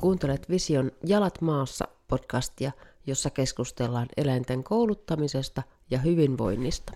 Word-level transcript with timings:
Kuuntelet 0.00 0.50
Vision 0.50 0.90
Jalat 1.06 1.40
maassa 1.40 1.88
podcastia, 2.08 2.72
jossa 3.06 3.30
keskustellaan 3.30 4.06
eläinten 4.16 4.64
kouluttamisesta 4.64 5.62
ja 5.90 5.98
hyvinvoinnista. 5.98 6.92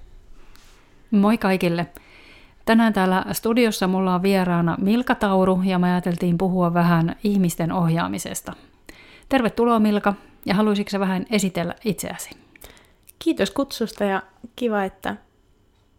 Moi 1.11 1.38
kaikille! 1.38 1.87
Tänään 2.64 2.93
täällä 2.93 3.25
studiossa 3.32 3.87
mulla 3.87 4.15
on 4.15 4.22
vieraana 4.22 4.76
Milka 4.80 5.15
Tauru 5.15 5.61
ja 5.65 5.79
me 5.79 5.93
ajateltiin 5.93 6.38
puhua 6.38 6.75
vähän 6.75 7.17
ihmisten 7.25 7.72
ohjaamisesta. 7.72 8.53
Tervetuloa 9.29 9.80
Milka 9.80 10.15
ja 10.47 10.54
haluaisitko 10.54 10.98
vähän 10.98 11.26
esitellä 11.30 11.75
itseäsi? 11.84 12.30
Kiitos 13.19 13.51
kutsusta 13.51 14.04
ja 14.04 14.22
kiva, 14.57 14.84
että 14.84 15.16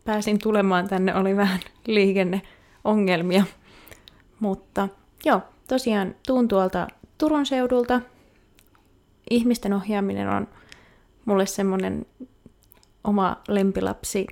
pääsin 0.05 0.39
tulemaan 0.39 0.87
tänne. 0.87 1.15
Oli 1.15 1.35
vähän 1.37 1.59
liikenneongelmia. 1.87 3.43
Mutta 4.39 4.89
joo, 5.25 5.41
tosiaan 5.67 6.15
tuun 6.27 6.47
tuolta 6.47 6.87
Turun 7.17 7.45
seudulta. 7.45 8.01
Ihmisten 9.29 9.73
ohjaaminen 9.73 10.29
on 10.29 10.47
mulle 11.25 11.45
semmoinen 11.45 12.05
oma 13.03 13.41
lempilapsi. 13.47 14.27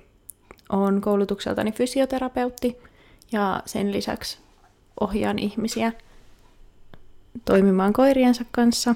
Olen 0.68 1.00
koulutukseltani 1.00 1.72
fysioterapeutti 1.72 2.76
ja 3.32 3.62
sen 3.66 3.92
lisäksi 3.92 4.38
ohjaan 5.00 5.38
ihmisiä 5.38 5.92
toimimaan 7.44 7.92
koiriensa 7.92 8.44
kanssa 8.50 8.94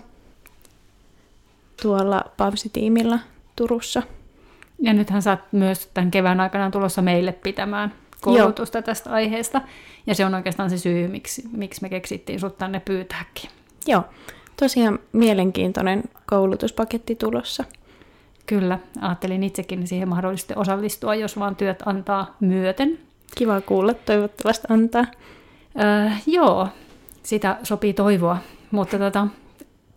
tuolla 1.82 2.24
Pavsi-tiimillä 2.36 3.18
Turussa. 3.56 4.02
Ja 4.80 4.92
nythän 4.92 5.22
sä 5.22 5.30
oot 5.30 5.40
myös 5.52 5.86
tämän 5.94 6.10
kevään 6.10 6.40
aikana 6.40 6.70
tulossa 6.70 7.02
meille 7.02 7.32
pitämään 7.32 7.94
koulutusta 8.20 8.78
Joo. 8.78 8.82
tästä 8.82 9.10
aiheesta. 9.10 9.62
Ja 10.06 10.14
se 10.14 10.24
on 10.24 10.34
oikeastaan 10.34 10.70
se 10.70 10.78
syy, 10.78 11.08
miksi, 11.08 11.42
miksi 11.52 11.82
me 11.82 11.88
keksittiin 11.88 12.40
sut 12.40 12.58
tänne 12.58 12.80
pyytääkin. 12.80 13.50
Joo, 13.88 14.04
tosiaan 14.56 14.98
mielenkiintoinen 15.12 16.02
koulutuspaketti 16.26 17.14
tulossa. 17.14 17.64
Kyllä, 18.46 18.78
ajattelin 19.00 19.42
itsekin 19.42 19.86
siihen 19.86 20.08
mahdollisesti 20.08 20.54
osallistua, 20.56 21.14
jos 21.14 21.38
vaan 21.38 21.56
työt 21.56 21.82
antaa 21.86 22.36
myöten. 22.40 22.98
Kiva 23.36 23.60
kuulla, 23.60 23.94
toivottavasti 23.94 24.66
antaa. 24.70 25.04
Öö, 25.80 26.10
joo, 26.26 26.68
sitä 27.22 27.56
sopii 27.62 27.92
toivoa. 27.92 28.38
Mutta 28.70 28.98
tota, 28.98 29.26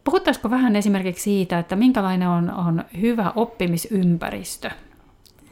puhuttaisiko 0.04 0.50
vähän 0.50 0.76
esimerkiksi 0.76 1.24
siitä, 1.24 1.60
että 1.60 1.76
minkälainen 1.76 2.28
on, 2.28 2.52
on 2.54 2.84
hyvä 3.02 3.32
oppimisympäristö? 3.36 4.70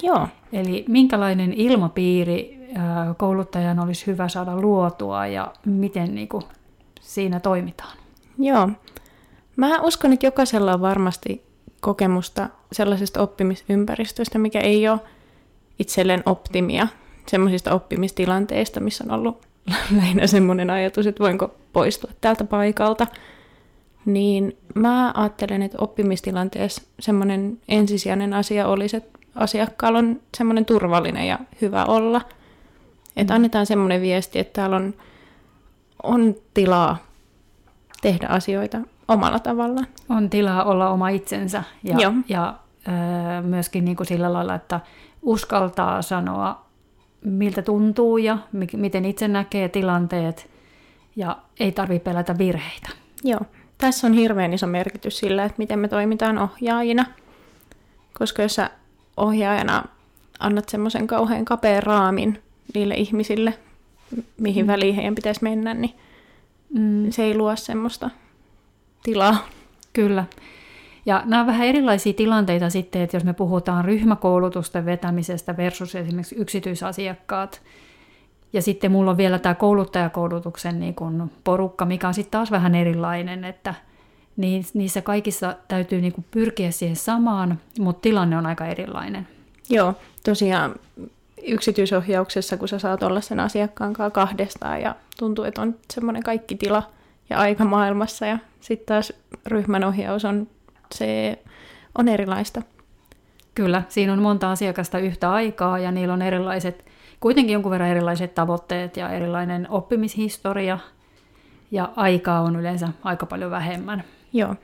Joo. 0.04 0.28
Eli 0.54 0.86
minkälainen 0.88 1.54
ilmapiiri 1.54 2.60
kouluttajan 3.18 3.80
olisi 3.80 4.08
hyvä 4.08 4.28
saada 4.28 4.62
luotua 4.62 5.28
ja 5.28 5.54
miten 5.66 6.16
niin 6.16 6.28
kuin, 6.28 6.44
siinä 7.02 7.40
toimitaan? 7.40 7.98
Joo. 8.40 8.70
Mä 9.56 9.82
uskon, 9.82 10.14
että 10.14 10.26
jokaisella 10.26 10.74
on 10.74 10.82
varmasti 10.82 11.44
kokemusta 11.82 12.50
sellaisesta 12.72 13.22
oppimisympäristöstä, 13.22 14.40
mikä 14.40 14.60
ei 14.60 14.88
ole 14.88 15.00
itselleen 15.80 16.24
optimia, 16.26 16.88
semmoisista 17.28 17.74
oppimistilanteista, 17.74 18.80
missä 18.80 19.04
on 19.04 19.12
ollut 19.12 19.48
lähinnä 19.98 20.28
semmoinen 20.28 20.70
ajatus, 20.70 21.08
että 21.08 21.24
voinko 21.24 21.56
poistua 21.74 22.12
tältä 22.22 22.44
paikalta. 22.44 23.08
Niin 24.06 24.58
mä 24.76 25.12
ajattelen, 25.16 25.62
että 25.62 25.78
oppimistilanteessa 25.82 26.82
semmoinen 27.00 27.60
ensisijainen 27.68 28.34
asia 28.34 28.68
olisi, 28.68 28.98
että 28.98 29.20
asiakkaalla 29.36 30.00
on 30.00 30.22
semmoinen 30.38 30.66
turvallinen 30.66 31.28
ja 31.28 31.40
hyvä 31.62 31.86
olla. 31.86 32.22
Että 33.16 33.34
mm. 33.34 33.36
annetaan 33.36 33.66
semmoinen 33.66 34.02
viesti, 34.02 34.40
että 34.40 34.54
täällä 34.54 34.76
on, 34.76 34.94
on 36.04 36.36
tilaa 36.54 37.09
tehdä 38.02 38.28
asioita 38.28 38.78
omalla 39.08 39.40
tavallaan. 39.40 39.88
On 40.10 40.30
tilaa 40.30 40.64
olla 40.64 40.90
oma 40.90 41.10
itsensä 41.10 41.64
ja, 41.84 41.98
Joo. 42.00 42.14
ja 42.30 42.56
ö, 42.88 43.42
myöskin 43.42 43.86
niin 43.86 43.98
kuin 43.98 44.08
sillä 44.08 44.34
lailla, 44.34 44.56
että 44.56 44.80
uskaltaa 45.22 46.02
sanoa, 46.02 46.66
miltä 47.22 47.62
tuntuu 47.62 48.18
ja 48.18 48.38
miten 48.78 49.06
itse 49.06 49.28
näkee 49.28 49.70
tilanteet 49.70 50.50
ja 51.16 51.38
ei 51.60 51.72
tarvitse 51.72 52.04
pelätä 52.04 52.38
virheitä. 52.38 52.90
Joo. 53.24 53.42
Tässä 53.78 54.08
on 54.08 54.14
hirveän 54.14 54.54
iso 54.54 54.68
merkitys 54.68 55.20
sillä, 55.20 55.44
että 55.44 55.58
miten 55.58 55.80
me 55.80 55.88
toimitaan 55.88 56.38
ohjaajina. 56.38 57.06
Koska 58.20 58.42
jos 58.42 58.56
sä 58.56 58.70
ohjaajana 59.18 59.84
annat 60.40 60.70
semmoisen 60.70 61.08
kauhean 61.08 61.46
kapean 61.46 61.84
raamin 61.84 62.42
niille 62.74 62.94
ihmisille, 62.94 63.54
mihin 64.38 64.66
mm. 64.66 64.68
väliin 64.68 64.96
heidän 64.96 65.16
pitäisi 65.16 65.44
mennä, 65.44 65.74
niin 65.74 65.96
mm. 66.74 67.12
se 67.12 67.24
ei 67.24 67.38
luo 67.38 67.56
semmoista 67.56 68.10
tilaa. 69.04 69.48
Kyllä. 69.94 70.26
Ja 71.06 71.24
nämä 71.26 71.42
on 71.42 71.48
vähän 71.48 71.68
erilaisia 71.68 72.14
tilanteita 72.14 72.70
sitten, 72.70 73.02
että 73.02 73.18
jos 73.18 73.24
me 73.24 73.34
puhutaan 73.34 73.86
ryhmäkoulutusten 73.86 74.86
vetämisestä 74.86 75.58
versus 75.58 75.96
esimerkiksi 75.96 76.36
yksityisasiakkaat. 76.36 77.62
Ja 78.54 78.62
sitten 78.62 78.92
mulla 78.92 79.12
on 79.12 79.18
vielä 79.18 79.40
tämä 79.40 79.56
kouluttajakoulutuksen 79.56 80.80
niin 80.80 80.96
kun 80.96 81.32
porukka, 81.44 81.86
mikä 81.86 82.08
on 82.08 82.14
sitten 82.14 82.32
taas 82.32 82.52
vähän 82.52 82.76
erilainen, 82.76 83.44
että 83.44 83.74
niissä 84.74 85.02
kaikissa 85.02 85.56
täytyy 85.68 86.02
niin 86.02 86.26
pyrkiä 86.32 86.72
siihen 86.72 86.96
samaan, 86.96 87.60
mutta 87.80 88.02
tilanne 88.02 88.38
on 88.38 88.46
aika 88.46 88.66
erilainen. 88.66 89.28
Joo, 89.70 89.94
tosiaan 90.24 90.76
yksityisohjauksessa, 91.48 92.58
kun 92.58 92.68
sä 92.68 92.80
saat 92.80 93.04
olla 93.04 93.22
sen 93.22 93.40
asiakkaan 93.40 93.94
kanssa 93.94 94.12
kahdestaan 94.12 94.82
ja 94.82 94.96
tuntuu, 95.20 95.46
että 95.46 95.62
on 95.62 95.76
semmoinen 95.94 96.24
kaikki 96.24 96.56
tila 96.56 96.84
ja 97.30 97.38
aika 97.38 97.66
maailmassa 97.66 98.26
ja 98.26 98.38
sitten 98.60 98.86
taas 98.86 99.14
ryhmän 99.46 99.84
ohjaus 99.84 100.26
on, 100.26 100.48
se 100.96 101.40
on 101.98 102.08
erilaista. 102.08 102.62
Kyllä, 103.56 103.84
siinä 103.90 104.14
on 104.14 104.22
monta 104.22 104.52
asiakasta 104.52 105.00
yhtä 105.00 105.32
aikaa 105.32 105.80
ja 105.80 105.92
niillä 105.92 106.14
on 106.14 106.22
erilaiset, 106.22 106.86
kuitenkin 107.20 107.54
jonkun 107.54 107.72
verran 107.72 107.90
erilaiset 107.90 108.36
tavoitteet 108.36 108.98
ja 108.98 109.10
erilainen 109.10 109.68
oppimishistoria 109.70 110.80
ja 111.72 111.90
aikaa 111.96 112.42
on 112.42 112.56
yleensä 112.56 112.90
aika 113.04 113.26
paljon 113.26 113.52
vähemmän. 113.52 114.04
Joo, 114.34 114.56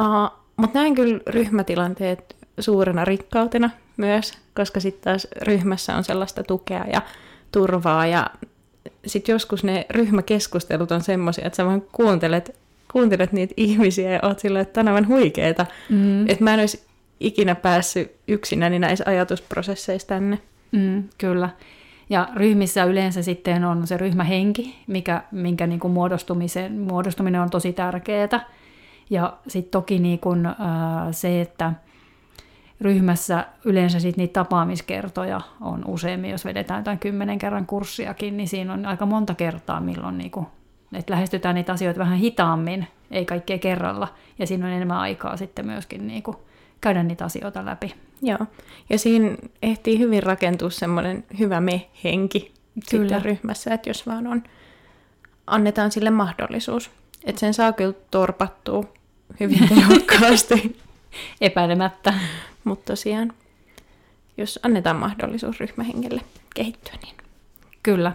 uh, 0.00 0.38
mutta 0.56 0.78
näen 0.78 0.94
kyllä 0.94 1.20
ryhmätilanteet 1.26 2.37
suurena 2.60 3.04
rikkautena 3.04 3.70
myös, 3.96 4.32
koska 4.54 4.80
sitten 4.80 5.02
taas 5.02 5.28
ryhmässä 5.42 5.96
on 5.96 6.04
sellaista 6.04 6.42
tukea 6.42 6.84
ja 6.92 7.02
turvaa 7.52 8.06
ja 8.06 8.26
sitten 9.06 9.32
joskus 9.32 9.64
ne 9.64 9.86
ryhmäkeskustelut 9.90 10.92
on 10.92 11.02
semmoisia, 11.02 11.46
että 11.46 11.56
sä 11.56 11.64
vaan 11.64 11.82
kuuntelet, 11.92 12.56
kuuntelet 12.92 13.32
niitä 13.32 13.54
ihmisiä 13.56 14.12
ja 14.12 14.20
oot 14.22 14.38
sillä, 14.38 14.60
että 14.60 14.72
tämä 14.72 14.96
on 14.96 15.08
huikeeta. 15.08 15.66
Mm. 15.88 16.28
Että 16.28 16.44
mä 16.44 16.54
en 16.54 16.60
olisi 16.60 16.86
ikinä 17.20 17.54
päässyt 17.54 18.12
yksinäni 18.28 18.78
näissä 18.78 19.04
ajatusprosesseissa 19.06 20.08
tänne. 20.08 20.38
Mm, 20.72 21.04
kyllä. 21.18 21.50
Ja 22.10 22.28
ryhmissä 22.36 22.84
yleensä 22.84 23.22
sitten 23.22 23.64
on 23.64 23.86
se 23.86 23.96
ryhmähenki, 23.96 24.78
mikä, 24.86 25.22
minkä 25.30 25.66
niin 25.66 25.80
kuin 25.80 25.92
muodostumisen, 25.92 26.80
muodostuminen 26.80 27.40
on 27.40 27.50
tosi 27.50 27.72
tärkeää. 27.72 28.46
Ja 29.10 29.36
sitten 29.48 29.70
toki 29.70 29.98
niin 29.98 30.18
kuin, 30.18 30.46
äh, 30.46 30.54
se, 31.10 31.40
että 31.40 31.72
ryhmässä 32.80 33.46
yleensä 33.64 34.00
sit 34.00 34.16
niitä 34.16 34.32
tapaamiskertoja 34.32 35.40
on 35.60 35.84
useammin, 35.86 36.30
jos 36.30 36.44
vedetään 36.44 36.80
jotain 36.80 36.98
kymmenen 36.98 37.38
kerran 37.38 37.66
kurssiakin, 37.66 38.36
niin 38.36 38.48
siinä 38.48 38.72
on 38.72 38.86
aika 38.86 39.06
monta 39.06 39.34
kertaa, 39.34 39.80
milloin 39.80 40.18
niin 40.18 40.30
kuin, 40.30 40.46
että 40.92 41.12
lähestytään 41.12 41.54
niitä 41.54 41.72
asioita 41.72 42.00
vähän 42.00 42.18
hitaammin, 42.18 42.86
ei 43.10 43.24
kaikkea 43.24 43.58
kerralla, 43.58 44.08
ja 44.38 44.46
siinä 44.46 44.66
on 44.66 44.72
enemmän 44.72 44.98
aikaa 44.98 45.36
sitten 45.36 45.66
myöskin 45.66 46.06
niin 46.06 46.22
kuin, 46.22 46.36
käydä 46.80 47.02
niitä 47.02 47.24
asioita 47.24 47.64
läpi. 47.64 47.94
Joo, 48.22 48.46
ja 48.90 48.98
siinä 48.98 49.36
ehtii 49.62 49.98
hyvin 49.98 50.22
rakentua 50.22 50.70
semmoinen 50.70 51.24
hyvä 51.38 51.60
me-henki 51.60 52.52
kyllä. 52.90 53.18
ryhmässä, 53.18 53.74
että 53.74 53.90
jos 53.90 54.06
vaan 54.06 54.26
on, 54.26 54.42
annetaan 55.46 55.92
sille 55.92 56.10
mahdollisuus. 56.10 56.90
Että 57.24 57.40
sen 57.40 57.54
saa 57.54 57.72
kyllä 57.72 57.94
torpattua 58.10 58.84
hyvin 59.40 59.68
tehokkaasti. 59.74 60.78
Epäilemättä. 61.40 62.14
Mutta 62.68 62.92
tosiaan, 62.92 63.32
jos 64.36 64.60
annetaan 64.62 64.96
mahdollisuus 64.96 65.60
ryhmähengelle 65.60 66.20
kehittyä, 66.54 66.94
niin... 67.02 67.14
Kyllä. 67.82 68.12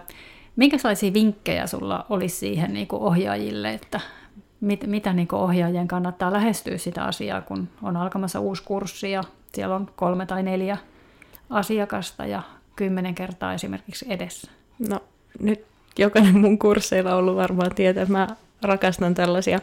Minkälaisia 0.55 1.13
vinkkejä 1.13 1.67
sulla 1.67 2.05
olisi 2.09 2.35
siihen 2.35 2.73
niin 2.73 2.87
kuin 2.87 3.01
ohjaajille, 3.01 3.73
että 3.73 3.99
mit, 4.61 4.87
mitä 4.87 5.13
niin 5.13 5.27
kuin 5.27 5.39
ohjaajien 5.39 5.87
kannattaa 5.87 6.33
lähestyä 6.33 6.77
sitä 6.77 7.03
asiaa, 7.03 7.41
kun 7.41 7.69
on 7.81 7.97
alkamassa 7.97 8.39
uusi 8.39 8.63
kurssi 8.63 9.11
ja 9.11 9.23
siellä 9.53 9.75
on 9.75 9.91
kolme 9.95 10.25
tai 10.25 10.43
neljä 10.43 10.77
asiakasta 11.49 12.25
ja 12.25 12.41
kymmenen 12.75 13.15
kertaa 13.15 13.53
esimerkiksi 13.53 14.05
edessä? 14.09 14.51
No 14.89 14.99
nyt 15.39 15.65
jokainen 15.97 16.37
mun 16.37 16.59
kursseilla 16.59 17.11
on 17.11 17.17
ollut 17.17 17.35
varmaan 17.35 17.75
tietää, 17.75 18.03
että 18.03 18.11
mä 18.11 18.27
rakastan 18.61 19.13
tällaisia 19.13 19.59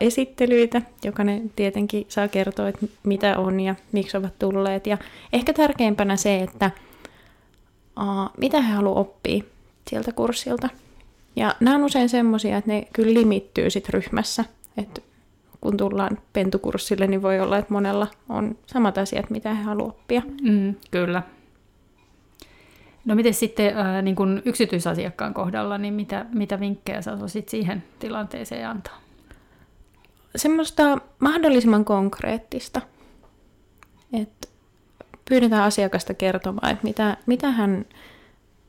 esittelyitä. 0.00 0.82
Jokainen 1.04 1.50
tietenkin 1.56 2.06
saa 2.08 2.28
kertoa, 2.28 2.68
että 2.68 2.86
mitä 3.04 3.38
on 3.38 3.60
ja 3.60 3.74
miksi 3.92 4.16
ovat 4.16 4.38
tulleet. 4.38 4.86
Ja 4.86 4.98
ehkä 5.32 5.52
tärkeimpänä 5.52 6.16
se, 6.16 6.38
että 6.38 6.70
mitä 8.36 8.60
he 8.60 8.72
haluavat 8.72 9.00
oppia 9.00 9.44
sieltä 9.90 10.12
kurssilta. 10.12 10.68
Ja 11.36 11.54
nämä 11.60 11.76
on 11.76 11.84
usein 11.84 12.08
semmoisia, 12.08 12.56
että 12.56 12.70
ne 12.70 12.88
kyllä 12.92 13.14
limittyy 13.14 13.70
sit 13.70 13.88
ryhmässä. 13.88 14.44
Että 14.76 15.00
kun 15.60 15.76
tullaan 15.76 16.18
pentukurssille, 16.32 17.06
niin 17.06 17.22
voi 17.22 17.40
olla, 17.40 17.58
että 17.58 17.72
monella 17.72 18.06
on 18.28 18.58
samat 18.66 18.98
asiat, 18.98 19.30
mitä 19.30 19.54
he 19.54 19.62
haluavat 19.62 19.94
oppia. 19.94 20.22
Mm, 20.42 20.74
kyllä. 20.90 21.22
No 23.04 23.14
miten 23.14 23.34
sitten 23.34 23.76
ää, 23.76 24.02
niin 24.02 24.16
kun 24.16 24.42
yksityisasiakkaan 24.44 25.34
kohdalla, 25.34 25.78
niin 25.78 25.94
mitä, 25.94 26.26
mitä 26.32 26.60
vinkkejä 26.60 27.02
sä 27.02 27.12
osaisit 27.12 27.48
siihen 27.48 27.84
tilanteeseen 27.98 28.68
antaa? 28.68 29.00
Semmoista 30.36 30.98
mahdollisimman 31.18 31.84
konkreettista. 31.84 32.80
Että 34.12 34.48
pyydetään 35.28 35.62
asiakasta 35.62 36.14
kertomaan, 36.14 36.72
että 36.72 36.84
mitä, 36.84 37.16
mitä 37.26 37.50
hän 37.50 37.84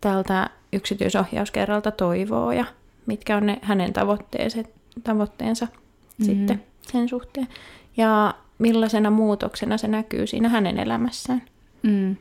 tältä 0.01 0.49
yksityisohjauskerralta 0.73 1.91
toivoo 1.91 2.51
ja 2.51 2.65
mitkä 3.05 3.37
on 3.37 3.45
ne 3.45 3.59
hänen 3.61 3.93
tavoitteensa, 3.93 4.57
tavoitteensa 5.03 5.65
mm-hmm. 5.65 6.25
sitten 6.25 6.63
sen 6.81 7.09
suhteen. 7.09 7.47
Ja 7.97 8.33
millaisena 8.59 9.09
muutoksena 9.09 9.77
se 9.77 9.87
näkyy 9.87 10.27
siinä 10.27 10.49
hänen 10.49 10.79
elämässään. 10.79 11.41
Mm. 11.83 12.15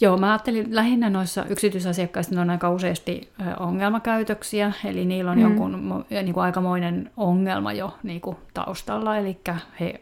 Joo, 0.00 0.16
mä 0.16 0.30
ajattelin 0.30 0.74
lähinnä 0.74 1.10
noissa 1.10 1.44
yksityisasiakkaissa 1.44 2.34
ne 2.34 2.40
on 2.40 2.50
aika 2.50 2.70
useasti 2.70 3.30
ongelmakäytöksiä, 3.58 4.72
eli 4.84 5.04
niillä 5.04 5.30
on 5.30 5.36
mm. 5.36 5.42
jonkun 5.42 6.04
niin 6.10 6.34
kuin 6.34 6.44
aikamoinen 6.44 7.10
ongelma 7.16 7.72
jo 7.72 7.94
niin 8.02 8.20
kuin 8.20 8.36
taustalla, 8.54 9.16
eli 9.16 9.40
he 9.80 10.00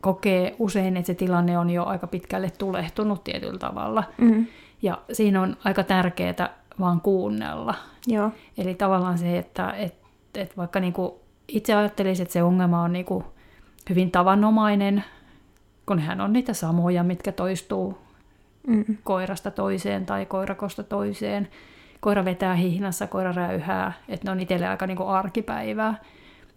kokee 0.00 0.56
usein, 0.58 0.96
että 0.96 1.06
se 1.06 1.14
tilanne 1.14 1.58
on 1.58 1.70
jo 1.70 1.84
aika 1.84 2.06
pitkälle 2.06 2.50
tulehtunut 2.58 3.24
tietyllä 3.24 3.58
tavalla. 3.58 4.04
Mm. 4.18 4.46
Ja 4.82 4.98
siinä 5.12 5.42
on 5.42 5.56
aika 5.64 5.82
tärkeää 5.82 6.50
vaan 6.80 7.00
kuunnella. 7.00 7.74
Joo. 8.06 8.30
Eli 8.58 8.74
tavallaan 8.74 9.18
se, 9.18 9.38
että 9.38 9.70
et, 9.70 9.94
et 10.34 10.56
vaikka 10.56 10.80
niinku 10.80 11.20
itse 11.48 11.74
ajattelisin, 11.74 12.22
että 12.22 12.32
se 12.32 12.42
ongelma 12.42 12.82
on 12.82 12.92
niinku 12.92 13.24
hyvin 13.90 14.10
tavanomainen, 14.10 15.04
kun 15.86 15.98
hän 15.98 16.20
on 16.20 16.32
niitä 16.32 16.52
samoja, 16.52 17.04
mitkä 17.04 17.32
toistuu 17.32 18.03
mm. 18.66 18.84
koirasta 19.04 19.50
toiseen 19.50 20.06
tai 20.06 20.26
koirakosta 20.26 20.82
toiseen. 20.82 21.48
Koira 22.00 22.24
vetää 22.24 22.54
hihnassa, 22.54 23.06
koira 23.06 23.32
räyhää, 23.32 23.92
että 24.08 24.26
ne 24.26 24.30
on 24.30 24.40
itselle 24.40 24.68
aika 24.68 24.86
niinku 24.86 25.06
arkipäivää. 25.06 25.94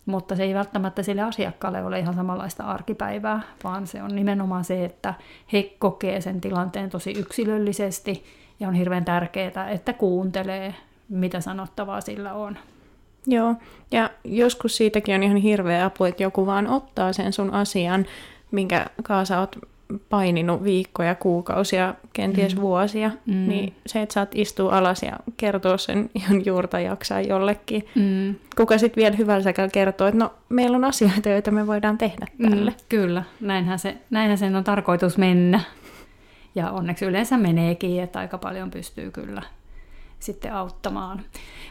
Mutta 0.06 0.36
se 0.36 0.44
ei 0.44 0.54
välttämättä 0.54 1.04
sille 1.04 1.22
asiakkaalle 1.22 1.84
ole 1.84 2.00
ihan 2.00 2.16
samanlaista 2.16 2.64
arkipäivää, 2.64 3.42
vaan 3.64 3.88
se 3.88 4.04
on 4.04 4.16
nimenomaan 4.16 4.64
se, 4.64 4.86
että 4.86 5.14
he 5.54 5.76
kokee 5.80 6.22
sen 6.22 6.42
tilanteen 6.42 6.90
tosi 6.90 7.12
yksilöllisesti 7.12 8.24
ja 8.60 8.68
on 8.68 8.74
hirveän 8.74 9.06
tärkeää, 9.06 9.70
että 9.70 9.94
kuuntelee, 9.94 10.76
mitä 11.10 11.42
sanottavaa 11.42 12.02
sillä 12.02 12.34
on. 12.34 12.58
Joo, 13.28 13.56
ja 13.92 14.10
joskus 14.24 14.78
siitäkin 14.78 15.16
on 15.16 15.24
ihan 15.24 15.38
hirveä 15.38 15.86
apu, 15.86 16.04
että 16.04 16.24
joku 16.24 16.46
vaan 16.46 16.68
ottaa 16.68 17.14
sen 17.14 17.34
sun 17.34 17.54
asian, 17.54 18.06
minkä 18.52 18.86
kanssa 19.04 19.40
oot 19.40 19.56
paininut 20.10 20.64
viikkoja, 20.64 21.16
kuukausia, 21.16 21.96
kenties 22.14 22.56
mm. 22.56 22.62
vuosia, 22.62 23.12
mm. 23.26 23.48
niin 23.48 23.74
se, 23.86 24.02
että 24.02 24.14
saat 24.14 24.36
istua 24.36 24.78
alas 24.78 25.04
ja 25.04 25.20
kertoa 25.38 25.78
sen 25.78 26.10
ihan 26.16 26.46
juurta 26.46 26.80
jaksaa 26.80 27.22
jollekin. 27.22 27.88
Mm. 27.96 28.36
Kuka 28.58 28.78
sitten 28.78 29.02
vielä 29.02 29.16
hyvällä 29.16 29.44
säkällä 29.44 29.70
kertoo, 29.70 30.08
että 30.08 30.20
no 30.20 30.34
meillä 30.50 30.78
on 30.78 30.84
asioita, 30.84 31.30
joita 31.30 31.52
me 31.52 31.68
voidaan 31.68 31.98
tehdä 31.98 32.26
mm, 32.38 32.50
tälle. 32.50 32.72
Mm, 32.72 32.78
kyllä, 32.90 33.24
näinhän, 33.42 33.80
se, 33.80 33.98
näinhän 34.10 34.38
sen 34.38 34.56
on 34.56 34.64
tarkoitus 34.64 35.18
mennä. 35.18 35.62
Ja 36.56 36.72
onneksi 36.72 37.06
yleensä 37.06 37.38
meneekin, 37.38 38.04
että 38.04 38.20
aika 38.20 38.38
paljon 38.38 38.72
pystyy 38.72 39.12
kyllä 39.12 39.42
sitten 40.20 40.54
auttamaan. 40.54 41.22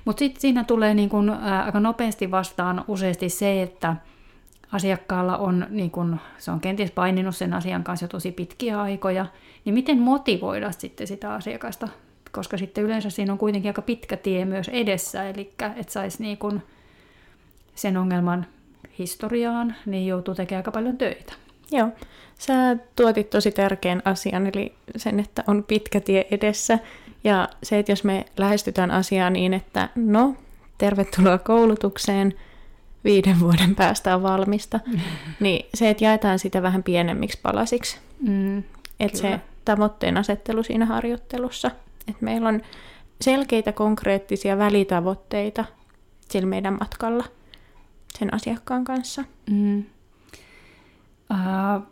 Mutta 0.05 0.19
sitten 0.19 0.41
siinä 0.41 0.65
tulee 0.65 0.95
niin 0.95 1.09
kun, 1.09 1.31
ää, 1.31 1.65
aika 1.65 1.81
nopeasti 1.81 2.31
vastaan 2.31 2.85
useasti 2.89 3.29
se, 3.29 3.63
että 3.63 3.97
asiakkaalla 4.73 5.37
on, 5.37 5.67
niin 5.71 5.91
kun, 5.91 6.21
se 6.39 6.51
on 6.51 6.61
kenties 6.61 6.91
paininut 6.91 7.37
sen 7.37 7.55
asian 7.55 7.85
kanssa 7.85 8.05
jo 8.05 8.09
tosi 8.09 8.33
pitkiä 8.33 8.81
aikoja, 8.81 9.27
niin 9.65 9.75
miten 9.75 9.99
motivoida 9.99 10.73
sitten 10.73 11.07
sitä 11.07 11.35
asiakasta, 11.35 11.89
koska 12.33 12.59
sitten 12.59 12.85
yleensä 12.85 13.11
siinä 13.11 13.33
on 13.33 13.39
kuitenkin 13.39 13.69
aika 13.69 13.83
pitkä 13.83 14.17
tie 14.17 14.45
myös 14.45 14.69
edessä, 14.69 15.29
eli 15.29 15.53
että 15.77 15.93
saisi 15.93 16.23
niin 16.23 16.39
kun 16.39 16.63
sen 17.75 17.97
ongelman 17.97 18.47
historiaan, 18.99 19.75
niin 19.87 20.07
joutuu 20.07 20.35
tekemään 20.35 20.61
aika 20.61 20.71
paljon 20.71 20.99
töitä. 20.99 21.33
Joo, 21.71 21.89
sä 22.39 22.77
tuotit 22.97 23.31
tosi 23.31 23.53
tärkeän 23.53 24.03
asian, 24.05 24.47
eli 24.47 24.75
sen, 24.97 25.21
että 25.21 25.45
on 25.47 25.65
pitkä 25.65 26.01
tie 26.01 26.27
edessä. 26.31 26.79
Ja 27.25 27.49
se, 27.63 27.79
että 27.79 27.93
jos 27.93 28.05
me 28.05 28.25
lähestytään 28.37 28.91
asiaa 28.91 29.31
niin, 29.31 29.55
että 29.55 29.89
no, 29.95 30.35
tervetuloa 30.79 31.39
koulutukseen, 31.39 32.35
viiden 33.07 33.41
vuoden 33.41 33.75
päästä 33.75 34.15
on 34.15 34.23
valmista, 34.23 34.81
niin 35.41 35.67
se, 35.75 35.91
että 35.91 36.05
jaetaan 36.05 36.39
sitä 36.39 36.63
vähän 36.63 36.83
pienemmiksi 36.83 37.39
palasiksi. 37.43 37.99
Mm, 38.21 38.59
että 39.01 39.19
se 39.19 39.41
tavoitteen 39.65 40.17
asettelu 40.17 40.63
siinä 40.63 40.87
harjoittelussa, 40.87 41.71
että 42.09 42.25
meillä 42.25 42.49
on 42.49 42.63
selkeitä 43.21 43.73
konkreettisia 43.73 44.59
välitavoitteita 44.59 45.65
sillä 46.31 46.49
meidän 46.49 46.77
matkalla 46.81 47.25
sen 48.19 48.35
asiakkaan 48.35 48.85
kanssa. 48.85 49.25
Mm. 49.51 49.85
Uh, 51.31 51.87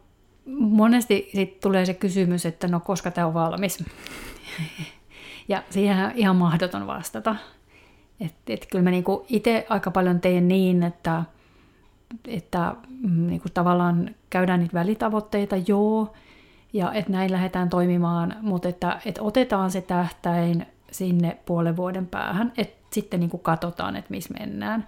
monesti 0.47 1.31
sit 1.35 1.61
tulee 1.61 1.87
se 1.87 1.95
kysymys, 1.95 2.47
että 2.47 2.69
no 2.69 2.81
koska 2.81 3.11
tämä 3.11 3.27
on 3.27 3.35
valmis. 3.35 3.85
ja 5.49 5.63
siihen 5.71 6.05
on 6.05 6.13
ihan 6.15 6.37
mahdoton 6.37 6.87
vastata. 6.87 7.37
Et, 8.21 8.35
et 8.49 8.67
kyllä 8.71 8.85
mä 8.85 8.91
niinku 8.91 9.27
itse 9.29 9.67
aika 9.69 9.91
paljon 9.91 10.21
teen 10.21 10.49
niin, 10.49 10.83
että, 10.83 11.23
että 12.29 12.77
mm, 13.03 13.27
niinku 13.27 13.49
tavallaan 13.55 14.15
käydään 14.31 14.61
niitä 14.61 14.75
välitavoitteita, 14.75 15.57
joo, 15.67 16.13
ja 16.73 16.93
että 16.93 17.13
näin 17.13 17.33
lähdetään 17.33 17.71
toimimaan, 17.71 18.37
mutta 18.41 18.69
että, 18.69 19.01
että 19.07 19.23
otetaan 19.23 19.71
se 19.71 19.81
tähtäin 19.81 20.67
sinne 20.91 21.39
puolen 21.47 21.77
vuoden 21.77 22.07
päähän, 22.07 22.53
että 22.57 22.85
sitten 22.91 23.21
niinku 23.21 23.39
katsotaan, 23.39 23.97
että 23.97 24.11
missä 24.11 24.35
mennään. 24.41 24.87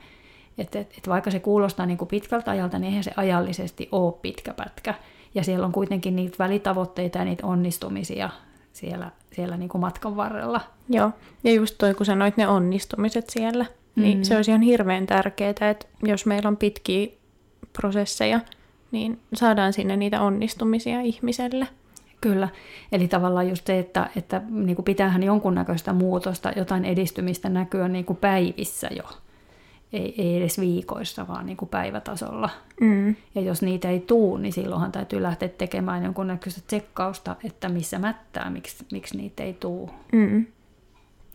Että 0.58 0.78
et, 0.78 0.94
et 0.98 1.08
vaikka 1.08 1.30
se 1.30 1.40
kuulostaa 1.40 1.86
niinku 1.86 2.06
pitkältä 2.06 2.50
ajalta, 2.50 2.78
niin 2.78 2.88
eihän 2.88 3.04
se 3.04 3.12
ajallisesti 3.16 3.88
ole 3.92 4.14
pitkä 4.22 4.54
pätkä. 4.54 4.94
Ja 5.34 5.44
siellä 5.44 5.66
on 5.66 5.72
kuitenkin 5.72 6.16
niitä 6.16 6.36
välitavoitteita 6.38 7.18
ja 7.18 7.24
niitä 7.24 7.46
onnistumisia 7.46 8.30
siellä, 8.76 9.10
siellä 9.32 9.56
niin 9.56 9.68
kuin 9.68 9.80
matkan 9.80 10.16
varrella. 10.16 10.60
Joo, 10.88 11.10
ja 11.44 11.52
just 11.52 11.74
toi, 11.78 11.94
kun 11.94 12.06
sanoit 12.06 12.36
ne 12.36 12.48
onnistumiset 12.48 13.30
siellä, 13.30 13.66
mm. 13.96 14.02
niin 14.02 14.24
se 14.24 14.36
olisi 14.36 14.50
ihan 14.50 14.62
hirveän 14.62 15.06
tärkeää, 15.06 15.50
että 15.50 15.86
jos 16.02 16.26
meillä 16.26 16.48
on 16.48 16.56
pitkiä 16.56 17.08
prosesseja, 17.72 18.40
niin 18.90 19.20
saadaan 19.34 19.72
sinne 19.72 19.96
niitä 19.96 20.20
onnistumisia 20.20 21.00
ihmiselle. 21.00 21.66
Kyllä, 22.20 22.48
eli 22.92 23.08
tavallaan 23.08 23.48
just 23.48 23.66
se, 23.66 23.78
että, 23.78 24.10
että 24.16 24.42
niin 24.48 24.76
kuin 24.76 24.84
pitäähän 24.84 25.22
jonkunnäköistä 25.22 25.92
muutosta, 25.92 26.52
jotain 26.56 26.84
edistymistä 26.84 27.48
näkyä 27.48 27.88
niin 27.88 28.04
kuin 28.04 28.16
päivissä 28.16 28.88
jo 28.96 29.04
ei, 29.96 30.14
ei 30.18 30.36
edes 30.36 30.60
viikoissa, 30.60 31.28
vaan 31.28 31.46
niin 31.46 31.56
kuin 31.56 31.68
päivätasolla. 31.68 32.50
Mm. 32.80 33.16
Ja 33.34 33.40
jos 33.40 33.62
niitä 33.62 33.90
ei 33.90 34.00
tuu, 34.00 34.36
niin 34.36 34.52
silloinhan 34.52 34.92
täytyy 34.92 35.22
lähteä 35.22 35.48
tekemään 35.48 36.04
jonkunnäköistä 36.04 36.60
tsekkausta, 36.66 37.36
että 37.44 37.68
missä 37.68 37.98
mättää, 37.98 38.50
miksi, 38.50 38.84
miksi 38.92 39.16
niitä 39.16 39.42
ei 39.42 39.52
tuu. 39.52 39.90
Mm. 40.12 40.46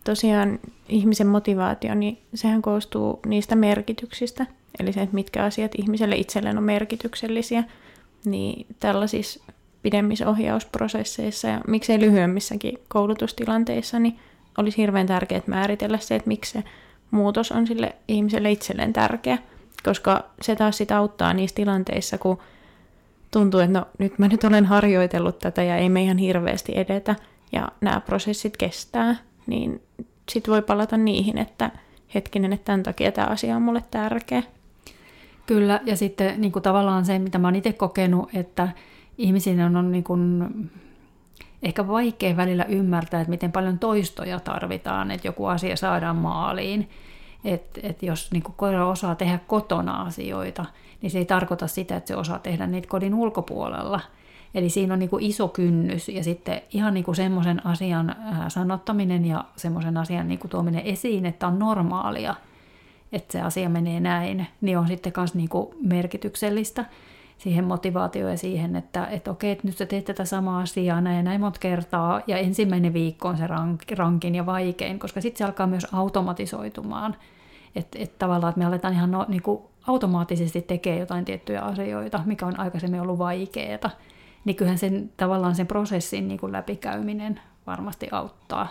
Tosiaan 0.03 0.59
ihmisen 0.89 1.27
motivaatio, 1.27 1.95
niin 1.95 2.17
sehän 2.33 2.61
koostuu 2.61 3.19
niistä 3.25 3.55
merkityksistä. 3.55 4.45
Eli 4.79 4.93
se, 4.93 5.01
että 5.01 5.15
mitkä 5.15 5.43
asiat 5.43 5.71
ihmiselle 5.77 6.15
itselleen 6.15 6.57
on 6.57 6.63
merkityksellisiä. 6.63 7.63
Niin 8.25 8.65
tällaisissa 8.79 9.43
pidemmissä 9.83 10.29
ohjausprosesseissa 10.29 11.47
ja 11.47 11.61
miksei 11.67 11.99
lyhyemmissäkin 11.99 12.77
koulutustilanteissa, 12.87 13.99
niin 13.99 14.19
olisi 14.57 14.77
hirveän 14.77 15.07
tärkeää 15.07 15.41
määritellä 15.47 15.97
se, 15.97 16.15
että 16.15 16.27
miksi 16.27 16.51
se 16.51 16.63
muutos 17.11 17.51
on 17.51 17.67
sille 17.67 17.95
ihmiselle 18.07 18.51
itselleen 18.51 18.93
tärkeä, 18.93 19.37
koska 19.83 20.25
se 20.41 20.55
taas 20.55 20.77
sitä 20.77 20.97
auttaa 20.97 21.33
niissä 21.33 21.55
tilanteissa, 21.55 22.17
kun 22.17 22.37
tuntuu, 23.31 23.59
että 23.59 23.79
no 23.79 23.85
nyt 23.97 24.19
mä 24.19 24.27
nyt 24.27 24.43
olen 24.43 24.65
harjoitellut 24.65 25.39
tätä 25.39 25.63
ja 25.63 25.77
ei 25.77 25.89
me 25.89 26.03
ihan 26.03 26.17
hirveästi 26.17 26.71
edetä 26.75 27.15
ja 27.51 27.67
nämä 27.81 28.01
prosessit 28.01 28.57
kestää, 28.57 29.15
niin 29.47 29.81
sitten 30.29 30.51
voi 30.51 30.61
palata 30.61 30.97
niihin, 30.97 31.37
että 31.37 31.71
hetkinen, 32.13 32.53
että 32.53 32.65
tämän 32.65 32.83
takia 32.83 33.11
tämä 33.11 33.27
asia 33.27 33.55
on 33.55 33.61
mulle 33.61 33.83
tärkeä. 33.91 34.43
Kyllä, 35.45 35.79
ja 35.85 35.97
sitten 35.97 36.41
niin 36.41 36.51
kuin 36.51 36.63
tavallaan 36.63 37.05
se, 37.05 37.19
mitä 37.19 37.37
mä 37.37 37.47
oon 37.47 37.55
itse 37.55 37.73
kokenut, 37.73 38.29
että 38.33 38.67
ihmisille 39.17 39.63
on, 39.65 39.75
on 39.75 39.91
niin 39.91 40.03
kuin 40.03 40.43
ehkä 41.63 41.87
vaikea 41.87 42.37
välillä 42.37 42.63
ymmärtää, 42.63 43.21
että 43.21 43.29
miten 43.29 43.51
paljon 43.51 43.79
toistoja 43.79 44.39
tarvitaan, 44.39 45.11
että 45.11 45.27
joku 45.27 45.45
asia 45.45 45.75
saadaan 45.75 46.15
maaliin. 46.15 46.89
Että 47.45 47.79
et 47.83 48.03
jos 48.03 48.31
niin 48.31 48.43
koira 48.43 48.87
osaa 48.87 49.15
tehdä 49.15 49.39
kotona 49.47 50.01
asioita, 50.01 50.65
niin 51.01 51.11
se 51.11 51.17
ei 51.17 51.25
tarkoita 51.25 51.67
sitä, 51.67 51.97
että 51.97 52.07
se 52.07 52.15
osaa 52.15 52.39
tehdä 52.39 52.67
niitä 52.67 52.87
kodin 52.87 53.13
ulkopuolella. 53.13 53.99
Eli 54.53 54.69
siinä 54.69 54.93
on 54.93 54.99
niin 54.99 55.09
kuin 55.09 55.23
iso 55.23 55.47
kynnys 55.47 56.09
ja 56.09 56.23
sitten 56.23 56.61
ihan 56.73 56.93
niin 56.93 57.03
kuin 57.03 57.15
semmoisen 57.15 57.65
asian 57.65 58.15
sanottaminen 58.47 59.25
ja 59.25 59.45
semmoisen 59.55 59.97
asian 59.97 60.27
niin 60.27 60.39
kuin 60.39 60.51
tuominen 60.51 60.85
esiin, 60.85 61.25
että 61.25 61.47
on 61.47 61.59
normaalia, 61.59 62.35
että 63.11 63.31
se 63.31 63.41
asia 63.41 63.69
menee 63.69 63.99
näin, 63.99 64.47
niin 64.61 64.77
on 64.77 64.87
sitten 64.87 65.13
myös 65.17 65.35
niinku 65.35 65.75
merkityksellistä 65.81 66.85
siihen 67.41 67.65
motivaatioon 67.65 68.31
ja 68.31 68.38
siihen, 68.38 68.75
että, 68.75 69.05
että 69.05 69.31
okei, 69.31 69.51
että 69.51 69.67
nyt 69.67 69.77
sä 69.77 69.86
teet 69.86 70.05
tätä 70.05 70.25
samaa 70.25 70.62
asiaa 70.62 71.01
näin 71.01 71.17
ja 71.17 71.24
näin 71.24 71.41
monta 71.41 71.60
kertaa, 71.60 72.21
ja 72.27 72.38
ensimmäinen 72.38 72.93
viikko 72.93 73.27
on 73.27 73.38
se 73.38 73.48
rank, 73.48 73.83
rankin 73.98 74.36
ja 74.36 74.45
vaikein, 74.45 75.00
koska 75.00 75.21
sitten 75.21 75.38
se 75.38 75.43
alkaa 75.43 75.67
myös 75.67 75.88
automatisoitumaan. 75.91 77.15
Että 77.75 78.00
et 78.01 78.17
tavallaan, 78.19 78.50
että 78.50 78.60
me 78.60 78.65
aletaan 78.65 78.93
ihan 78.93 79.12
no, 79.12 79.25
niin 79.27 79.41
kuin 79.41 79.62
automaattisesti 79.88 80.62
tekemään 80.62 81.00
jotain 81.00 81.25
tiettyjä 81.25 81.62
asioita, 81.62 82.19
mikä 82.25 82.45
on 82.45 82.60
aikaisemmin 82.60 83.01
ollut 83.01 83.17
vaikeaa, 83.17 83.89
niin 84.45 84.55
kyllähän 84.55 84.77
sen, 84.77 85.12
tavallaan 85.17 85.55
sen 85.55 85.67
prosessin 85.67 86.27
niin 86.27 86.39
kuin 86.39 86.51
läpikäyminen 86.51 87.39
varmasti 87.67 88.07
auttaa. 88.12 88.67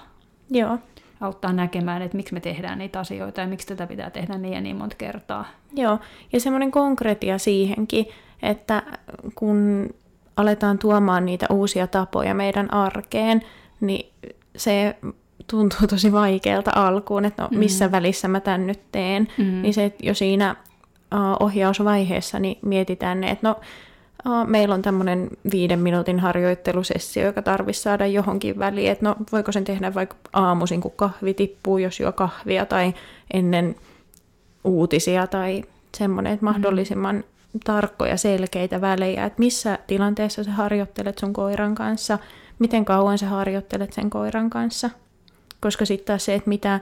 Joo. 0.50 0.78
Auttaa 1.20 1.52
näkemään, 1.52 2.02
että 2.02 2.16
miksi 2.16 2.34
me 2.34 2.40
tehdään 2.40 2.78
niitä 2.78 3.00
asioita 3.00 3.40
ja 3.40 3.46
miksi 3.46 3.66
tätä 3.66 3.86
pitää 3.86 4.10
tehdä 4.10 4.38
niin 4.38 4.54
ja 4.54 4.60
niin 4.60 4.76
monta 4.76 4.96
kertaa. 4.96 5.44
Joo, 5.72 5.98
ja 6.32 6.40
semmoinen 6.40 6.70
konkretia 6.70 7.38
siihenkin, 7.38 8.06
että 8.42 8.82
kun 9.34 9.88
aletaan 10.36 10.78
tuomaan 10.78 11.26
niitä 11.26 11.46
uusia 11.50 11.86
tapoja 11.86 12.34
meidän 12.34 12.74
arkeen, 12.74 13.42
niin 13.80 14.12
se 14.56 14.96
tuntuu 15.46 15.86
tosi 15.86 16.12
vaikealta 16.12 16.70
alkuun, 16.74 17.24
että 17.24 17.42
no, 17.42 17.48
missä 17.50 17.86
mm. 17.86 17.92
välissä 17.92 18.28
mä 18.28 18.40
tämän 18.40 18.66
nyt 18.66 18.80
teen. 18.92 19.28
Mm. 19.38 19.62
Niin 19.62 19.74
se, 19.74 19.84
että 19.84 20.06
jo 20.06 20.14
siinä 20.14 20.56
uh, 21.14 21.46
ohjausvaiheessa 21.46 22.38
niin 22.38 22.58
mietitään 22.62 23.20
ne, 23.20 23.30
että 23.30 23.48
no 23.48 23.60
uh, 24.26 24.48
meillä 24.48 24.74
on 24.74 24.82
tämmöinen 24.82 25.28
viiden 25.52 25.78
minuutin 25.78 26.20
harjoittelusessio, 26.20 27.26
joka 27.26 27.42
tarvitsisi 27.42 27.82
saada 27.82 28.06
johonkin 28.06 28.58
väliin, 28.58 28.90
että 28.90 29.04
no 29.04 29.16
voiko 29.32 29.52
sen 29.52 29.64
tehdä 29.64 29.94
vaikka 29.94 30.16
aamuisin, 30.32 30.80
kun 30.80 30.92
kahvi 30.96 31.34
tippuu, 31.34 31.78
jos 31.78 32.00
juo 32.00 32.12
kahvia, 32.12 32.66
tai 32.66 32.94
ennen 33.32 33.74
uutisia, 34.64 35.26
tai 35.26 35.62
semmoinen, 35.96 36.32
että 36.32 36.44
mahdollisimman 36.44 37.16
mm 37.16 37.22
tarkkoja, 37.64 38.16
selkeitä 38.16 38.80
välejä, 38.80 39.24
että 39.24 39.38
missä 39.38 39.78
tilanteessa 39.86 40.44
sä 40.44 40.50
harjoittelet 40.50 41.18
sun 41.18 41.32
koiran 41.32 41.74
kanssa, 41.74 42.18
miten 42.58 42.84
kauan 42.84 43.18
sä 43.18 43.28
harjoittelet 43.28 43.92
sen 43.92 44.10
koiran 44.10 44.50
kanssa. 44.50 44.90
Koska 45.60 45.84
sitten 45.84 46.06
taas 46.06 46.24
se, 46.24 46.34
että 46.34 46.48
mitä 46.48 46.80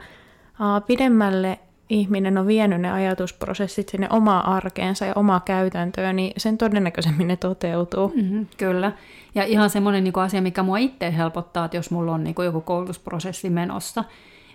pidemmälle 0.87 1.59
ihminen 1.89 2.39
on 2.39 2.47
vienyt 2.47 2.81
ne 2.81 2.93
ajatusprosessit 2.93 3.89
sinne 3.89 4.07
omaa 4.11 4.55
arkeensa 4.57 5.07
ja 5.07 5.13
omaa 5.17 5.41
käytäntöön, 5.41 6.17
niin 6.17 6.33
sen 6.37 6.59
todennäköisemmin 6.59 7.29
ne 7.29 7.37
toteutuu. 7.37 8.13
Mm-hmm, 8.17 8.47
kyllä. 8.57 8.93
Ja 9.35 9.45
ihan 9.45 9.71
semmoinen 9.71 10.05
niin 10.05 10.19
asia, 10.19 10.43
mikä 10.43 10.63
mua 10.63 10.79
itse 10.79 11.17
helpottaa, 11.17 11.65
että 11.65 11.77
jos 11.77 11.91
mulla 11.91 12.13
on 12.13 12.25
niin 12.25 12.35
joku 12.45 12.61
koulutusprosessi 12.61 13.51
menossa, 13.51 14.05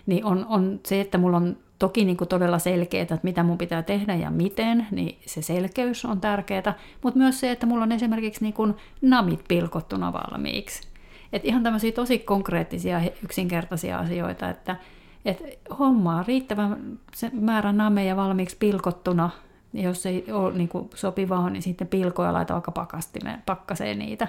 niin 0.06 0.24
on, 0.24 0.46
on 0.48 0.80
se, 0.86 1.00
että 1.00 1.18
mulla 1.18 1.36
on 1.36 1.56
toki 1.84 2.04
niin 2.04 2.16
kuin 2.16 2.28
todella 2.28 2.58
selkeää, 2.58 3.02
että 3.02 3.18
mitä 3.22 3.42
mun 3.42 3.58
pitää 3.58 3.82
tehdä 3.82 4.14
ja 4.14 4.30
miten, 4.30 4.86
niin 4.90 5.18
se 5.26 5.42
selkeys 5.42 6.04
on 6.04 6.20
tärkeää, 6.20 6.74
mutta 7.02 7.18
myös 7.18 7.40
se, 7.40 7.50
että 7.50 7.66
mulla 7.66 7.82
on 7.82 7.92
esimerkiksi 7.92 8.44
niin 8.44 8.54
kuin 8.54 8.74
namit 9.02 9.44
pilkottuna 9.48 10.12
valmiiksi. 10.12 10.88
Et 11.32 11.44
ihan 11.44 11.62
tämmöisiä 11.62 11.92
tosi 11.92 12.18
konkreettisia, 12.18 13.00
yksinkertaisia 13.24 13.98
asioita, 13.98 14.50
että 14.50 14.76
et 15.24 15.42
hommaa 15.78 16.24
riittävän 16.28 16.98
määrä 17.32 17.72
nameja 17.72 18.16
valmiiksi 18.16 18.56
pilkottuna, 18.60 19.30
jos 19.72 20.06
ei 20.06 20.24
ole 20.32 20.52
niin 20.52 20.68
kuin 20.68 20.90
sopivaa, 20.94 21.50
niin 21.50 21.62
sitten 21.62 21.86
pilkoja 21.86 22.32
laita 22.32 22.54
vaikka 22.54 22.72
pakkaseen 23.46 23.98
niitä. 23.98 24.28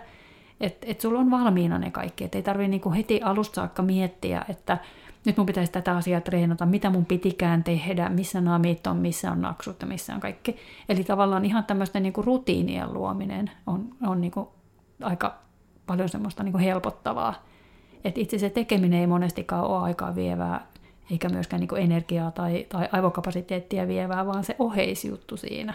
Että 0.62 0.88
et 0.90 1.02
sulla 1.02 1.20
on 1.20 1.32
valmiina 1.32 1.80
ne 1.80 1.92
kaikki, 1.92 2.24
että 2.24 2.38
ei 2.38 2.44
tarvitse 2.44 2.68
niin 2.68 2.94
heti 2.94 3.22
alusta 3.22 3.56
saakka 3.56 3.84
miettiä, 3.84 4.46
että 4.50 4.78
nyt 5.26 5.38
mun 5.38 5.46
pitäisi 5.46 5.72
tätä 5.72 5.98
asiaa 5.98 6.22
treenata, 6.22 6.66
mitä 6.66 6.90
mun 6.90 7.06
pitikään 7.06 7.64
tehdä, 7.64 8.10
missä 8.10 8.42
namit 8.42 8.88
on, 8.88 8.98
missä 8.98 9.32
on 9.32 9.42
naksut 9.42 9.82
ja 9.82 9.88
missä 9.88 10.14
on 10.14 10.20
kaikki. 10.20 10.56
Eli 10.90 11.04
tavallaan 11.04 11.46
ihan 11.46 11.64
tämmöisten 11.64 12.04
niin 12.04 12.14
kuin 12.14 12.26
rutiinien 12.26 12.94
luominen 12.94 13.52
on, 13.68 13.90
on 14.08 14.22
niin 14.22 14.32
kuin 14.32 14.48
aika 15.02 15.36
paljon 15.88 16.10
semmoista 16.10 16.44
niin 16.44 16.52
kuin 16.52 16.64
helpottavaa. 16.64 17.46
Et 18.04 18.18
itse 18.18 18.38
se 18.38 18.50
tekeminen 18.50 19.00
ei 19.00 19.08
monestikaan 19.08 19.66
ole 19.66 19.84
aikaa 19.84 20.16
vievää, 20.16 20.68
eikä 21.12 21.30
myöskään 21.30 21.60
niin 21.60 21.68
kuin 21.68 21.82
energiaa 21.82 22.32
tai, 22.32 22.66
tai 22.70 22.90
aivokapasiteettia 22.92 23.88
vievää, 23.88 24.26
vaan 24.26 24.44
se 24.44 24.56
oheisjuttu 24.60 25.38
siinä. 25.38 25.74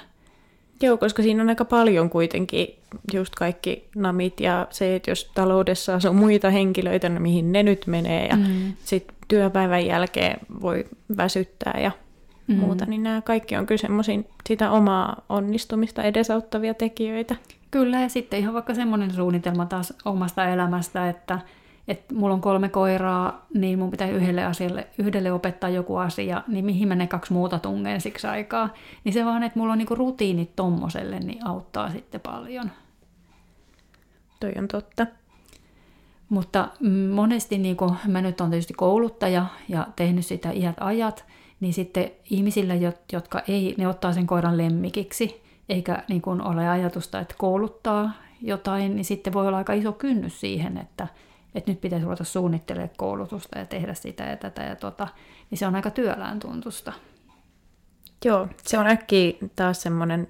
Joo, 0.83 0.97
koska 0.97 1.23
siinä 1.23 1.43
on 1.43 1.49
aika 1.49 1.65
paljon 1.65 2.11
kuitenkin 2.11 2.75
just 3.13 3.35
kaikki 3.35 3.89
namit 3.95 4.41
ja 4.41 4.67
se, 4.71 4.97
että 4.97 5.11
jos 5.11 5.31
taloudessa 5.35 5.99
on 6.09 6.17
muita 6.17 6.51
henkilöitä, 6.51 7.09
niin 7.09 7.23
mihin 7.23 7.53
ne 7.53 7.63
nyt 7.63 7.87
menee 7.87 8.27
ja 8.27 8.37
mm. 8.37 8.73
sitten 8.85 9.17
työpäivän 9.29 9.87
jälkeen 9.87 10.41
voi 10.63 10.85
väsyttää 11.17 11.81
ja 11.83 11.91
mm. 12.47 12.57
muuta, 12.57 12.87
niin 12.87 13.03
nämä 13.03 13.23
kaikki 13.23 13.57
on 13.57 13.67
kyllä 13.67 13.81
semmoisia 13.81 14.21
sitä 14.49 14.71
omaa 14.71 15.25
onnistumista 15.29 16.03
edesauttavia 16.03 16.75
tekijöitä. 16.75 17.37
Kyllä, 17.71 18.01
ja 18.01 18.09
sitten 18.09 18.41
ihan 18.41 18.55
vaikka 18.55 18.75
semmoinen 18.75 19.15
suunnitelma 19.15 19.67
taas 19.67 19.95
omasta 20.05 20.49
elämästä, 20.49 21.09
että, 21.09 21.39
että 21.91 22.15
mulla 22.15 22.35
on 22.35 22.41
kolme 22.41 22.69
koiraa, 22.69 23.47
niin 23.55 23.79
mun 23.79 23.91
pitää 23.91 24.09
yhdelle 24.09 24.45
asialle, 24.45 24.87
yhdelle 24.99 25.33
opettaa 25.33 25.71
joku 25.71 25.97
asia, 25.97 26.43
niin 26.49 26.65
mihin 26.65 26.89
mä 26.89 26.95
ne 26.95 27.07
kaksi 27.07 27.33
muuta 27.33 27.59
tungen 27.59 28.01
siksi 28.01 28.27
aikaa. 28.27 28.75
Niin 29.05 29.13
se 29.13 29.25
vaan, 29.25 29.43
että 29.43 29.59
mulla 29.59 29.73
on 29.73 29.79
niinku 29.79 29.95
rutiinit 29.95 30.57
tommoselle, 30.57 31.21
niin 31.21 31.47
auttaa 31.47 31.91
sitten 31.91 32.21
paljon. 32.21 32.71
Toi 34.41 34.53
on 34.59 34.69
totta. 34.69 35.07
Mutta 36.29 36.69
monesti, 37.15 37.59
niin 37.59 37.77
kuin 37.77 37.95
mä 38.07 38.21
nyt 38.21 38.41
olen 38.41 38.51
tietysti 38.51 38.75
kouluttaja 38.75 39.47
ja 39.69 39.87
tehnyt 39.97 40.27
sitä 40.27 40.51
iät 40.51 40.77
ajat, 40.81 41.25
niin 41.61 41.73
sitten 41.75 42.11
ihmisillä, 42.31 42.75
jotka 43.13 43.43
ei, 43.49 43.75
ne 43.79 43.89
ottaa 43.89 44.13
sen 44.13 44.27
koiran 44.27 44.57
lemmikiksi, 44.57 45.43
eikä 45.69 46.05
niin 46.09 46.23
kuin 46.23 46.43
ole 46.43 46.69
ajatusta, 46.69 47.21
että 47.21 47.35
kouluttaa 47.39 48.11
jotain, 48.43 48.97
niin 48.97 49.05
sitten 49.05 49.33
voi 49.33 49.47
olla 49.47 49.59
aika 49.59 49.73
iso 49.73 49.93
kynnys 49.93 50.41
siihen, 50.41 50.79
että, 50.79 51.09
että 51.55 51.71
nyt 51.71 51.81
pitäisi 51.81 52.05
ruveta 52.05 52.25
suunnittelemaan 52.25 52.91
koulutusta 52.97 53.59
ja 53.59 53.67
tehdä 53.67 53.95
sitä 53.95 54.25
ja 54.25 54.37
tätä 54.37 54.63
ja 54.63 54.77
tota, 54.77 55.09
niin 55.51 55.59
se 55.59 55.67
on 55.67 55.75
aika 55.75 55.91
työlään 55.91 56.41
tuntusta. 56.41 56.93
Joo, 58.25 58.49
se 58.63 58.79
on 58.79 58.87
äkkiä 58.87 59.33
taas 59.57 59.83
semmoinen 59.83 60.29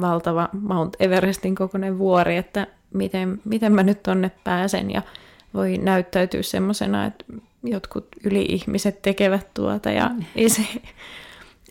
valtava 0.00 0.48
Mount 0.52 0.96
Everestin 1.00 1.54
kokoinen 1.54 1.98
vuori, 1.98 2.36
että 2.36 2.66
miten, 2.94 3.40
miten 3.44 3.72
mä 3.72 3.82
nyt 3.82 4.02
tonne 4.02 4.30
pääsen 4.44 4.90
ja 4.90 5.02
voi 5.54 5.78
näyttäytyä 5.78 6.42
semmoisena, 6.42 7.04
että 7.04 7.24
jotkut 7.62 8.08
yli-ihmiset 8.24 9.02
tekevät 9.02 9.54
tuota 9.54 9.90
ja 9.90 10.08
mm. 10.08 10.24
ei, 10.36 10.48
se, 10.48 10.62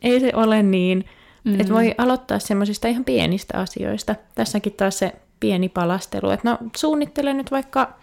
ei 0.01 0.20
se 0.20 0.32
ole 0.36 0.63
niin. 0.63 1.06
Mm. 1.44 1.60
Että 1.60 1.74
voi 1.74 1.96
aloittaa 1.98 2.39
semmoisista 2.39 2.88
ihan 2.88 3.06
pienistä 3.06 3.58
asioista. 3.58 4.15
Tässäkin 4.36 4.74
taas 4.74 5.00
se 5.00 5.13
pieni 5.39 5.70
palastelu, 5.70 6.29
että 6.29 6.50
no 6.50 6.58
suunnittelen 6.77 7.38
nyt 7.38 7.51
vaikka 7.51 7.94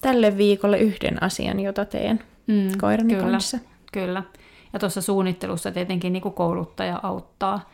tälle 0.00 0.36
viikolle 0.36 0.78
yhden 0.78 1.22
asian, 1.22 1.60
jota 1.60 1.84
teen 1.84 2.20
mm, 2.46 2.68
koirani 2.80 3.14
kyllä, 3.14 3.30
kanssa. 3.30 3.58
Kyllä. 3.92 4.22
Ja 4.72 4.78
tuossa 4.78 5.00
suunnittelussa 5.00 5.72
tietenkin 5.72 6.12
niin 6.12 6.22
kuin 6.22 6.34
kouluttaja 6.34 7.00
auttaa. 7.02 7.70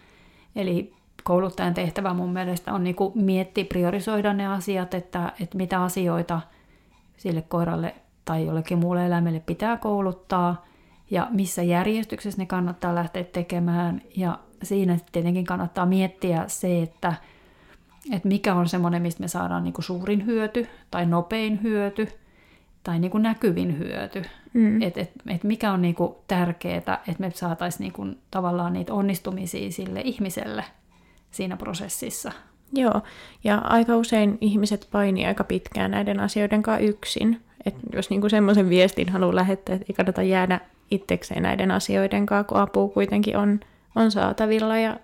Eli 0.56 0.92
kouluttajan 1.24 1.74
tehtävä 1.74 2.14
mun 2.14 2.32
mielestä 2.32 2.72
on 2.72 2.84
niin 2.84 2.96
kuin 2.96 3.12
miettiä, 3.14 3.64
priorisoida 3.64 4.32
ne 4.32 4.46
asiat, 4.46 4.94
että, 4.94 5.32
että 5.40 5.56
mitä 5.56 5.82
asioita– 5.82 6.40
sille 7.22 7.42
koiralle 7.42 7.94
tai 8.24 8.46
jollekin 8.46 8.78
muulle 8.78 9.06
eläimelle 9.06 9.40
pitää 9.40 9.76
kouluttaa 9.76 10.64
ja 11.10 11.28
missä 11.30 11.62
järjestyksessä 11.62 12.42
ne 12.42 12.46
kannattaa 12.46 12.94
lähteä 12.94 13.24
tekemään. 13.24 14.02
Ja 14.16 14.38
siinä 14.62 14.98
tietenkin 15.12 15.44
kannattaa 15.44 15.86
miettiä 15.86 16.44
se, 16.46 16.82
että, 16.82 17.14
että 18.12 18.28
mikä 18.28 18.54
on 18.54 18.68
semmoinen, 18.68 19.02
mistä 19.02 19.20
me 19.20 19.28
saadaan 19.28 19.64
niin 19.64 19.74
kuin 19.74 19.84
suurin 19.84 20.26
hyöty 20.26 20.66
tai 20.90 21.06
nopein 21.06 21.62
hyöty 21.62 22.08
tai 22.84 22.98
niin 22.98 23.10
kuin 23.10 23.22
näkyvin 23.22 23.78
hyöty. 23.78 24.24
Mm. 24.52 24.82
Että 24.82 25.00
et, 25.00 25.10
et 25.28 25.44
mikä 25.44 25.72
on 25.72 25.82
niin 25.82 25.94
kuin 25.94 26.14
tärkeää, 26.28 26.76
että 26.76 27.16
me 27.18 27.30
saataisiin 27.34 27.80
niin 27.80 27.92
kuin 27.92 28.18
tavallaan 28.30 28.72
niitä 28.72 28.94
onnistumisia 28.94 29.70
sille 29.70 30.00
ihmiselle 30.04 30.64
siinä 31.30 31.56
prosessissa. 31.56 32.32
Joo, 32.72 33.00
ja 33.44 33.58
aika 33.58 33.96
usein 33.96 34.38
ihmiset 34.40 34.88
painii 34.92 35.26
aika 35.26 35.44
pitkään 35.44 35.90
näiden 35.90 36.20
asioiden 36.20 36.62
kanssa 36.62 36.86
yksin. 36.86 37.40
Et 37.66 37.74
jos 37.92 38.10
niinku 38.10 38.28
semmoisen 38.28 38.68
viestin 38.68 39.08
haluaa 39.08 39.34
lähettää, 39.34 39.74
että 39.74 39.86
ei 39.88 39.94
kannata 39.94 40.22
jäädä 40.22 40.60
itsekseen 40.90 41.42
näiden 41.42 41.70
asioiden 41.70 42.26
kanssa, 42.26 42.48
kun 42.48 42.58
apua 42.58 42.88
kuitenkin 42.88 43.36
on, 43.36 43.60
on 43.96 44.10
saatavilla 44.10 44.78
ja 44.78 44.96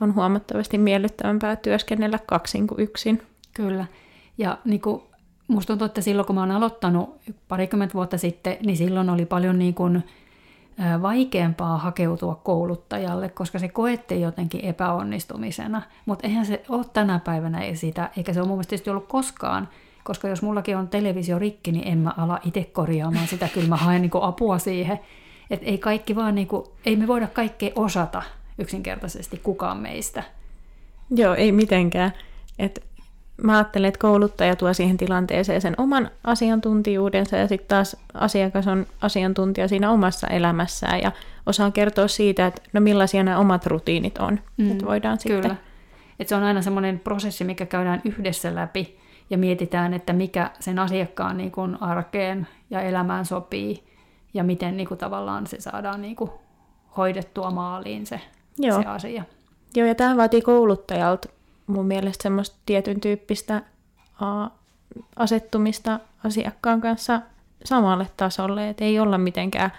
on 0.00 0.14
huomattavasti 0.14 0.78
miellyttävämpää 0.78 1.56
työskennellä 1.56 2.18
kaksin 2.26 2.66
kuin 2.66 2.80
yksin. 2.80 3.22
Kyllä. 3.54 3.86
Ja 4.38 4.58
niin 4.64 4.80
kuin, 4.80 5.02
musta 5.48 5.66
tuntuu, 5.66 5.86
että 5.86 6.00
silloin 6.00 6.26
kun 6.26 6.34
mä 6.34 6.40
oon 6.40 6.50
aloittanut 6.50 7.20
parikymmentä 7.48 7.94
vuotta 7.94 8.18
sitten, 8.18 8.56
niin 8.66 8.76
silloin 8.76 9.10
oli 9.10 9.26
paljon 9.26 9.58
niin 9.58 9.74
kuin, 9.74 10.04
vaikeampaa 11.02 11.78
hakeutua 11.78 12.34
kouluttajalle, 12.34 13.28
koska 13.28 13.58
se 13.58 13.68
koettiin 13.68 14.20
jotenkin 14.20 14.64
epäonnistumisena. 14.64 15.82
Mutta 16.06 16.26
eihän 16.26 16.46
se 16.46 16.62
ole 16.68 16.84
tänä 16.92 17.18
päivänä 17.18 17.74
sitä, 17.74 18.10
eikä 18.16 18.32
se 18.32 18.40
ole 18.40 18.48
mun 18.48 18.58
mielestä 18.58 18.90
ollut 18.90 19.08
koskaan, 19.08 19.68
koska 20.04 20.28
jos 20.28 20.42
mullakin 20.42 20.76
on 20.76 20.88
televisio 20.88 21.38
rikki, 21.38 21.72
niin 21.72 21.88
en 21.88 21.98
mä 21.98 22.12
ala 22.16 22.38
itse 22.44 22.64
korjaamaan 22.64 23.26
sitä, 23.26 23.48
kyllä 23.54 23.68
mä 23.68 23.76
haen 23.76 24.02
niin 24.02 24.10
apua 24.22 24.58
siihen. 24.58 25.00
Et 25.50 25.60
ei 25.62 25.78
kaikki 25.78 26.16
vaan, 26.16 26.34
niin 26.34 26.48
kuin, 26.48 26.64
ei 26.86 26.96
me 26.96 27.06
voida 27.06 27.26
kaikkea 27.26 27.72
osata 27.76 28.22
yksinkertaisesti 28.58 29.38
kukaan 29.38 29.76
meistä. 29.76 30.22
Joo, 31.10 31.34
ei 31.34 31.52
mitenkään. 31.52 32.12
Et 32.58 32.84
mä 33.42 33.56
ajattelen, 33.56 33.88
että 33.88 34.00
kouluttaja 34.00 34.56
tuo 34.56 34.74
siihen 34.74 34.96
tilanteeseen 34.96 35.60
sen 35.60 35.74
oman 35.78 36.10
asiantuntijuudensa 36.24 37.36
ja 37.36 37.48
sitten 37.48 37.68
taas 37.68 37.96
asiakas 38.14 38.66
on 38.66 38.86
asiantuntija 39.00 39.68
siinä 39.68 39.90
omassa 39.90 40.26
elämässään 40.26 41.00
ja 41.00 41.12
osaa 41.46 41.70
kertoa 41.70 42.08
siitä, 42.08 42.46
että 42.46 42.62
no 42.72 42.80
millaisia 42.80 43.22
nämä 43.22 43.38
omat 43.38 43.66
rutiinit 43.66 44.18
on. 44.18 44.40
Mm, 44.56 44.70
että 44.72 44.86
voidaan 44.86 45.18
kyllä. 45.26 45.42
sitten... 45.42 45.58
Et 46.20 46.28
se 46.28 46.34
on 46.34 46.42
aina 46.42 46.62
semmoinen 46.62 47.00
prosessi, 47.00 47.44
mikä 47.44 47.66
käydään 47.66 48.00
yhdessä 48.04 48.54
läpi 48.54 48.98
ja 49.30 49.38
mietitään, 49.38 49.94
että 49.94 50.12
mikä 50.12 50.50
sen 50.60 50.78
asiakkaan 50.78 51.36
niin 51.36 51.52
kuin 51.52 51.82
arkeen 51.82 52.46
ja 52.70 52.80
elämään 52.80 53.24
sopii 53.24 53.84
ja 54.34 54.44
miten 54.44 54.76
niin 54.76 54.88
kuin 54.88 54.98
tavallaan 54.98 55.46
se 55.46 55.60
saadaan 55.60 56.02
niin 56.02 56.16
kuin 56.16 56.30
hoidettua 56.96 57.50
maaliin 57.50 58.06
se, 58.06 58.20
Joo. 58.58 58.82
se 58.82 58.88
asia. 58.88 59.24
Joo, 59.74 59.86
ja 59.86 59.94
tämä 59.94 60.16
vaatii 60.16 60.42
kouluttajalta 60.42 61.28
mun 61.66 61.86
mielestä 61.86 62.22
semmoista 62.22 62.56
tietyn 62.66 63.00
tyyppistä 63.00 63.62
a, 64.20 64.50
asettumista 65.16 66.00
asiakkaan 66.24 66.80
kanssa 66.80 67.20
samalle 67.64 68.06
tasolle, 68.16 68.68
että 68.68 68.84
ei 68.84 69.00
olla 69.00 69.18
mitenkään 69.18 69.72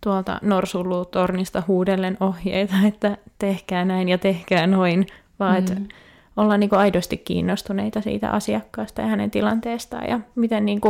tuolta 0.00 0.38
norsulutornista 0.42 1.62
huudellen 1.68 2.16
ohjeita, 2.20 2.74
että 2.88 3.16
tehkää 3.38 3.84
näin 3.84 4.08
ja 4.08 4.18
tehkää 4.18 4.66
noin, 4.66 5.06
vaan 5.40 5.64
mm. 5.64 5.88
ollaan 6.36 6.60
niin 6.60 6.74
aidosti 6.74 7.16
kiinnostuneita 7.16 8.00
siitä 8.00 8.30
asiakkaasta 8.30 9.00
ja 9.00 9.06
hänen 9.06 9.30
tilanteestaan 9.30 10.08
ja 10.08 10.20
miten 10.34 10.66
niin 10.66 10.80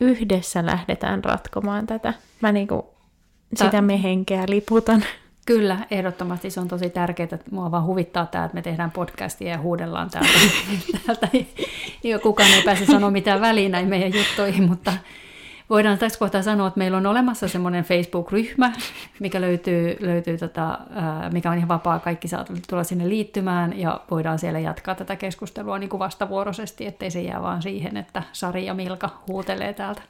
yhdessä 0.00 0.66
lähdetään 0.66 1.24
ratkomaan 1.24 1.86
tätä. 1.86 2.14
Mä 2.40 2.52
niin 2.52 2.68
sitä 3.54 3.82
me 3.82 4.02
henkeä 4.02 4.44
liputan. 4.48 5.04
Kyllä, 5.46 5.78
ehdottomasti 5.90 6.50
se 6.50 6.60
on 6.60 6.68
tosi 6.68 6.90
tärkeää. 6.90 7.28
Että 7.32 7.50
mua 7.50 7.70
vaan 7.70 7.84
huvittaa 7.84 8.26
tämä, 8.26 8.44
että 8.44 8.54
me 8.54 8.62
tehdään 8.62 8.90
podcastia 8.90 9.50
ja 9.50 9.58
huudellaan 9.58 10.10
täältä. 10.12 10.28
täältä. 11.06 11.28
Ja 12.04 12.18
kukaan 12.18 12.50
ei 12.50 12.62
pääse 12.62 12.86
sanoa 12.86 13.10
mitään 13.10 13.40
väliin 13.40 13.72
näin 13.72 13.88
meidän 13.88 14.12
juttuihin, 14.14 14.68
mutta 14.68 14.92
voidaan 15.70 15.98
tässä 15.98 16.18
kohtaa 16.18 16.42
sanoa, 16.42 16.68
että 16.68 16.78
meillä 16.78 16.96
on 16.96 17.06
olemassa 17.06 17.48
semmoinen 17.48 17.84
Facebook-ryhmä, 17.84 18.72
mikä 19.20 19.40
löytyy, 19.40 19.96
löytyy 20.00 20.38
tota, 20.38 20.78
mikä 21.32 21.50
on 21.50 21.56
ihan 21.56 21.68
vapaa, 21.68 21.98
kaikki 21.98 22.28
saa 22.28 22.44
tulla 22.68 22.84
sinne 22.84 23.08
liittymään 23.08 23.78
ja 23.78 24.00
voidaan 24.10 24.38
siellä 24.38 24.58
jatkaa 24.58 24.94
tätä 24.94 25.16
keskustelua 25.16 25.78
niin 25.78 25.90
kuin 25.90 25.98
vastavuoroisesti, 25.98 26.86
ettei 26.86 27.10
se 27.10 27.22
jää 27.22 27.42
vaan 27.42 27.62
siihen, 27.62 27.96
että 27.96 28.22
Sari 28.32 28.66
ja 28.66 28.74
Milka 28.74 29.10
huutelee 29.28 29.72
täältä. 29.72 30.02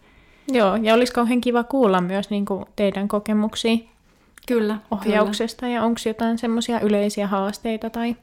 Joo, 0.48 0.76
ja 0.76 0.94
olisi 0.94 1.12
kauhean 1.12 1.40
kiva 1.40 1.64
kuulla 1.64 2.00
myös 2.00 2.30
niin 2.30 2.44
kuin 2.44 2.64
teidän 2.76 3.08
kokemuksia 3.08 3.95
kyllä, 4.46 4.78
ohjauksesta 4.90 5.60
kyllä. 5.60 5.74
ja 5.74 5.82
onko 5.82 6.00
jotain 6.06 6.38
semmoisia 6.38 6.80
yleisiä 6.80 7.26
haasteita 7.26 7.90
tai 7.90 8.16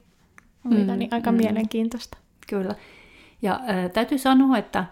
muita, 0.63 0.91
mm, 0.91 0.99
niin 0.99 1.13
aika 1.13 1.31
mm. 1.31 1.37
mielenkiintoista. 1.37 2.17
Kyllä. 2.47 2.75
Ja 3.41 3.53
äh, 3.53 3.91
täytyy 3.91 4.17
sanoa, 4.17 4.57
että 4.57 4.85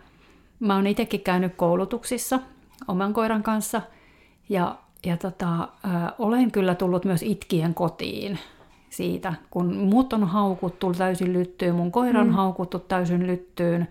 mä 0.60 0.76
oon 0.76 0.88
itsekin 0.88 1.22
käynyt 1.22 1.56
koulutuksissa 1.56 2.40
oman 2.88 3.14
koiran 3.14 3.44
kanssa 3.44 3.82
ja, 4.50 4.76
ja 5.06 5.18
tota, 5.18 5.54
äh, 5.62 6.14
olen 6.20 6.52
kyllä 6.52 6.76
tullut 6.76 7.06
myös 7.06 7.24
itkien 7.24 7.74
kotiin 7.74 8.40
siitä, 8.90 9.34
kun 9.52 9.76
muut 9.76 10.14
on 10.14 10.28
haukuttu 10.28 10.94
täysin 10.94 11.34
lyttyyn, 11.34 11.76
mun 11.76 11.92
koiran 11.92 12.28
mm. 12.28 12.34
haukuttu 12.34 12.80
täysin 12.80 13.28
lyttyyn. 13.28 13.88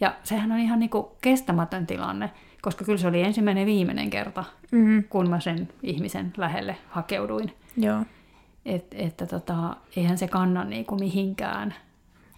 Ja 0.00 0.14
sehän 0.22 0.52
on 0.52 0.58
ihan 0.58 0.78
niinku 0.78 1.16
kestämätön 1.20 1.86
tilanne 1.86 2.30
koska 2.64 2.84
kyllä 2.84 2.98
se 2.98 3.08
oli 3.08 3.22
ensimmäinen 3.22 3.66
viimeinen 3.66 4.10
kerta, 4.10 4.44
mm-hmm. 4.70 5.04
kun 5.04 5.30
mä 5.30 5.40
sen 5.40 5.68
ihmisen 5.82 6.32
lähelle 6.36 6.76
hakeuduin. 6.88 7.52
Joo. 7.76 7.98
Et, 8.66 8.86
että 8.92 9.26
tota, 9.26 9.76
eihän 9.96 10.18
se 10.18 10.28
kanna 10.28 10.64
niinku 10.64 10.96
mihinkään. 10.96 11.74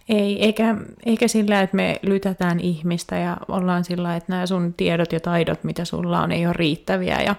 Ei, 0.09 0.43
eikä, 0.43 0.75
eikä 1.05 1.27
sillä, 1.27 1.61
että 1.61 1.75
me 1.75 1.99
lytätään 2.01 2.59
ihmistä 2.59 3.17
ja 3.17 3.37
ollaan 3.47 3.83
sillä, 3.83 4.15
että 4.15 4.31
nämä 4.31 4.45
sun 4.45 4.73
tiedot 4.73 5.13
ja 5.13 5.19
taidot, 5.19 5.63
mitä 5.63 5.85
sulla 5.85 6.21
on, 6.21 6.31
ei 6.31 6.45
ole 6.45 6.53
riittäviä 6.53 7.21
ja 7.21 7.35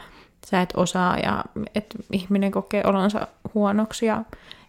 sä 0.46 0.60
et 0.60 0.72
osaa 0.76 1.18
ja 1.18 1.44
että 1.74 1.98
ihminen 2.12 2.50
kokee 2.50 2.82
olonsa 2.86 3.28
huonoksi 3.54 4.06
ja 4.06 4.22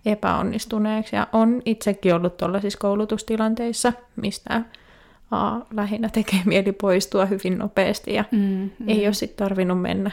epäonnistuneeksi. 0.06 1.16
Ja 1.16 1.28
on 1.34 1.62
itsekin 1.66 2.16
ollut 2.16 2.38
tuollaisissa 2.38 2.80
koulutustilanteissa, 2.80 3.94
mistä 4.16 4.62
A, 5.32 5.58
lähinnä 5.74 6.10
tekee 6.10 6.40
mieli 6.46 6.72
poistua 6.72 7.26
hyvin 7.26 7.58
nopeasti 7.58 8.14
ja 8.14 8.24
mm, 8.32 8.40
mm. 8.40 8.70
ei 8.90 9.08
ole 9.08 9.14
sitten 9.14 9.38
tarvinnut 9.38 9.82
mennä 9.82 10.12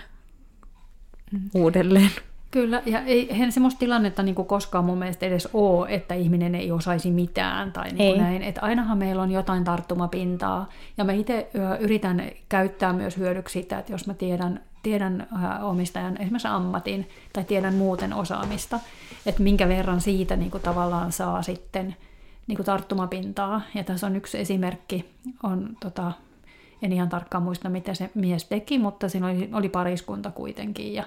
mm. 1.32 1.40
uudelleen. 1.54 2.10
Kyllä, 2.50 2.82
ja 2.86 3.00
ei, 3.00 3.30
eihän 3.30 3.52
semmoista 3.52 3.78
tilannetta 3.78 4.22
niin 4.22 4.34
kuin 4.34 4.48
koskaan 4.48 4.84
mun 4.84 4.98
mielestä 4.98 5.26
edes 5.26 5.48
ole, 5.52 5.86
että 5.90 6.14
ihminen 6.14 6.54
ei 6.54 6.72
osaisi 6.72 7.10
mitään 7.10 7.72
tai 7.72 7.92
niin 7.92 7.96
kuin 7.96 8.24
näin. 8.24 8.42
Että 8.42 8.60
ainahan 8.62 8.98
meillä 8.98 9.22
on 9.22 9.30
jotain 9.30 9.64
tarttumapintaa, 9.64 10.68
ja 10.96 11.04
mä 11.04 11.12
itse 11.12 11.50
yritän 11.80 12.30
käyttää 12.48 12.92
myös 12.92 13.16
hyödyksi 13.16 13.60
sitä, 13.60 13.78
että 13.78 13.92
jos 13.92 14.06
mä 14.06 14.14
tiedän, 14.14 14.60
tiedän 14.82 15.26
omistajan 15.62 16.16
esimerkiksi 16.16 16.48
ammatin 16.48 17.08
tai 17.32 17.44
tiedän 17.44 17.74
muuten 17.74 18.12
osaamista, 18.12 18.80
että 19.26 19.42
minkä 19.42 19.68
verran 19.68 20.00
siitä 20.00 20.36
niin 20.36 20.50
kuin 20.50 20.62
tavallaan 20.62 21.12
saa 21.12 21.42
sitten 21.42 21.96
niin 22.46 22.56
kuin 22.56 22.66
tarttumapintaa. 22.66 23.60
Ja 23.74 23.84
tässä 23.84 24.06
on 24.06 24.16
yksi 24.16 24.38
esimerkki, 24.38 25.14
on, 25.42 25.76
tota, 25.80 26.12
en 26.82 26.92
ihan 26.92 27.08
tarkkaan 27.08 27.42
muista, 27.42 27.68
mitä 27.68 27.94
se 27.94 28.10
mies 28.14 28.44
teki, 28.44 28.78
mutta 28.78 29.08
siinä 29.08 29.26
oli, 29.26 29.48
oli 29.52 29.68
pariskunta 29.68 30.30
kuitenkin. 30.30 30.94
Ja, 30.94 31.04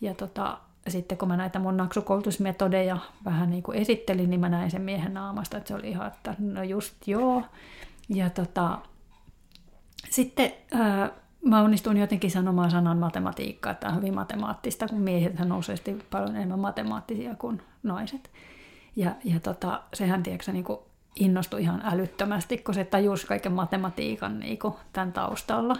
ja 0.00 0.14
tota, 0.14 0.58
sitten 0.88 1.18
kun 1.18 1.28
mä 1.28 1.36
näitä 1.36 1.58
mun 1.58 1.76
naksukoulutusmetodeja 1.76 2.98
vähän 3.24 3.50
niin 3.50 3.62
kuin 3.62 3.78
esittelin, 3.78 4.30
niin 4.30 4.40
mä 4.40 4.48
näin 4.48 4.70
sen 4.70 4.82
miehen 4.82 5.14
naamasta, 5.14 5.56
että 5.56 5.68
se 5.68 5.74
oli 5.74 5.88
ihan, 5.88 6.06
että 6.06 6.34
no 6.38 6.62
just 6.62 6.94
joo. 7.06 7.42
Ja 8.08 8.30
tota, 8.30 8.78
sitten 10.10 10.52
ää, 10.72 11.10
mä 11.44 11.62
onnistuin 11.62 11.96
jotenkin 11.96 12.30
sanomaan 12.30 12.70
sanan 12.70 12.98
matematiikka, 12.98 13.70
että 13.70 13.88
on 13.88 13.96
hyvin 13.96 14.14
matemaattista, 14.14 14.88
kun 14.88 15.00
miehet 15.00 15.40
on 15.40 15.52
useasti 15.52 15.98
paljon 16.10 16.36
enemmän 16.36 16.58
matemaattisia 16.58 17.34
kuin 17.34 17.62
naiset. 17.82 18.30
Ja, 18.96 19.10
ja 19.24 19.40
tota, 19.40 19.80
sehän 19.94 20.22
tiedätkö, 20.22 20.52
niin 20.52 20.64
kuin 20.64 20.78
innostui 21.16 21.62
ihan 21.62 21.82
älyttömästi, 21.84 22.58
kun 22.58 22.74
se 22.74 22.84
tajusi 22.84 23.26
kaiken 23.26 23.52
matematiikan 23.52 24.40
niin 24.40 24.58
kuin 24.58 24.74
tämän 24.92 25.12
taustalla. 25.12 25.76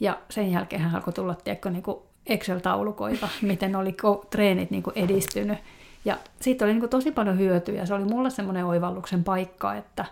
Ja 0.00 0.18
sen 0.30 0.52
jälkeen 0.52 0.82
hän 0.82 0.94
alkoi 0.94 1.12
tulla 1.12 1.34
tiedätkö, 1.34 1.70
niin 1.70 1.82
kuin 1.82 1.98
Excel-taulukoita, 2.26 3.28
miten 3.42 3.76
oli 3.76 3.96
treenit 4.30 4.70
niin 4.70 4.82
kuin 4.82 4.98
edistynyt. 4.98 5.58
Ja 6.04 6.16
siitä 6.40 6.64
oli 6.64 6.72
niin 6.72 6.80
kuin 6.80 6.90
tosi 6.90 7.12
paljon 7.12 7.38
hyötyä. 7.38 7.86
Se 7.86 7.94
oli 7.94 8.04
mulle 8.04 8.30
semmoinen 8.30 8.64
oivalluksen 8.64 9.24
paikka, 9.24 9.74
että, 9.74 10.04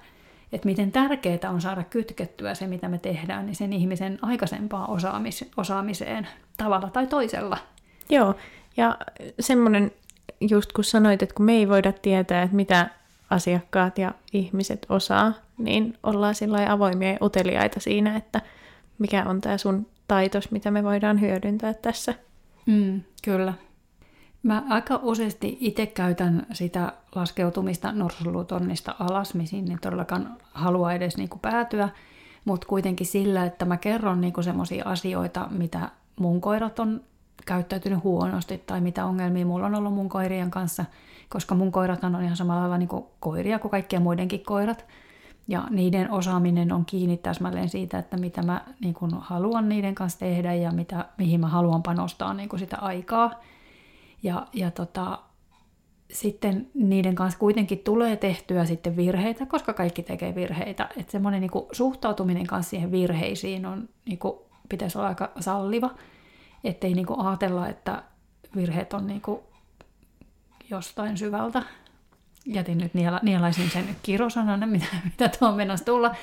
että 0.52 0.66
miten 0.66 0.92
tärkeää 0.92 1.50
on 1.50 1.60
saada 1.60 1.84
kytkettyä 1.84 2.54
se, 2.54 2.66
mitä 2.66 2.88
me 2.88 2.98
tehdään, 2.98 3.46
niin 3.46 3.56
sen 3.56 3.72
ihmisen 3.72 4.18
aikaisempaan 4.22 4.88
osaamis- 4.90 5.48
osaamiseen 5.56 6.28
tavalla 6.56 6.90
tai 6.90 7.06
toisella. 7.06 7.58
Joo, 8.10 8.34
ja 8.76 8.98
semmoinen 9.40 9.92
just 10.40 10.72
kun 10.72 10.84
sanoit, 10.84 11.22
että 11.22 11.34
kun 11.34 11.46
me 11.46 11.52
ei 11.52 11.68
voida 11.68 11.92
tietää, 11.92 12.42
että 12.42 12.56
mitä 12.56 12.90
asiakkaat 13.30 13.98
ja 13.98 14.12
ihmiset 14.32 14.86
osaa, 14.88 15.32
niin 15.58 15.98
ollaan 16.02 16.34
sillä 16.34 16.72
avoimia 16.72 17.12
ja 17.12 17.18
uteliaita 17.22 17.80
siinä, 17.80 18.16
että 18.16 18.40
mikä 18.98 19.24
on 19.24 19.40
tämä 19.40 19.58
sun 19.58 19.86
taitos, 20.08 20.50
mitä 20.50 20.70
me 20.70 20.84
voidaan 20.84 21.20
hyödyntää 21.20 21.74
tässä. 21.74 22.14
Mm, 22.66 23.00
kyllä. 23.24 23.54
Mä 24.42 24.62
aika 24.68 25.00
useasti 25.02 25.58
itse 25.60 25.86
käytän 25.86 26.46
sitä 26.52 26.92
laskeutumista 27.14 27.92
norsulutonnista 27.92 28.94
alas, 28.98 29.34
mihin 29.34 29.72
en 29.72 29.78
todellakaan 29.82 30.36
halua 30.52 30.92
edes 30.92 31.16
niinku 31.16 31.38
päätyä, 31.38 31.88
mutta 32.44 32.66
kuitenkin 32.66 33.06
sillä, 33.06 33.44
että 33.44 33.64
mä 33.64 33.76
kerron 33.76 34.20
niinku 34.20 34.42
semmoisia 34.42 34.84
asioita, 34.84 35.48
mitä 35.50 35.90
mun 36.20 36.40
koirat 36.40 36.78
on 36.78 37.00
käyttäytynyt 37.46 38.04
huonosti 38.04 38.58
tai 38.58 38.80
mitä 38.80 39.04
ongelmia 39.04 39.46
mulla 39.46 39.66
on 39.66 39.74
ollut 39.74 39.94
mun 39.94 40.08
koirien 40.08 40.50
kanssa, 40.50 40.84
koska 41.28 41.54
mun 41.54 41.72
koirat 41.72 42.04
on 42.04 42.22
ihan 42.22 42.36
samalla 42.36 42.60
lailla 42.60 42.78
niin 42.78 42.88
kuin 42.88 43.04
koiria 43.20 43.58
kuin 43.58 43.70
kaikkien 43.70 44.02
muidenkin 44.02 44.44
koirat. 44.44 44.86
Ja 45.48 45.64
niiden 45.70 46.10
osaaminen 46.10 46.72
on 46.72 46.84
kiinni 46.84 47.16
täsmälleen 47.16 47.68
siitä, 47.68 47.98
että 47.98 48.16
mitä 48.16 48.42
mä 48.42 48.64
niin 48.80 48.94
kuin 48.94 49.10
haluan 49.20 49.68
niiden 49.68 49.94
kanssa 49.94 50.18
tehdä 50.18 50.54
ja 50.54 50.72
mitä, 50.72 51.04
mihin 51.18 51.40
mä 51.40 51.48
haluan 51.48 51.82
panostaa 51.82 52.34
niin 52.34 52.48
kuin 52.48 52.60
sitä 52.60 52.76
aikaa. 52.76 53.40
Ja, 54.22 54.46
ja 54.52 54.70
tota, 54.70 55.18
sitten 56.12 56.70
niiden 56.74 57.14
kanssa 57.14 57.38
kuitenkin 57.38 57.78
tulee 57.78 58.16
tehtyä 58.16 58.64
sitten 58.64 58.96
virheitä, 58.96 59.46
koska 59.46 59.72
kaikki 59.72 60.02
tekee 60.02 60.34
virheitä. 60.34 60.88
Että 60.96 61.12
semmoinen 61.12 61.40
niin 61.40 61.66
suhtautuminen 61.72 62.46
kanssa 62.46 62.70
siihen 62.70 62.90
virheisiin 62.90 63.66
on, 63.66 63.88
niin 64.04 64.18
kuin, 64.18 64.38
pitäisi 64.68 64.98
olla 64.98 65.08
aika 65.08 65.30
salliva 65.40 65.90
ettei 66.64 66.94
niinku 66.94 67.26
ajatella, 67.26 67.68
että 67.68 68.02
virheet 68.56 68.92
on 68.92 69.06
niinku 69.06 69.42
jostain 70.70 71.18
syvältä. 71.18 71.62
Jätin 72.46 72.78
nyt 72.78 72.94
niela, 72.94 73.20
nielaisin 73.22 73.70
sen 73.70 73.96
kirosanan, 74.02 74.68
mitä, 74.70 74.86
mitä 75.04 75.28
tuo 75.28 75.48
on 75.48 75.54
menossa 75.54 75.86
tulla. 75.86 76.14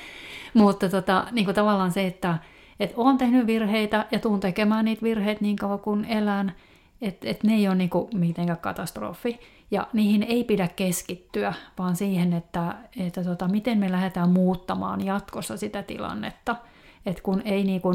Mutta 0.54 0.88
tota, 0.88 1.26
niinku 1.32 1.52
tavallaan 1.52 1.92
se, 1.92 2.06
että 2.06 2.38
et 2.80 2.92
olen 2.96 3.18
tehnyt 3.18 3.46
virheitä 3.46 4.06
ja 4.10 4.18
tuun 4.18 4.40
tekemään 4.40 4.84
niitä 4.84 5.02
virheitä 5.02 5.40
niin 5.40 5.56
kauan 5.56 5.80
kuin 5.80 6.04
elän. 6.04 6.52
Että 7.00 7.28
et 7.28 7.44
ne 7.44 7.54
ei 7.54 7.68
ole 7.68 7.76
niinku 7.76 8.10
mitenkään 8.14 8.58
katastrofi. 8.58 9.40
Ja 9.70 9.86
niihin 9.92 10.22
ei 10.22 10.44
pidä 10.44 10.68
keskittyä, 10.68 11.54
vaan 11.78 11.96
siihen, 11.96 12.32
että, 12.32 12.74
että 12.96 13.24
tota, 13.24 13.48
miten 13.48 13.78
me 13.78 13.92
lähdetään 13.92 14.30
muuttamaan 14.30 15.04
jatkossa 15.04 15.56
sitä 15.56 15.82
tilannetta. 15.82 16.56
Että 17.06 17.22
kun 17.22 17.42
ei 17.44 17.64
niinku, 17.64 17.94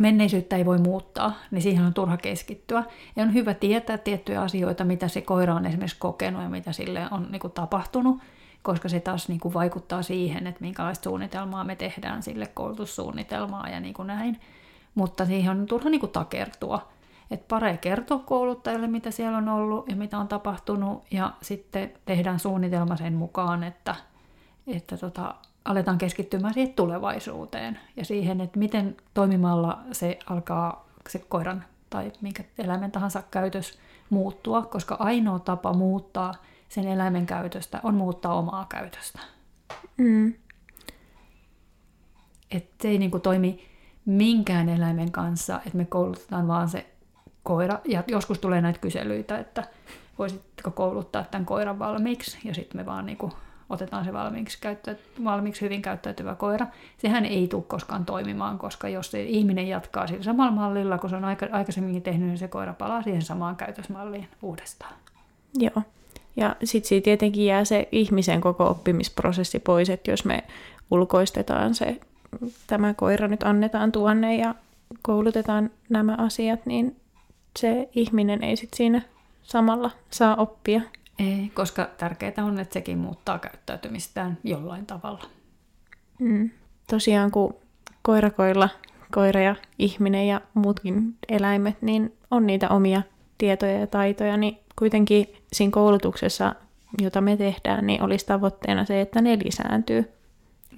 menneisyyttä 0.00 0.56
ei 0.56 0.66
voi 0.66 0.78
muuttaa, 0.78 1.32
niin 1.50 1.62
siihen 1.62 1.84
on 1.84 1.94
turha 1.94 2.16
keskittyä. 2.16 2.84
Ja 3.16 3.22
on 3.22 3.34
hyvä 3.34 3.54
tietää 3.54 3.98
tiettyjä 3.98 4.42
asioita, 4.42 4.84
mitä 4.84 5.08
se 5.08 5.20
koira 5.20 5.54
on 5.54 5.66
esimerkiksi 5.66 5.96
kokenut 5.98 6.42
ja 6.42 6.48
mitä 6.48 6.72
sille 6.72 7.08
on 7.10 7.26
niin 7.30 7.40
kuin, 7.40 7.52
tapahtunut, 7.52 8.18
koska 8.62 8.88
se 8.88 9.00
taas 9.00 9.28
niin 9.28 9.40
kuin, 9.40 9.54
vaikuttaa 9.54 10.02
siihen, 10.02 10.46
että 10.46 10.60
minkälaista 10.60 11.04
suunnitelmaa 11.04 11.64
me 11.64 11.76
tehdään 11.76 12.22
sille 12.22 12.46
koulutussuunnitelmaa 12.46 13.68
ja 13.68 13.80
niin 13.80 13.94
kuin 13.94 14.06
näin. 14.06 14.40
Mutta 14.94 15.26
siihen 15.26 15.50
on 15.50 15.66
turha 15.66 15.90
niin 15.90 16.00
kuin, 16.00 16.12
takertua. 16.12 16.88
Että 17.30 17.46
pare 17.48 17.76
kertoa 17.76 18.18
kouluttajalle, 18.18 18.86
mitä 18.86 19.10
siellä 19.10 19.38
on 19.38 19.48
ollut 19.48 19.88
ja 19.88 19.96
mitä 19.96 20.18
on 20.18 20.28
tapahtunut, 20.28 21.04
ja 21.10 21.32
sitten 21.42 21.92
tehdään 22.04 22.38
suunnitelma 22.38 22.96
sen 22.96 23.14
mukaan, 23.14 23.64
että, 23.64 23.94
että 24.66 24.96
tota, 24.96 25.34
aletaan 25.64 25.98
keskittymään 25.98 26.54
siihen 26.54 26.74
tulevaisuuteen 26.74 27.80
ja 27.96 28.04
siihen, 28.04 28.40
että 28.40 28.58
miten 28.58 28.96
toimimalla 29.14 29.78
se 29.92 30.18
alkaa 30.26 30.88
se 31.08 31.18
koiran 31.18 31.64
tai 31.90 32.12
minkä 32.20 32.44
eläimen 32.58 32.90
tahansa 32.92 33.22
käytös 33.30 33.78
muuttua, 34.10 34.62
koska 34.62 34.96
ainoa 34.98 35.38
tapa 35.38 35.72
muuttaa 35.72 36.34
sen 36.68 36.88
eläimen 36.88 37.26
käytöstä 37.26 37.80
on 37.82 37.94
muuttaa 37.94 38.34
omaa 38.34 38.66
käytöstä. 38.68 39.18
Mm. 39.96 40.34
Että 42.50 42.82
se 42.82 42.88
ei 42.88 42.98
niin 42.98 43.10
kuin 43.10 43.20
toimi 43.20 43.68
minkään 44.04 44.68
eläimen 44.68 45.12
kanssa, 45.12 45.60
että 45.66 45.78
me 45.78 45.84
koulutetaan 45.84 46.48
vaan 46.48 46.68
se 46.68 46.86
koira, 47.42 47.78
ja 47.84 48.04
joskus 48.06 48.38
tulee 48.38 48.60
näitä 48.60 48.78
kyselyitä, 48.78 49.38
että 49.38 49.64
voisitko 50.18 50.70
kouluttaa 50.70 51.24
tämän 51.24 51.46
koiran 51.46 51.78
valmiiksi, 51.78 52.38
ja 52.44 52.54
sitten 52.54 52.80
me 52.80 52.86
vaan 52.86 53.06
niin 53.06 53.18
kuin 53.18 53.32
otetaan 53.72 54.04
se 54.04 54.12
valmiiksi, 54.12 54.58
käyttä, 54.60 54.96
valmiiksi 55.24 55.60
hyvin 55.60 55.82
käyttäytyvä 55.82 56.34
koira, 56.34 56.66
sehän 56.98 57.24
ei 57.24 57.48
tule 57.48 57.62
koskaan 57.62 58.04
toimimaan, 58.04 58.58
koska 58.58 58.88
jos 58.88 59.10
se 59.10 59.22
ihminen 59.22 59.68
jatkaa 59.68 60.06
sillä 60.06 60.22
samalla 60.22 60.52
mallilla, 60.52 60.98
kun 60.98 61.10
se 61.10 61.16
on 61.16 61.24
aika, 61.24 61.46
aikaisemminkin 61.52 62.02
tehnyt, 62.02 62.28
niin 62.28 62.38
se 62.38 62.48
koira 62.48 62.72
palaa 62.72 63.02
siihen 63.02 63.22
samaan 63.22 63.56
käytösmalliin 63.56 64.28
uudestaan. 64.42 64.94
Joo. 65.58 65.82
Ja 66.36 66.56
sitten 66.64 66.88
siitä 66.88 67.04
tietenkin 67.04 67.46
jää 67.46 67.64
se 67.64 67.88
ihmisen 67.92 68.40
koko 68.40 68.66
oppimisprosessi 68.66 69.58
pois, 69.58 69.90
että 69.90 70.10
jos 70.10 70.24
me 70.24 70.44
ulkoistetaan 70.90 71.74
se, 71.74 72.00
tämä 72.66 72.94
koira 72.94 73.28
nyt 73.28 73.42
annetaan 73.42 73.92
tuonne 73.92 74.36
ja 74.36 74.54
koulutetaan 75.02 75.70
nämä 75.88 76.14
asiat, 76.18 76.66
niin 76.66 76.96
se 77.58 77.88
ihminen 77.94 78.44
ei 78.44 78.56
sitten 78.56 78.76
siinä 78.76 79.02
samalla 79.42 79.90
saa 80.10 80.36
oppia. 80.36 80.80
Ei, 81.18 81.50
koska 81.54 81.88
tärkeää 81.98 82.44
on, 82.44 82.58
että 82.58 82.72
sekin 82.72 82.98
muuttaa 82.98 83.38
käyttäytymistään 83.38 84.38
jollain 84.44 84.86
tavalla. 84.86 85.24
Mm. 86.18 86.50
Tosiaan 86.90 87.30
kun 87.30 87.54
koirakoilla, 88.02 88.68
koira 89.12 89.40
ja 89.40 89.56
ihminen 89.78 90.28
ja 90.28 90.40
muutkin 90.54 91.14
eläimet, 91.28 91.82
niin 91.82 92.12
on 92.30 92.46
niitä 92.46 92.68
omia 92.68 93.02
tietoja 93.38 93.78
ja 93.78 93.86
taitoja, 93.86 94.36
niin 94.36 94.58
kuitenkin 94.78 95.26
siinä 95.52 95.70
koulutuksessa, 95.70 96.54
jota 97.00 97.20
me 97.20 97.36
tehdään, 97.36 97.86
niin 97.86 98.02
olisi 98.02 98.26
tavoitteena 98.26 98.84
se, 98.84 99.00
että 99.00 99.20
ne 99.20 99.38
lisääntyy. 99.44 100.12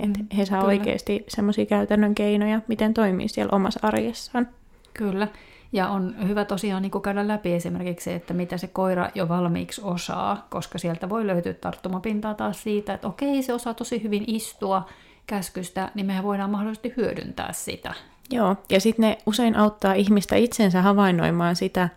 Että 0.00 0.18
mm, 0.18 0.26
he 0.36 0.46
saa 0.46 0.60
kyllä. 0.60 0.68
oikeasti 0.68 1.24
semmoisia 1.28 1.66
käytännön 1.66 2.14
keinoja, 2.14 2.60
miten 2.68 2.94
toimii 2.94 3.28
siellä 3.28 3.56
omassa 3.56 3.80
arjessaan. 3.82 4.48
Kyllä. 4.94 5.28
Ja 5.74 5.88
on 5.88 6.28
hyvä 6.28 6.44
tosiaan 6.44 6.82
niin 6.82 7.02
käydä 7.02 7.28
läpi 7.28 7.52
esimerkiksi 7.52 8.04
se, 8.04 8.14
että 8.14 8.34
mitä 8.34 8.58
se 8.58 8.66
koira 8.66 9.10
jo 9.14 9.28
valmiiksi 9.28 9.80
osaa, 9.84 10.46
koska 10.50 10.78
sieltä 10.78 11.08
voi 11.08 11.26
löytyä 11.26 11.54
tarttumapintaa 11.54 12.34
taas 12.34 12.62
siitä, 12.62 12.94
että 12.94 13.08
okei, 13.08 13.42
se 13.42 13.54
osaa 13.54 13.74
tosi 13.74 14.02
hyvin 14.02 14.24
istua 14.26 14.86
käskystä, 15.26 15.90
niin 15.94 16.06
mehän 16.06 16.24
voidaan 16.24 16.50
mahdollisesti 16.50 16.92
hyödyntää 16.96 17.52
sitä. 17.52 17.94
Joo, 18.30 18.56
ja 18.70 18.80
sitten 18.80 19.02
ne 19.02 19.18
usein 19.26 19.56
auttaa 19.56 19.94
ihmistä 19.94 20.36
itsensä 20.36 20.82
havainnoimaan 20.82 21.56
sitä, 21.56 21.88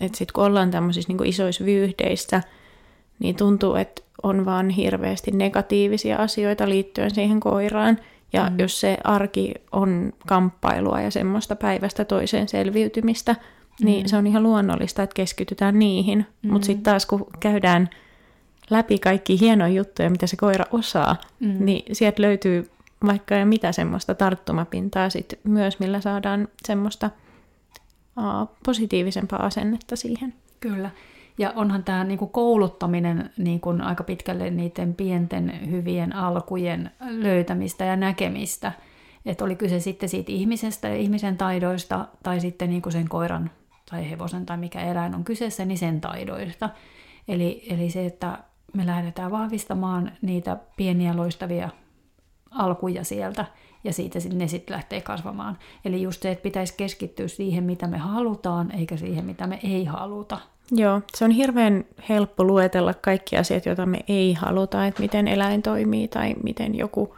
että 0.00 0.18
sitten 0.18 0.34
kun 0.34 0.44
ollaan 0.44 0.70
tämmöisissä 0.70 1.12
niin 1.12 1.26
isoissa 1.26 1.64
vyyhdeissä, 1.64 2.42
niin 3.18 3.36
tuntuu, 3.36 3.74
että 3.74 4.02
on 4.22 4.44
vaan 4.44 4.70
hirveästi 4.70 5.30
negatiivisia 5.30 6.16
asioita 6.16 6.68
liittyen 6.68 7.14
siihen 7.14 7.40
koiraan– 7.40 7.98
ja 8.36 8.50
mm. 8.50 8.58
jos 8.58 8.80
se 8.80 8.98
arki 9.04 9.54
on 9.72 10.12
kamppailua 10.26 11.00
ja 11.00 11.10
semmoista 11.10 11.56
päivästä 11.56 12.04
toiseen 12.04 12.48
selviytymistä, 12.48 13.36
niin 13.80 14.02
mm. 14.02 14.08
se 14.08 14.16
on 14.16 14.26
ihan 14.26 14.42
luonnollista, 14.42 15.02
että 15.02 15.14
keskitytään 15.14 15.78
niihin. 15.78 16.26
Mm. 16.42 16.52
Mutta 16.52 16.66
sitten 16.66 16.82
taas 16.82 17.06
kun 17.06 17.26
käydään 17.40 17.90
läpi 18.70 18.98
kaikki 18.98 19.40
hienoja 19.40 19.74
juttuja, 19.74 20.10
mitä 20.10 20.26
se 20.26 20.36
koira 20.36 20.64
osaa, 20.72 21.16
mm. 21.40 21.56
niin 21.64 21.96
sieltä 21.96 22.22
löytyy 22.22 22.70
vaikka 23.06 23.34
ja 23.34 23.46
mitä 23.46 23.72
semmoista 23.72 24.14
tarttumapintaa 24.14 25.10
sit 25.10 25.38
myös, 25.44 25.78
millä 25.78 26.00
saadaan 26.00 26.48
semmoista 26.64 27.10
uh, 28.16 28.56
positiivisempaa 28.64 29.46
asennetta 29.46 29.96
siihen. 29.96 30.34
Kyllä. 30.60 30.90
Ja 31.38 31.52
onhan 31.56 31.84
tämä 31.84 32.04
niinku 32.04 32.26
kouluttaminen 32.26 33.30
niinku 33.38 33.74
aika 33.82 34.04
pitkälle 34.04 34.50
niiden 34.50 34.94
pienten 34.94 35.70
hyvien 35.70 36.16
alkujen 36.16 36.90
löytämistä 37.00 37.84
ja 37.84 37.96
näkemistä. 37.96 38.72
Että 39.26 39.44
oli 39.44 39.56
kyse 39.56 39.80
sitten 39.80 40.08
siitä 40.08 40.32
ihmisestä 40.32 40.88
ja 40.88 40.96
ihmisen 40.96 41.36
taidoista 41.36 42.08
tai 42.22 42.40
sitten 42.40 42.70
niinku 42.70 42.90
sen 42.90 43.08
koiran 43.08 43.50
tai 43.90 44.10
hevosen 44.10 44.46
tai 44.46 44.56
mikä 44.56 44.80
eläin 44.80 45.14
on 45.14 45.24
kyseessä, 45.24 45.64
niin 45.64 45.78
sen 45.78 46.00
taidoista. 46.00 46.70
Eli, 47.28 47.66
eli 47.70 47.90
se, 47.90 48.06
että 48.06 48.38
me 48.74 48.86
lähdetään 48.86 49.30
vahvistamaan 49.30 50.12
niitä 50.22 50.56
pieniä 50.76 51.16
loistavia 51.16 51.68
alkuja 52.50 53.04
sieltä 53.04 53.44
ja 53.84 53.92
siitä 53.92 54.18
ne 54.34 54.48
sitten 54.48 54.74
lähtee 54.74 55.00
kasvamaan. 55.00 55.58
Eli 55.84 56.02
just 56.02 56.22
se, 56.22 56.30
että 56.30 56.42
pitäisi 56.42 56.74
keskittyä 56.76 57.28
siihen, 57.28 57.64
mitä 57.64 57.86
me 57.86 57.98
halutaan, 57.98 58.70
eikä 58.70 58.96
siihen, 58.96 59.24
mitä 59.24 59.46
me 59.46 59.60
ei 59.62 59.84
haluta. 59.84 60.38
Joo, 60.70 61.00
se 61.14 61.24
on 61.24 61.30
hirveän 61.30 61.84
helppo 62.08 62.44
luetella 62.44 62.94
kaikki 62.94 63.36
asiat, 63.36 63.66
joita 63.66 63.86
me 63.86 63.98
ei 64.08 64.32
haluta, 64.32 64.86
että 64.86 65.02
miten 65.02 65.28
eläin 65.28 65.62
toimii 65.62 66.08
tai 66.08 66.34
miten 66.42 66.74
joku 66.74 67.16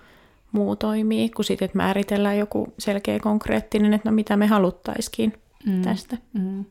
muu 0.53 0.77
toimii, 0.77 1.29
kun 1.29 1.45
sitten 1.45 1.71
määritellään 1.75 2.39
joku 2.39 2.73
selkeä 2.79 3.21
konkreettinen, 3.21 3.95
että 3.95 4.11
no 4.11 4.15
mitä 4.15 4.37
me 4.37 4.47
haluttaisikin 4.47 5.33
mm. 5.67 5.83
tästä. 5.83 6.17
Mm. 6.33 6.65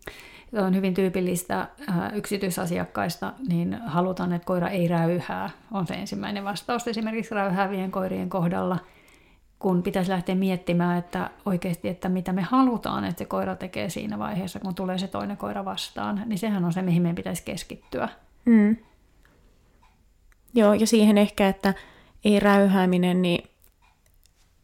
Se 0.51 0.61
on 0.61 0.75
hyvin 0.75 0.93
tyypillistä 0.93 1.59
äh, 1.59 2.15
yksityisasiakkaista, 2.15 3.33
niin 3.49 3.77
halutaan, 3.85 4.33
että 4.33 4.45
koira 4.45 4.69
ei 4.69 4.87
räyhää, 4.87 5.49
on 5.71 5.87
se 5.87 5.93
ensimmäinen 5.93 6.43
vastaus 6.43 6.87
esimerkiksi 6.87 7.35
räyhäävien 7.35 7.91
koirien 7.91 8.29
kohdalla– 8.29 8.77
kun 9.59 9.83
pitäisi 9.83 10.11
lähteä 10.11 10.35
miettimään, 10.35 10.97
että 10.97 11.29
oikeasti, 11.45 11.87
että 11.87 12.09
mitä 12.09 12.33
me 12.33 12.41
halutaan, 12.41 13.05
että 13.05 13.19
se 13.19 13.25
koira 13.25 13.55
tekee 13.55 13.89
siinä 13.89 14.19
vaiheessa, 14.19 14.59
kun 14.59 14.75
tulee 14.75 14.97
se 14.97 15.07
toinen 15.07 15.37
koira 15.37 15.65
vastaan, 15.65 16.23
niin 16.25 16.39
sehän 16.39 16.65
on 16.65 16.73
se, 16.73 16.81
mihin 16.81 17.01
meidän 17.01 17.15
pitäisi 17.15 17.43
keskittyä. 17.43 18.09
Mm. 18.45 18.77
Joo, 20.53 20.73
ja 20.73 20.87
siihen 20.87 21.17
ehkä, 21.17 21.47
että 21.47 21.73
ei 22.25 22.39
räyhääminen, 22.39 23.21
niin 23.21 23.49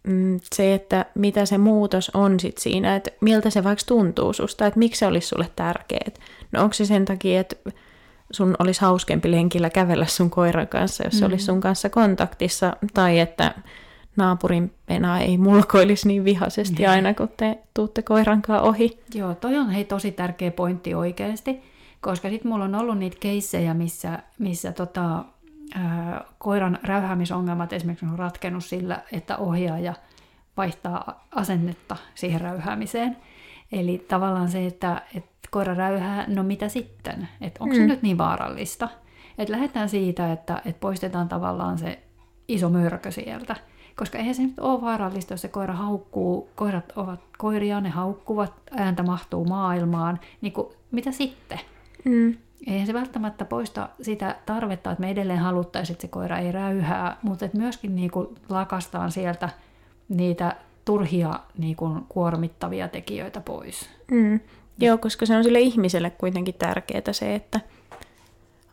mm, 0.03 0.39
se, 0.55 0.73
että 0.73 1.05
mitä 1.15 1.45
se 1.45 1.57
muutos 1.57 2.11
on 2.13 2.39
sit 2.39 2.57
siinä, 2.57 2.95
että 2.95 3.11
miltä 3.21 3.49
se 3.49 3.63
vaikka 3.63 3.83
tuntuu 3.87 4.33
susta, 4.33 4.65
että 4.65 4.79
miksi 4.79 4.99
se 4.99 5.07
olisi 5.07 5.27
sulle 5.27 5.49
tärkeää. 5.55 6.11
No 6.51 6.63
onko 6.63 6.73
se 6.73 6.85
sen 6.85 7.05
takia, 7.05 7.39
että 7.39 7.55
sun 8.31 8.55
olisi 8.59 8.81
hauskempi 8.81 9.31
lenkillä 9.31 9.69
kävellä 9.69 10.05
sun 10.05 10.29
koiran 10.29 10.67
kanssa, 10.67 11.03
jos 11.03 11.13
se 11.13 11.19
mm-hmm. 11.19 11.33
olisi 11.33 11.45
sun 11.45 11.61
kanssa 11.61 11.89
kontaktissa, 11.89 12.77
tai 12.93 13.19
että 13.19 13.53
naapurin 14.15 14.73
pena 14.85 15.19
ei 15.19 15.37
mulkoilisi 15.37 16.07
niin 16.07 16.25
vihaisesti 16.25 16.87
aina, 16.87 17.13
kun 17.13 17.29
te 17.37 17.57
tuutte 17.73 18.01
koirankaan 18.01 18.61
ohi. 18.61 18.99
Joo, 19.13 19.35
toi 19.35 19.57
on 19.57 19.69
hei 19.69 19.85
tosi 19.85 20.11
tärkeä 20.11 20.51
pointti 20.51 20.93
oikeasti, 20.93 21.61
koska 22.01 22.29
sitten 22.29 22.51
mulla 22.51 22.65
on 22.65 22.75
ollut 22.75 22.97
niitä 22.97 23.17
keissejä, 23.19 23.73
missä, 23.73 24.19
missä 24.39 24.71
tota, 24.71 25.25
ää, 25.75 26.25
koiran 26.37 26.79
räyhäämisongelmat 26.83 27.73
esimerkiksi 27.73 28.05
on 28.05 28.19
ratkennut 28.19 28.65
sillä, 28.65 29.01
että 29.11 29.37
ohjaaja 29.37 29.93
vaihtaa 30.57 31.27
asennetta 31.35 31.97
siihen 32.15 32.41
räyhäämiseen. 32.41 33.17
Eli 33.71 34.05
tavallaan 34.07 34.49
se, 34.49 34.65
että, 34.65 35.01
että 35.15 35.47
koira 35.51 35.73
räyhää, 35.73 36.25
no 36.27 36.43
mitä 36.43 36.69
sitten? 36.69 37.27
Että 37.41 37.63
onko 37.63 37.75
mm. 37.75 37.81
se 37.81 37.87
nyt 37.87 38.01
niin 38.01 38.17
vaarallista? 38.17 38.89
Että 39.37 39.51
lähdetään 39.53 39.89
siitä, 39.89 40.31
että, 40.31 40.61
että 40.65 40.79
poistetaan 40.79 41.29
tavallaan 41.29 41.77
se 41.77 41.99
iso 42.47 42.69
mörkö 42.69 43.11
sieltä– 43.11 43.55
koska 43.95 44.17
eihän 44.17 44.35
se 44.35 44.41
nyt 44.41 44.59
ole 44.59 44.81
vaarallista, 44.81 45.33
jos 45.33 45.41
se 45.41 45.47
koira 45.47 45.73
haukkuu, 45.73 46.49
koirat 46.55 46.93
ovat 46.95 47.19
koiria, 47.37 47.81
ne 47.81 47.89
haukkuvat, 47.89 48.53
ääntä 48.71 49.03
mahtuu 49.03 49.45
maailmaan, 49.45 50.19
niin 50.41 50.53
kuin, 50.53 50.67
mitä 50.91 51.11
sitten? 51.11 51.59
Mm. 52.05 52.37
Eihän 52.67 52.87
se 52.87 52.93
välttämättä 52.93 53.45
poista 53.45 53.89
sitä 54.01 54.35
tarvetta, 54.45 54.91
että 54.91 55.01
me 55.01 55.09
edelleen 55.09 55.39
haluttaisiin, 55.39 55.93
että 55.93 56.01
se 56.01 56.07
koira 56.07 56.37
ei 56.37 56.51
räyhää, 56.51 57.17
mutta 57.21 57.45
että 57.45 57.57
myöskin 57.57 57.95
niin 57.95 58.11
kuin 58.11 58.27
lakastaan 58.49 59.11
sieltä 59.11 59.49
niitä 60.09 60.55
turhia 60.85 61.39
niin 61.57 61.75
kuin 61.75 62.05
kuormittavia 62.09 62.87
tekijöitä 62.87 63.41
pois. 63.41 63.89
Mm. 64.11 64.39
Joo, 64.79 64.97
koska 64.97 65.25
se 65.25 65.37
on 65.37 65.43
sille 65.43 65.59
ihmiselle 65.59 66.09
kuitenkin 66.09 66.55
tärkeää 66.59 67.11
se, 67.13 67.35
että 67.35 67.59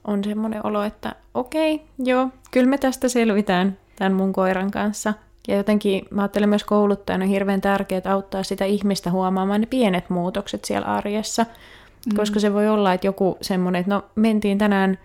on 0.04 0.24
semmoinen 0.24 0.66
olo, 0.66 0.82
että 0.82 1.14
okei, 1.34 1.82
joo, 1.98 2.28
kyllä 2.50 2.66
me 2.66 2.78
tästä 2.78 3.08
selvitään 3.08 3.78
tämän 4.00 4.12
mun 4.12 4.32
koiran 4.32 4.70
kanssa. 4.70 5.14
Ja 5.48 5.56
jotenkin 5.56 6.04
mä 6.10 6.22
ajattelen 6.22 6.48
myös 6.48 6.64
kouluttajana 6.64 7.26
hirveän 7.26 7.60
tärkeää 7.60 8.02
auttaa 8.08 8.42
sitä 8.42 8.64
ihmistä 8.64 9.10
huomaamaan 9.10 9.60
ne 9.60 9.66
pienet 9.66 10.10
muutokset 10.10 10.64
siellä 10.64 10.86
arjessa. 10.86 11.42
Mm. 11.42 12.16
Koska 12.16 12.40
se 12.40 12.52
voi 12.52 12.68
olla, 12.68 12.92
että 12.92 13.06
joku 13.06 13.38
semmoinen, 13.40 13.80
että 13.80 13.94
no 13.94 14.04
mentiin 14.14 14.58
tänään 14.58 14.98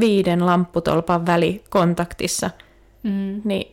viiden 0.00 0.46
lampputolpan 0.46 1.26
välikontaktissa, 1.26 2.50
mm. 3.02 3.40
niin 3.44 3.72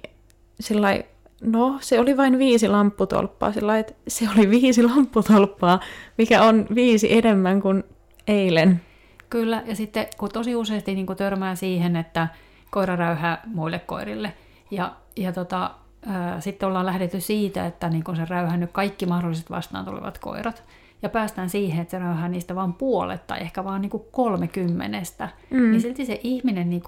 sillä 0.59 1.03
no 1.41 1.77
se 1.81 1.99
oli 1.99 2.17
vain 2.17 2.39
viisi 2.39 2.67
lampputolppaa, 2.67 3.51
sillä 3.51 3.79
että 3.79 3.93
se 4.07 4.27
oli 4.35 4.49
viisi 4.49 4.83
lampputolppaa, 4.83 5.79
mikä 6.17 6.43
on 6.43 6.65
viisi 6.75 7.13
enemmän 7.13 7.61
kuin 7.61 7.83
eilen. 8.27 8.81
Kyllä, 9.29 9.63
ja 9.65 9.75
sitten 9.75 10.07
kun 10.17 10.29
tosi 10.29 10.55
useasti 10.55 10.95
niin 10.95 11.07
törmää 11.17 11.55
siihen, 11.55 11.95
että 11.95 12.27
koira 12.71 12.95
räyhää 12.95 13.41
muille 13.45 13.79
koirille, 13.79 14.33
ja, 14.71 14.95
ja 15.17 15.31
tota, 15.31 15.71
ää, 16.05 16.41
sitten 16.41 16.69
ollaan 16.69 16.85
lähdetty 16.85 17.19
siitä, 17.19 17.65
että 17.65 17.89
niin 17.89 18.15
se 18.15 18.25
räyhännyt 18.25 18.71
kaikki 18.71 19.05
mahdolliset 19.05 19.49
vastaan 19.49 19.85
tulevat 19.85 20.17
koirat, 20.17 20.63
ja 21.01 21.09
päästään 21.09 21.49
siihen, 21.49 21.81
että 21.81 21.91
se 21.91 21.99
räyhää 21.99 22.29
niistä 22.29 22.55
vain 22.55 22.73
puolet 22.73 23.27
tai 23.27 23.41
ehkä 23.41 23.63
vaan 23.63 23.81
niin 23.81 23.91
kolmekymmenestä, 24.11 25.29
mm. 25.49 25.71
niin 25.71 25.81
silti 25.81 26.05
se 26.05 26.19
ihminen 26.23 26.69
niin 26.69 26.83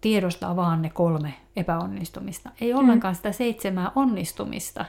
tiedostaa 0.00 0.56
vaan 0.56 0.82
ne 0.82 0.90
kolme 0.90 1.34
epäonnistumista. 1.56 2.50
Ei 2.60 2.72
mm. 2.72 2.78
ollenkaan 2.78 3.14
sitä 3.14 3.32
seitsemää 3.32 3.92
onnistumista. 3.94 4.84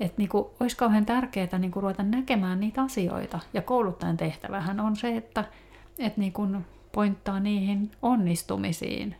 Että 0.00 0.14
niinku, 0.18 0.54
olisi 0.60 0.76
kauhean 0.76 1.06
tärkeää 1.06 1.58
niinku 1.58 1.80
ruveta 1.80 2.02
näkemään 2.02 2.60
niitä 2.60 2.82
asioita. 2.82 3.40
Ja 3.54 3.62
kouluttajan 3.62 4.16
tehtävähän 4.16 4.80
on 4.80 4.96
se, 4.96 5.16
että 5.16 5.44
et 5.98 6.16
niinku 6.16 6.48
pointtaa 6.92 7.40
niihin 7.40 7.90
onnistumisiin. 8.02 9.16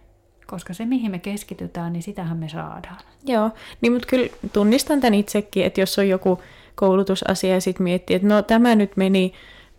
Koska 0.47 0.75
se, 0.75 0.85
mihin 0.85 1.11
me 1.11 1.19
keskitytään, 1.19 1.93
niin 1.93 2.03
sitähän 2.03 2.37
me 2.37 2.49
saadaan. 2.49 2.99
Joo, 3.27 3.51
niin 3.81 3.93
mutta 3.93 4.09
kyllä 4.09 4.29
tunnistan 4.53 5.01
tämän 5.01 5.15
itsekin, 5.15 5.65
että 5.65 5.81
jos 5.81 5.99
on 5.99 6.09
joku 6.09 6.43
koulutusasia 6.75 7.55
ja 7.55 7.61
sitten 7.61 7.85
miettii, 7.85 8.17
että 8.17 8.29
no 8.29 8.43
tämä 8.43 8.75
nyt 8.75 8.97
meni, 8.97 9.33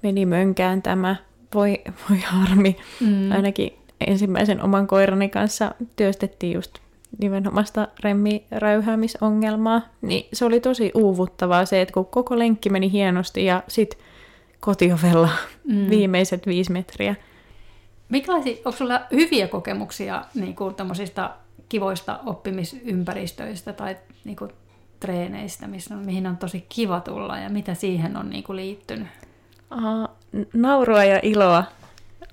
meni 0.03 0.25
mönkään 0.25 0.81
tämä, 0.81 1.15
voi, 1.53 1.81
voi 2.09 2.19
harmi. 2.19 2.77
Mm. 2.99 3.31
Ainakin 3.31 3.73
ensimmäisen 4.07 4.63
oman 4.63 4.87
koirani 4.87 5.29
kanssa 5.29 5.75
työstettiin 5.95 6.53
just 6.53 6.79
nimenomaista 7.19 7.87
remmiräyhäämisongelmaa, 8.03 9.81
niin 10.01 10.27
se 10.33 10.45
oli 10.45 10.59
tosi 10.59 10.91
uuvuttavaa 10.95 11.65
se, 11.65 11.81
että 11.81 11.93
kun 11.93 12.05
koko 12.05 12.39
lenkki 12.39 12.69
meni 12.69 12.91
hienosti 12.91 13.45
ja 13.45 13.63
sitten 13.67 13.99
kotiovella 14.59 15.29
mm. 15.63 15.89
viimeiset 15.89 16.47
viisi 16.47 16.71
metriä. 16.71 17.15
Millaisia, 18.09 18.57
onko 18.57 18.71
sulla 18.71 19.01
hyviä 19.11 19.47
kokemuksia 19.47 20.25
niin 20.33 20.55
kuin 20.55 20.75
kivoista 21.69 22.19
oppimisympäristöistä 22.25 23.73
tai 23.73 23.97
niin 24.23 24.35
kuin 24.35 24.51
treeneistä, 24.99 25.67
missä 25.67 25.95
on, 25.95 26.05
mihin 26.05 26.27
on 26.27 26.37
tosi 26.37 26.65
kiva 26.69 26.99
tulla 26.99 27.37
ja 27.37 27.49
mitä 27.49 27.73
siihen 27.73 28.17
on 28.17 28.29
niin 28.29 28.43
kuin 28.43 28.55
liittynyt? 28.55 29.07
Aha, 29.69 30.09
naurua 30.53 31.03
ja 31.03 31.19
iloa 31.23 31.63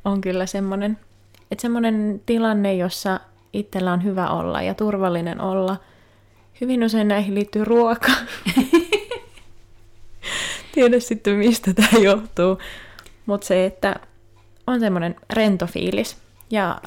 on 0.05 0.21
kyllä 0.21 0.47
semmoinen 0.47 0.99
että 1.51 1.63
semmoinen 1.63 2.23
tilanne, 2.27 2.75
jossa 2.75 3.21
itsellä 3.53 3.93
on 3.93 4.05
hyvä 4.05 4.29
olla 4.29 4.63
ja 4.63 4.75
turvallinen 4.75 5.41
olla, 5.41 5.77
hyvin 6.61 6.85
usein 6.85 7.09
näihin 7.09 7.35
liittyy 7.35 7.65
ruoka. 7.65 8.13
Tiedä 10.75 11.01
sitten, 11.01 11.37
mistä 11.37 11.75
tämä 11.75 12.03
johtuu. 12.03 12.59
Mutta 13.27 13.47
se, 13.47 13.67
että 13.67 13.97
on 14.67 14.81
semmoinen 14.81 15.17
rento 15.33 15.67
fiilis. 15.67 16.17
Ja 16.51 16.81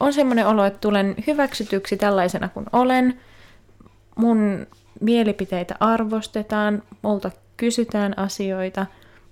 on 0.00 0.12
semmoinen 0.12 0.46
olo, 0.46 0.64
että 0.64 0.78
tulen 0.78 1.14
hyväksytyksi 1.26 1.96
tällaisena 1.96 2.48
kuin 2.48 2.66
olen. 2.72 3.20
Mun 4.16 4.66
mielipiteitä 5.00 5.74
arvostetaan, 5.80 6.82
multa 7.02 7.30
kysytään 7.56 8.18
asioita 8.18 8.86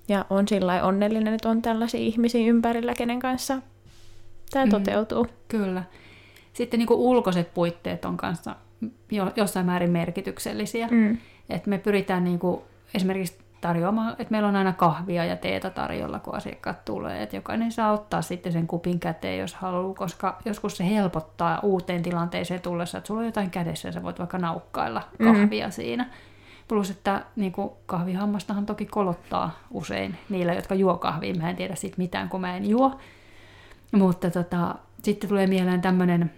ja 0.09 0.25
on 0.31 0.49
sillä 0.49 0.83
onnellinen, 0.83 1.35
että 1.35 1.49
on 1.49 1.63
tällaisia 1.63 2.01
ihmisiä 2.01 2.47
ympärillä, 2.47 2.95
kenen 2.95 3.21
kanssa 3.21 3.59
tämä 4.51 4.65
mm, 4.65 4.71
toteutuu. 4.71 5.27
Kyllä. 5.49 5.83
Sitten 6.53 6.79
niin 6.79 6.91
ulkoiset 6.91 7.55
puitteet 7.55 8.05
on 8.05 8.17
kanssa 8.17 8.57
jo, 9.11 9.33
jossain 9.37 9.67
määrin 9.67 9.91
merkityksellisiä. 9.91 10.89
Mm. 10.91 11.19
Et 11.51 11.67
me 11.67 11.79
pyritään 11.79 12.25
niin 12.25 12.39
kuin 12.39 12.61
esimerkiksi 12.95 13.39
tarjoamaan, 13.63 14.13
että 14.19 14.31
meillä 14.31 14.49
on 14.49 14.57
aina 14.57 14.73
kahvia 14.73 15.25
ja 15.25 15.37
teetä 15.37 15.71
tarjolla, 15.71 16.19
kun 16.19 16.35
asiakkaat 16.35 16.85
tulee. 16.85 17.23
Että 17.23 17.37
jokainen 17.37 17.73
saa 17.73 17.93
ottaa 17.93 18.23
sitten 18.23 18.53
sen 18.53 18.67
kupin 18.67 19.01
käteen, 19.01 19.39
jos 19.39 19.55
haluaa, 19.55 19.95
koska 19.95 20.39
joskus 20.45 20.77
se 20.77 20.89
helpottaa 20.89 21.61
uuteen 21.63 22.03
tilanteeseen 22.03 22.61
tullessa, 22.61 22.99
että 22.99 23.09
sulla 23.09 23.21
on 23.21 23.27
jotain 23.27 23.51
kädessä 23.51 23.89
ja 23.89 23.93
sä 23.93 24.03
voit 24.03 24.19
vaikka 24.19 24.39
naukkailla 24.39 25.03
mm. 25.19 25.27
kahvia 25.27 25.67
mm. 25.67 25.73
siinä. 25.73 26.11
Plus, 26.69 26.91
että 26.91 27.23
niin 27.37 27.53
kuin 27.53 27.71
kahvihammastahan 27.87 28.67
toki 28.67 28.87
kolottaa 28.87 29.51
usein 29.71 30.19
niillä, 30.29 30.53
jotka 30.53 30.75
juo 30.75 30.97
kahvia. 30.97 31.35
Mä 31.35 31.51
en 31.51 31.57
tiedä 31.57 31.75
siitä 31.75 31.99
mitään, 31.99 32.29
kun 32.29 32.41
mä 32.41 32.57
en 32.57 32.69
juo. 32.69 32.99
Mutta 33.93 34.31
tota, 34.31 34.75
sitten 35.03 35.29
tulee 35.29 35.47
mieleen 35.47 35.81
tämmöinen, 35.81 36.33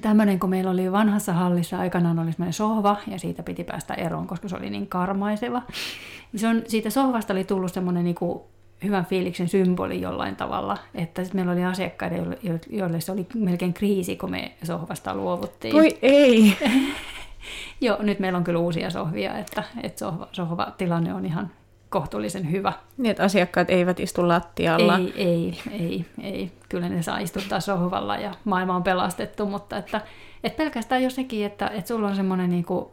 tämmöinen, 0.00 0.38
kun 0.38 0.50
meillä 0.50 0.70
oli 0.70 0.92
vanhassa 0.92 1.32
hallissa 1.32 1.78
aikanaan 1.78 2.18
oli 2.18 2.32
semmoinen 2.32 2.52
sohva 2.52 2.96
ja 3.06 3.18
siitä 3.18 3.42
piti 3.42 3.64
päästä 3.64 3.94
eroon, 3.94 4.26
koska 4.26 4.48
se 4.48 4.56
oli 4.56 4.70
niin 4.70 4.86
karmaiseva. 4.86 5.62
Se 6.36 6.48
on, 6.48 6.62
siitä 6.66 6.90
sohvasta 6.90 7.32
oli 7.32 7.44
tullut 7.44 7.72
semmoinen 7.72 8.04
niin 8.04 8.14
kuin 8.14 8.40
hyvän 8.84 9.06
fiiliksen 9.06 9.48
symboli 9.48 10.00
jollain 10.00 10.36
tavalla, 10.36 10.78
että 10.94 11.24
sitten 11.24 11.38
meillä 11.38 11.52
oli 11.52 11.64
asiakkaita, 11.64 12.16
joille 12.70 13.00
se 13.00 13.12
oli 13.12 13.26
melkein 13.34 13.74
kriisi, 13.74 14.16
kun 14.16 14.30
me 14.30 14.52
sohvasta 14.64 15.14
luovuttiin. 15.14 15.74
Voi 15.74 15.98
ei! 16.02 16.56
Joo, 17.80 18.02
nyt 18.02 18.18
meillä 18.18 18.36
on 18.36 18.44
kyllä 18.44 18.58
uusia 18.58 18.90
sohvia, 18.90 19.38
että, 19.38 19.62
että 19.82 19.98
sohva, 19.98 20.28
sohva-tilanne 20.32 21.14
on 21.14 21.26
ihan 21.26 21.50
kohtuullisen 21.90 22.50
hyvä. 22.50 22.72
Niin, 22.96 23.10
että 23.10 23.22
asiakkaat 23.22 23.70
eivät 23.70 24.00
istu 24.00 24.28
lattialla. 24.28 24.98
Ei, 24.98 25.12
ei, 25.16 25.60
ei, 25.70 26.04
ei. 26.22 26.52
Kyllä 26.68 26.88
ne 26.88 27.02
saa 27.02 27.18
istuttaa 27.18 27.60
sohvalla 27.60 28.16
ja 28.16 28.34
maailma 28.44 28.76
on 28.76 28.82
pelastettu, 28.82 29.46
mutta 29.46 29.76
että, 29.76 30.00
että 30.44 30.56
pelkästään 30.56 31.02
jo 31.02 31.10
sekin, 31.10 31.46
että, 31.46 31.66
että 31.66 31.88
sulla 31.88 32.08
on 32.08 32.16
semmoinen 32.16 32.50
niin 32.50 32.64
kuin 32.64 32.86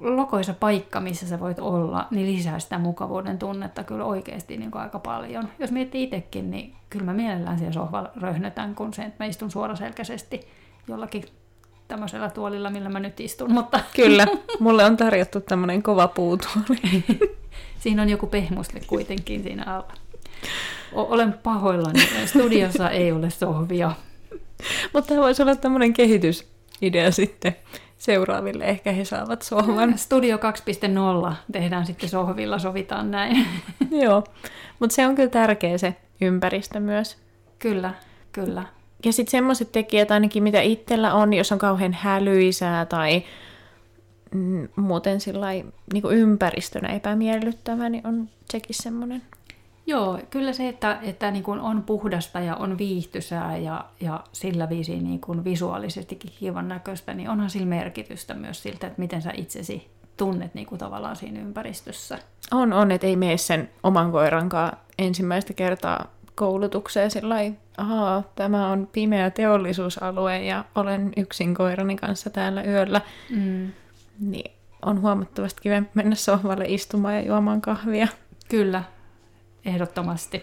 lokoisa 0.00 0.54
paikka, 0.60 1.00
missä 1.00 1.26
sä 1.26 1.40
voit 1.40 1.58
olla, 1.58 2.06
niin 2.10 2.36
lisää 2.36 2.58
sitä 2.58 2.78
mukavuuden 2.78 3.38
tunnetta 3.38 3.84
kyllä 3.84 4.04
oikeasti 4.04 4.56
niin 4.56 4.70
kuin 4.70 4.82
aika 4.82 4.98
paljon. 4.98 5.48
Jos 5.58 5.72
miettii 5.72 6.02
itsekin, 6.02 6.50
niin 6.50 6.76
kyllä 6.90 7.04
mä 7.04 7.12
mielellään 7.12 7.58
siellä 7.58 7.72
sohvalla 7.72 8.10
röhnötän, 8.20 8.74
kun 8.74 8.94
se, 8.94 9.02
että 9.02 9.24
mä 9.24 9.28
istun 9.28 9.50
suoraselkäisesti 9.50 10.40
jollakin 10.88 11.24
tämmöisellä 11.88 12.30
tuolilla, 12.30 12.70
millä 12.70 12.88
mä 12.88 13.00
nyt 13.00 13.20
istun. 13.20 13.52
Mutta... 13.52 13.80
Kyllä, 13.96 14.26
mulle 14.60 14.84
on 14.84 14.96
tarjottu 14.96 15.40
tämmöinen 15.40 15.82
kova 15.82 16.08
puutuoli. 16.08 17.04
siinä 17.78 18.02
on 18.02 18.08
joku 18.08 18.26
pehmusle 18.26 18.80
kuitenkin 18.86 19.42
siinä 19.42 19.64
alla. 19.66 19.92
Olen 20.92 21.32
pahoillani, 21.32 22.08
studiossa 22.26 22.90
ei 22.90 23.12
ole 23.12 23.30
sohvia. 23.30 23.92
Mutta 24.92 25.08
tämä 25.08 25.20
voisi 25.20 25.42
olla 25.42 25.56
tämmöinen 25.56 25.92
kehitysidea 25.92 27.10
sitten 27.10 27.56
seuraaville. 27.98 28.64
Ehkä 28.64 28.92
he 28.92 29.04
saavat 29.04 29.42
sohvan. 29.42 29.98
Studio 29.98 30.36
2.0 31.28 31.34
tehdään 31.52 31.86
sitten 31.86 32.08
sohvilla, 32.08 32.58
sovitaan 32.58 33.10
näin. 33.10 33.46
Joo, 34.02 34.24
mutta 34.78 34.94
se 34.96 35.06
on 35.06 35.14
kyllä 35.14 35.28
tärkeä 35.28 35.78
se 35.78 35.96
ympäristö 36.20 36.80
myös. 36.80 37.16
Kyllä, 37.58 37.94
kyllä. 38.32 38.64
Ja 39.04 39.12
sitten 39.12 39.30
semmoiset 39.30 39.72
tekijät 39.72 40.10
ainakin, 40.10 40.42
mitä 40.42 40.60
itsellä 40.60 41.14
on, 41.14 41.32
jos 41.32 41.52
on 41.52 41.58
kauhean 41.58 41.92
hälyisää 41.92 42.86
tai 42.86 43.22
muuten 44.76 45.20
sillai, 45.20 45.64
niin 45.92 46.02
kuin 46.02 46.16
ympäristönä 46.16 46.88
epämiellyttävä, 46.88 47.88
niin 47.88 48.06
on 48.06 48.28
sekin 48.50 48.74
semmoinen. 48.74 49.22
Joo, 49.86 50.18
kyllä 50.30 50.52
se, 50.52 50.68
että, 50.68 50.98
että 51.02 51.30
niin 51.30 51.42
kuin 51.42 51.60
on 51.60 51.82
puhdasta 51.82 52.40
ja 52.40 52.56
on 52.56 52.78
viihtysää 52.78 53.56
ja, 53.56 53.84
ja 54.00 54.24
sillä 54.32 54.68
viisi 54.68 55.00
niin 55.00 55.20
kuin 55.20 55.44
visuaalisestikin 55.44 56.32
kivan 56.38 56.68
näköistä, 56.68 57.14
niin 57.14 57.30
onhan 57.30 57.50
sillä 57.50 57.66
merkitystä 57.66 58.34
myös 58.34 58.62
siltä, 58.62 58.86
että 58.86 59.00
miten 59.00 59.22
sä 59.22 59.32
itsesi 59.36 59.90
tunnet 60.16 60.54
niin 60.54 60.66
kuin 60.66 60.78
tavallaan 60.78 61.16
siinä 61.16 61.40
ympäristössä. 61.40 62.18
On, 62.50 62.72
on, 62.72 62.90
että 62.90 63.06
ei 63.06 63.16
mene 63.16 63.36
sen 63.36 63.70
oman 63.82 64.12
koirankaan 64.12 64.78
ensimmäistä 64.98 65.52
kertaa 65.52 66.06
koulutukseen 66.34 67.10
sillä 67.10 67.36
ahaa, 67.76 68.22
tämä 68.36 68.68
on 68.68 68.88
pimeä 68.92 69.30
teollisuusalue 69.30 70.38
ja 70.38 70.64
olen 70.74 71.12
yksin 71.16 71.54
koirani 71.54 71.96
kanssa 71.96 72.30
täällä 72.30 72.62
yöllä. 72.62 73.00
Mm. 73.30 73.72
Niin 74.20 74.52
on 74.82 75.00
huomattavasti 75.00 75.62
kivempi 75.62 75.90
mennä 75.94 76.14
sohvalle 76.14 76.64
istumaan 76.68 77.14
ja 77.14 77.26
juomaan 77.26 77.60
kahvia. 77.60 78.08
Kyllä, 78.48 78.84
ehdottomasti. 79.64 80.42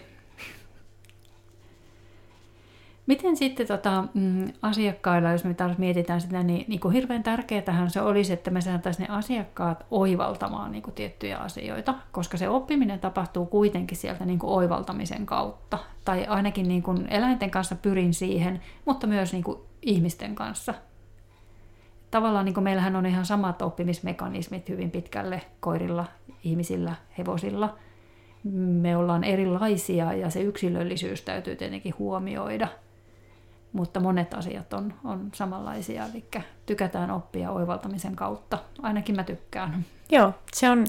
Miten 3.08 3.36
sitten 3.36 3.66
tota, 3.66 4.04
mm, 4.14 4.52
asiakkailla, 4.62 5.32
jos 5.32 5.44
me 5.44 5.54
taas 5.54 5.78
mietitään 5.78 6.20
sitä, 6.20 6.42
niin, 6.42 6.64
niin 6.68 6.80
kuin 6.80 6.94
hirveän 6.94 7.22
tärkeätähän 7.22 7.90
se 7.90 8.00
olisi, 8.00 8.32
että 8.32 8.50
me 8.50 8.60
saataisiin 8.60 9.08
ne 9.08 9.14
asiakkaat 9.14 9.86
oivaltamaan 9.90 10.72
niin 10.72 10.82
kuin 10.82 10.94
tiettyjä 10.94 11.38
asioita, 11.38 11.94
koska 12.12 12.36
se 12.36 12.48
oppiminen 12.48 13.00
tapahtuu 13.00 13.46
kuitenkin 13.46 13.96
sieltä 13.96 14.24
niin 14.24 14.38
kuin 14.38 14.52
oivaltamisen 14.52 15.26
kautta. 15.26 15.78
Tai 16.04 16.26
ainakin 16.26 16.68
niin 16.68 16.82
kuin 16.82 17.06
eläinten 17.10 17.50
kanssa 17.50 17.74
pyrin 17.74 18.14
siihen, 18.14 18.60
mutta 18.84 19.06
myös 19.06 19.32
niin 19.32 19.44
kuin 19.44 19.58
ihmisten 19.82 20.34
kanssa. 20.34 20.74
Tavallaan 22.10 22.44
niin 22.44 22.62
meillähän 22.62 22.96
on 22.96 23.06
ihan 23.06 23.26
samat 23.26 23.62
oppimismekanismit 23.62 24.68
hyvin 24.68 24.90
pitkälle 24.90 25.42
koirilla, 25.60 26.04
ihmisillä, 26.44 26.94
hevosilla. 27.18 27.76
Me 28.54 28.96
ollaan 28.96 29.24
erilaisia 29.24 30.12
ja 30.12 30.30
se 30.30 30.40
yksilöllisyys 30.40 31.22
täytyy 31.22 31.56
tietenkin 31.56 31.94
huomioida– 31.98 32.68
mutta 33.72 34.00
monet 34.00 34.34
asiat 34.34 34.72
on, 34.72 34.94
on 35.04 35.28
samanlaisia, 35.34 36.04
eli 36.04 36.24
tykätään 36.66 37.10
oppia 37.10 37.50
oivaltamisen 37.50 38.16
kautta. 38.16 38.58
Ainakin 38.82 39.16
mä 39.16 39.24
tykkään. 39.24 39.84
Joo, 40.10 40.32
se 40.52 40.70
on 40.70 40.86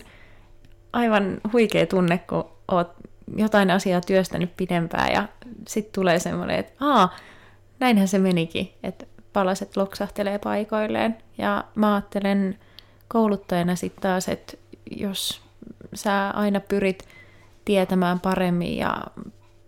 aivan 0.93 1.37
huikea 1.53 1.85
tunne, 1.85 2.17
kun 2.17 2.45
oot 2.67 2.91
jotain 3.35 3.71
asiaa 3.71 4.01
työstänyt 4.01 4.57
pidempään 4.57 5.13
ja 5.13 5.27
sitten 5.67 5.93
tulee 5.93 6.19
semmoinen, 6.19 6.59
että 6.59 6.73
aa, 6.79 7.15
näinhän 7.79 8.07
se 8.07 8.19
menikin, 8.19 8.73
että 8.83 9.05
palaset 9.39 9.77
loksahtelee 9.77 10.39
paikoilleen. 10.39 11.17
Ja 11.37 11.63
mä 11.75 11.93
ajattelen 11.95 12.59
kouluttajana 13.07 13.75
sitten 13.75 14.01
taas, 14.01 14.29
että 14.29 14.57
jos 14.91 15.41
sä 15.93 16.29
aina 16.29 16.59
pyrit 16.59 17.07
tietämään 17.65 18.19
paremmin 18.19 18.77
ja 18.77 18.97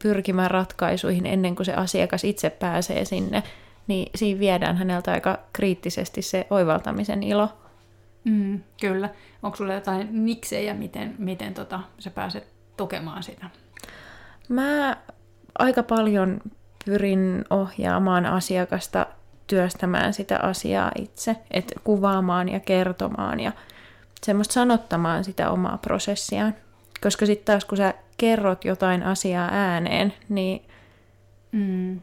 pyrkimään 0.03 0.51
ratkaisuihin 0.51 1.25
ennen 1.25 1.55
kuin 1.55 1.65
se 1.65 1.73
asiakas 1.73 2.23
itse 2.23 2.49
pääsee 2.49 3.05
sinne, 3.05 3.43
niin 3.87 4.09
siinä 4.15 4.39
viedään 4.39 4.77
häneltä 4.77 5.11
aika 5.11 5.39
kriittisesti 5.53 6.21
se 6.21 6.47
oivaltamisen 6.49 7.23
ilo. 7.23 7.49
Mm, 8.23 8.59
kyllä. 8.81 9.09
Onko 9.43 9.57
sulla 9.57 9.73
jotain 9.73 10.07
miksejä, 10.11 10.73
miten, 10.73 11.15
miten 11.17 11.53
tota, 11.53 11.79
sä 11.99 12.09
pääset 12.09 12.47
tukemaan 12.77 13.23
sitä? 13.23 13.49
Mä 14.49 14.97
aika 15.59 15.83
paljon 15.83 16.41
pyrin 16.85 17.45
ohjaamaan 17.49 18.25
asiakasta 18.25 19.05
työstämään 19.51 20.13
sitä 20.13 20.39
asiaa 20.39 20.91
itse, 20.99 21.35
että 21.51 21.75
kuvaamaan 21.83 22.49
ja 22.49 22.59
kertomaan 22.59 23.39
ja 23.39 23.51
semmoista 24.23 24.53
sanottamaan 24.53 25.23
sitä 25.23 25.49
omaa 25.51 25.77
prosessiaan. 25.77 26.55
Koska 27.03 27.25
sitten 27.25 27.45
taas 27.45 27.65
kun 27.65 27.77
sä 27.77 27.93
kerrot 28.17 28.65
jotain 28.65 29.03
asiaa 29.03 29.49
ääneen, 29.51 30.13
niin... 30.29 30.65
Mm. 31.51 31.99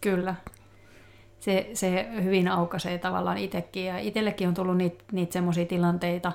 Kyllä. 0.00 0.34
Se, 1.40 1.70
se 1.74 2.08
hyvin 2.22 2.48
aukaisee 2.48 2.98
tavallaan 2.98 3.38
itsekin. 3.38 3.86
Ja 3.86 3.98
itsellekin 3.98 4.48
on 4.48 4.54
tullut 4.54 4.76
niitä, 4.76 5.04
niitä 5.12 5.32
semmoisia 5.32 5.66
tilanteita 5.66 6.32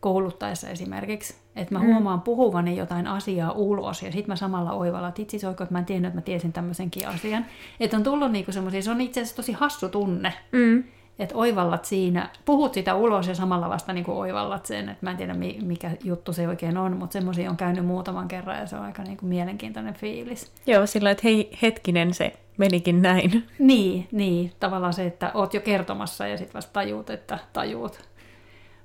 kouluttaessa 0.00 0.68
esimerkiksi, 0.68 1.34
että 1.58 1.74
mä 1.74 1.80
mm. 1.80 1.86
huomaan 1.86 2.20
puhuvani 2.20 2.76
jotain 2.76 3.06
asiaa 3.06 3.52
ulos 3.52 4.02
ja 4.02 4.12
sitten 4.12 4.32
mä 4.32 4.36
samalla 4.36 4.72
oivalla, 4.72 5.08
että 5.08 5.22
itse 5.22 5.36
että 5.36 5.66
mä 5.70 5.78
en 5.78 5.84
tiennyt, 5.84 6.08
että 6.08 6.18
mä 6.18 6.22
tiesin 6.22 6.52
tämmöisenkin 6.52 7.08
asian. 7.08 7.46
Että 7.80 7.96
on 7.96 8.02
tullut 8.02 8.32
niinku 8.32 8.52
semmoisia, 8.52 8.82
se 8.82 8.90
on 8.90 9.00
itse 9.00 9.20
asiassa 9.20 9.36
tosi 9.36 9.52
hassu 9.52 9.88
tunne. 9.88 10.32
Mm 10.52 10.84
että 11.18 11.36
oivallat 11.36 11.84
siinä, 11.84 12.28
puhut 12.44 12.74
sitä 12.74 12.94
ulos 12.94 13.28
ja 13.28 13.34
samalla 13.34 13.68
vasta 13.68 13.92
niin 13.92 14.04
kuin 14.04 14.18
oivallat 14.18 14.66
sen, 14.66 14.88
että 14.88 15.06
mä 15.06 15.10
en 15.10 15.16
tiedä 15.16 15.34
mikä 15.62 15.90
juttu 16.04 16.32
se 16.32 16.48
oikein 16.48 16.76
on, 16.76 16.96
mutta 16.96 17.12
semmoisia 17.12 17.50
on 17.50 17.56
käynyt 17.56 17.86
muutaman 17.86 18.28
kerran 18.28 18.58
ja 18.58 18.66
se 18.66 18.76
on 18.76 18.82
aika 18.82 19.02
niin 19.02 19.16
kuin 19.16 19.28
mielenkiintoinen 19.28 19.94
fiilis. 19.94 20.52
Joo, 20.66 20.86
sillä 20.86 21.10
että 21.10 21.20
hei 21.24 21.58
hetkinen 21.62 22.14
se 22.14 22.32
menikin 22.56 23.02
näin. 23.02 23.44
Niin, 23.58 24.08
niin, 24.12 24.52
tavallaan 24.60 24.92
se, 24.92 25.06
että 25.06 25.30
oot 25.34 25.54
jo 25.54 25.60
kertomassa 25.60 26.26
ja 26.26 26.38
sitten 26.38 26.54
vasta 26.54 26.72
tajuut, 26.72 27.10
että 27.10 27.38
tajuut. 27.52 28.08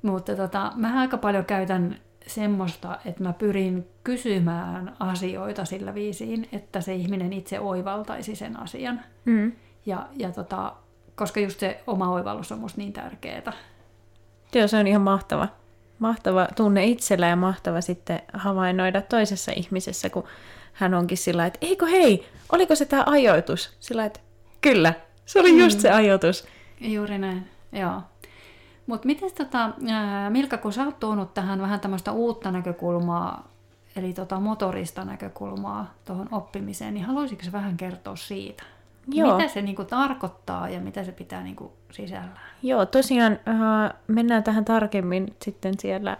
Mutta 0.02 0.36
tota, 0.36 0.72
mä 0.76 1.00
aika 1.00 1.18
paljon 1.18 1.46
käytän 1.46 1.98
semmoista, 2.28 3.00
että 3.06 3.24
mä 3.24 3.34
pyrin 3.34 3.88
kysymään 4.04 4.96
asioita 5.00 5.66
sillä 5.66 5.94
viisiin, 5.94 6.50
että 6.52 6.82
se 6.82 6.96
ihminen 6.96 7.34
itse 7.34 7.60
oivaltaisi 7.60 8.36
sen 8.36 8.60
asian. 8.60 9.02
Mm. 9.26 9.52
Ja, 9.86 10.08
ja 10.18 10.32
tota, 10.32 10.74
koska 11.16 11.40
just 11.40 11.60
se 11.60 11.84
oma 11.88 12.12
oivallus 12.12 12.52
on 12.52 12.60
musta 12.60 12.82
niin 12.82 12.94
tärkeää. 12.94 13.54
Joo, 14.56 14.68
se 14.68 14.78
on 14.78 14.88
ihan 14.88 15.02
mahtava. 15.02 15.48
Mahtava 16.00 16.48
tunne 16.56 16.86
itsellä 16.86 17.28
ja 17.28 17.36
mahtava 17.36 17.82
sitten 17.82 18.22
havainnoida 18.34 19.02
toisessa 19.02 19.52
ihmisessä, 19.56 20.10
kun 20.10 20.24
hän 20.74 20.94
onkin 20.94 21.18
sillä 21.18 21.46
että 21.46 21.60
eikö 21.62 21.86
hei, 21.86 22.28
oliko 22.52 22.76
se 22.76 22.86
tämä 22.86 23.04
ajoitus? 23.06 23.78
Sillä 23.80 24.06
että 24.06 24.20
kyllä, 24.62 24.94
se 25.26 25.40
oli 25.40 25.60
just 25.60 25.78
mm. 25.78 25.82
se 25.82 25.92
ajoitus. 25.92 26.48
Juuri 26.82 27.18
näin, 27.18 27.50
joo. 27.72 28.02
Mutta 28.88 29.06
miten 29.06 29.32
tota, 29.38 29.70
Milka, 30.30 30.58
kun 30.58 30.74
sä 30.74 30.84
oot 30.84 31.00
tuonut 31.00 31.34
tähän 31.34 31.62
vähän 31.62 31.80
tämmöistä 31.80 32.12
uutta 32.12 32.52
näkökulmaa, 32.52 33.48
eli 33.96 34.14
tota 34.14 34.40
motorista 34.40 35.06
näkökulmaa 35.06 35.94
tuohon 36.06 36.28
oppimiseen, 36.32 36.94
niin 36.94 37.06
haluaisitko 37.06 37.48
vähän 37.52 37.78
kertoa 37.78 38.16
siitä? 38.16 38.64
Joo. 39.08 39.38
Mitä 39.38 39.48
se 39.50 39.62
niinku 39.62 39.84
tarkoittaa 39.84 40.70
ja 40.70 40.80
mitä 40.80 41.04
se 41.04 41.12
pitää 41.12 41.44
niinku 41.44 41.74
sisällään? 41.92 42.40
Joo, 42.64 42.86
tosiaan 42.86 43.32
äh, 43.48 43.94
mennään 44.08 44.44
tähän 44.44 44.66
tarkemmin 44.66 45.34
sitten 45.42 45.74
siellä 45.80 46.18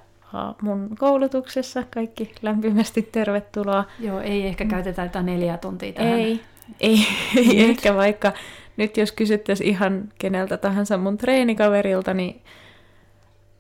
mun 0.62 0.96
koulutuksessa. 1.00 1.84
Kaikki 1.94 2.36
lämpimästi 2.42 3.02
tervetuloa. 3.12 3.86
Joo, 4.00 4.20
ei 4.20 4.48
ehkä 4.48 4.66
käytetä 4.66 5.04
jotain 5.04 5.26
neljä 5.26 5.58
tuntia 5.58 5.94
tähän. 5.94 6.12
Ei, 6.12 6.42
ei, 6.80 7.08
ei 7.38 7.70
ehkä 7.70 7.96
vaikka 7.96 8.34
nyt 8.78 8.98
jos 8.98 9.12
kysyttäisiin 9.12 9.70
ihan 9.70 10.10
keneltä 10.18 10.58
tahansa 10.58 10.98
mun 10.98 11.18
treenikaverilta, 11.18 12.14
niin 12.14 12.42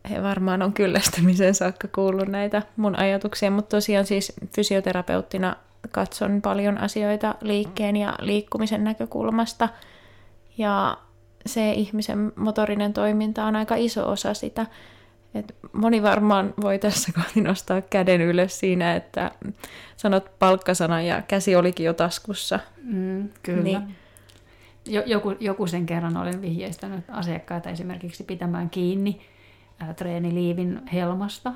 he 0.10 0.24
varmaan 0.24 0.62
on 0.62 0.74
kyllästymisen 0.74 1.56
saakka 1.56 1.88
kuullut 1.88 2.28
näitä 2.28 2.62
mun 2.78 3.00
ajatuksia, 3.00 3.52
mutta 3.52 3.78
tosiaan 3.78 4.06
siis 4.06 4.34
fysioterapeuttina 4.56 5.56
katson 5.92 6.42
paljon 6.42 6.78
asioita 6.78 7.36
liikkeen 7.42 7.96
ja 7.96 8.16
liikkumisen 8.20 8.84
näkökulmasta. 8.84 9.70
Ja 10.58 10.98
se 11.46 11.72
ihmisen 11.72 12.32
motorinen 12.36 12.94
toiminta 12.94 13.46
on 13.46 13.56
aika 13.56 13.76
iso 13.76 14.10
osa 14.10 14.34
sitä. 14.34 14.66
Et 15.36 15.56
moni 15.74 16.04
varmaan 16.04 16.54
voi 16.62 16.80
tässä 16.80 17.12
kohti 17.16 17.42
nostaa 17.42 17.82
käden 17.82 18.22
ylös 18.22 18.60
siinä, 18.60 18.96
että 18.96 19.32
sanot 19.96 20.40
palkkasana 20.40 21.02
ja 21.02 21.22
käsi 21.22 21.56
olikin 21.56 21.86
jo 21.86 21.94
taskussa. 21.94 22.60
Mm, 22.84 23.30
kyllä. 23.44 23.64
Niin. 23.64 23.96
Joku, 24.86 25.36
joku 25.40 25.68
sen 25.68 25.86
kerran 25.86 26.18
olen 26.18 26.42
vihjeistänyt 26.42 27.06
asiakkaita 27.10 27.70
esimerkiksi 27.70 28.24
pitämään 28.24 28.70
kiinni 28.70 29.22
ää, 29.80 29.94
treeniliivin 29.94 30.82
helmasta 30.94 31.54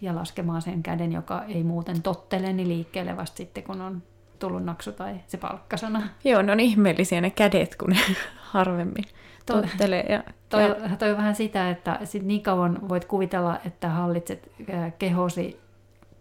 ja 0.00 0.14
laskemaan 0.14 0.62
sen 0.62 0.82
käden, 0.82 1.12
joka 1.12 1.44
ei 1.44 1.64
muuten 1.64 2.02
tottele, 2.02 2.52
niin 2.52 2.68
liikkeelle 2.68 3.16
vasta 3.16 3.36
sitten, 3.36 3.62
kun 3.62 3.80
on 3.80 4.02
tullut 4.38 4.64
naksu 4.64 4.92
tai 4.92 5.20
se 5.26 5.38
palkkasana. 5.38 6.08
Joo, 6.24 6.42
ne 6.42 6.52
on 6.52 6.60
ihmeellisiä 6.60 7.20
ne 7.20 7.30
kädet, 7.30 7.76
kun 7.76 7.90
ne 7.90 7.96
harvemmin 8.52 9.04
tottelee. 9.46 10.06
Ja, 10.08 10.22
toi, 10.48 10.62
ja... 10.62 10.96
toi 10.98 11.10
on 11.10 11.16
vähän 11.16 11.34
sitä, 11.34 11.70
että 11.70 11.98
sit 12.04 12.22
niin 12.22 12.42
kauan 12.42 12.88
voit 12.88 13.04
kuvitella, 13.04 13.58
että 13.66 13.88
hallitset 13.88 14.52
kehosi, 14.98 15.60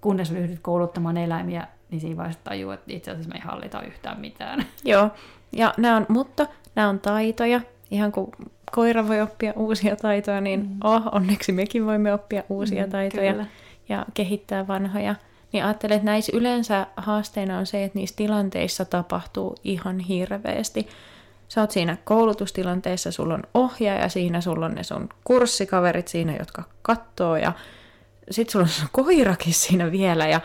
kunnes 0.02 0.34
ryhdyt 0.34 0.60
kouluttamaan 0.60 1.18
eläimiä, 1.18 1.68
niin 1.92 2.02
siinä 2.02 2.18
vaiheessa 2.18 2.44
tajuu, 2.44 2.72
että 2.72 2.94
itse 2.94 3.12
asiassa 3.12 3.30
me 3.30 3.36
ei 3.36 3.42
hallita 3.42 3.82
yhtään 3.82 4.20
mitään. 4.20 4.66
Joo, 4.86 5.10
ja 5.52 5.74
nämä 5.78 5.98
on, 5.98 6.06
mutta 6.10 6.48
nämä 6.76 6.90
on 6.90 7.00
taitoja, 7.00 7.62
ihan 7.92 8.12
kuin 8.12 8.32
koira 8.72 9.08
voi 9.08 9.22
oppia 9.22 9.54
uusia 9.56 9.96
taitoja, 9.96 10.42
niin 10.42 10.60
mm. 10.60 10.78
oh, 10.84 11.02
onneksi 11.12 11.52
mekin 11.52 11.86
voimme 11.86 12.14
oppia 12.14 12.44
uusia 12.50 12.86
mm, 12.86 12.92
taitoja. 12.92 13.32
Kyllä 13.32 13.46
ja 13.90 14.06
kehittää 14.14 14.68
vanhoja, 14.68 15.16
niin 15.52 15.66
ajattelen, 15.66 15.96
että 15.96 16.06
näissä 16.06 16.32
yleensä 16.36 16.88
haasteena 16.98 17.58
on 17.58 17.66
se, 17.66 17.84
että 17.84 18.00
niissä 18.00 18.16
tilanteissa 18.16 18.86
tapahtuu 18.86 19.56
ihan 19.64 20.00
hirveästi. 20.00 20.88
Sä 21.48 21.62
oot 21.62 21.72
siinä 21.72 21.98
koulutustilanteessa, 22.04 23.12
sulla 23.12 23.34
on 23.34 23.44
ohjaaja 23.54 24.10
siinä, 24.10 24.42
sulla 24.42 24.66
on 24.66 24.76
ne 24.76 24.84
sun 24.84 25.10
kurssikaverit 25.24 26.08
siinä, 26.08 26.36
jotka 26.40 26.64
kattoo 26.82 27.38
ja 27.38 27.54
sit 28.32 28.50
sulla 28.50 28.64
on 28.64 28.70
sun 28.70 28.90
koirakin 28.92 29.54
siinä 29.54 29.92
vielä 29.92 30.28
ja 30.28 30.42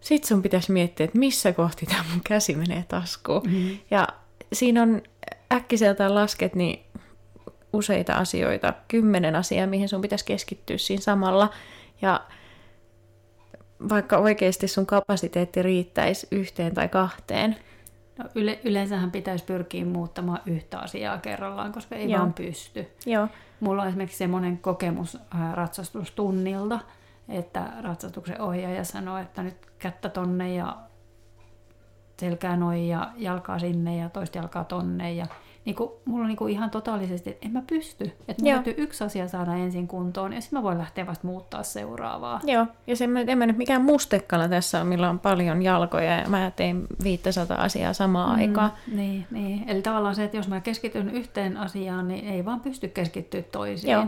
sit 0.00 0.24
sun 0.24 0.42
pitäisi 0.42 0.72
miettiä, 0.72 1.04
että 1.04 1.18
missä 1.18 1.52
kohti 1.52 1.86
tämä 1.86 2.04
mun 2.10 2.20
käsi 2.24 2.54
menee 2.54 2.84
taskuun. 2.88 3.42
Mm-hmm. 3.42 3.78
Ja 3.90 4.08
siinä 4.52 4.82
on 4.82 5.02
äkkiseltään 5.52 6.14
lasket 6.14 6.54
niin 6.54 6.86
useita 7.72 8.14
asioita, 8.14 8.74
kymmenen 8.88 9.36
asiaa, 9.36 9.66
mihin 9.66 9.88
sun 9.88 10.00
pitäisi 10.00 10.24
keskittyä 10.24 10.78
siinä 10.78 11.02
samalla. 11.02 11.50
Ja 12.02 12.20
vaikka 13.88 14.18
oikeasti 14.18 14.68
sun 14.68 14.86
kapasiteetti 14.86 15.62
riittäisi 15.62 16.26
yhteen 16.30 16.74
tai 16.74 16.88
kahteen? 16.88 17.56
No 18.18 18.24
yle, 18.34 18.60
yleensähän 18.64 19.10
pitäisi 19.10 19.44
pyrkiä 19.44 19.84
muuttamaan 19.84 20.40
yhtä 20.46 20.78
asiaa 20.78 21.18
kerrallaan, 21.18 21.72
koska 21.72 21.94
ei 21.94 22.10
Joo. 22.10 22.18
vaan 22.18 22.32
pysty. 22.32 22.86
Joo. 23.06 23.28
Mulla 23.60 23.82
on 23.82 23.88
esimerkiksi 23.88 24.18
semmoinen 24.18 24.58
kokemus 24.58 25.18
ratsastustunnilta, 25.52 26.80
että 27.28 27.72
ratsastuksen 27.80 28.40
ohjaaja 28.40 28.84
sanoi, 28.84 29.22
että 29.22 29.42
nyt 29.42 29.56
kättä 29.78 30.08
tonne 30.08 30.54
ja 30.54 30.76
selkää 32.20 32.56
noin 32.56 32.88
ja 32.88 33.10
jalkaa 33.16 33.58
sinne 33.58 33.96
ja 33.96 34.08
toista 34.08 34.38
jalkaa 34.38 34.64
tonne. 34.64 35.12
Ja 35.12 35.26
niin 35.66 35.76
kuin, 35.76 35.90
mulla 36.04 36.22
on 36.22 36.28
niin 36.28 36.36
kuin 36.36 36.52
ihan 36.52 36.70
totaalisesti, 36.70 37.30
että 37.30 37.46
en 37.46 37.52
mä 37.52 37.62
pysty. 37.66 38.04
Että 38.04 38.42
mun 38.42 38.50
Joo. 38.50 38.62
täytyy 38.62 38.84
yksi 38.84 39.04
asia 39.04 39.28
saada 39.28 39.54
ensin 39.54 39.88
kuntoon 39.88 40.32
ja 40.32 40.40
sitten 40.40 40.58
mä 40.58 40.62
voin 40.62 40.78
lähteä 40.78 41.06
vasta 41.06 41.26
muuttaa 41.26 41.62
seuraavaa. 41.62 42.40
Joo, 42.44 42.66
ja 42.86 42.96
se, 42.96 43.08
en 43.26 43.38
mä 43.38 43.46
nyt 43.46 43.56
mikään 43.56 43.84
mustekkala 43.84 44.48
tässä 44.48 44.80
on, 44.80 44.86
millä 44.86 45.10
on 45.10 45.18
paljon 45.18 45.62
jalkoja 45.62 46.18
ja 46.18 46.28
mä 46.28 46.52
tein 46.56 46.86
500 47.02 47.56
asiaa 47.56 47.92
samaan 47.92 48.36
mm. 48.36 48.42
aikaan. 48.42 48.72
Niin, 48.92 49.26
niin. 49.30 49.64
Eli 49.68 49.82
tavallaan 49.82 50.14
se, 50.14 50.24
että 50.24 50.36
jos 50.36 50.48
mä 50.48 50.60
keskityn 50.60 51.10
yhteen 51.10 51.56
asiaan, 51.56 52.08
niin 52.08 52.28
ei 52.28 52.44
vaan 52.44 52.60
pysty 52.60 52.88
keskittyä 52.88 53.42
toisiin. 53.42 53.92
Joo. 53.92 54.06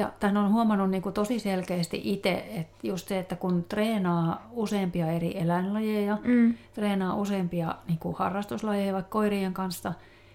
Ja 0.00 0.12
tämän 0.20 0.36
on 0.36 0.52
huomannut 0.52 0.90
niin 0.90 1.02
kuin 1.02 1.12
tosi 1.12 1.38
selkeästi 1.38 2.00
itse, 2.04 2.44
että 2.54 2.86
just 2.86 3.08
se, 3.08 3.18
että 3.18 3.36
kun 3.36 3.64
treenaa 3.68 4.46
useampia 4.52 5.10
eri 5.12 5.38
eläinlajeja, 5.38 6.18
Mm. 6.24 6.54
treenaa 6.74 7.14
useampia 7.14 7.74
niin 7.88 7.98
kuin 7.98 8.16
harrastuslajeja 8.18 8.92
vaikka 8.92 9.10
koirien 9.10 9.54
kanssa, 9.54 9.92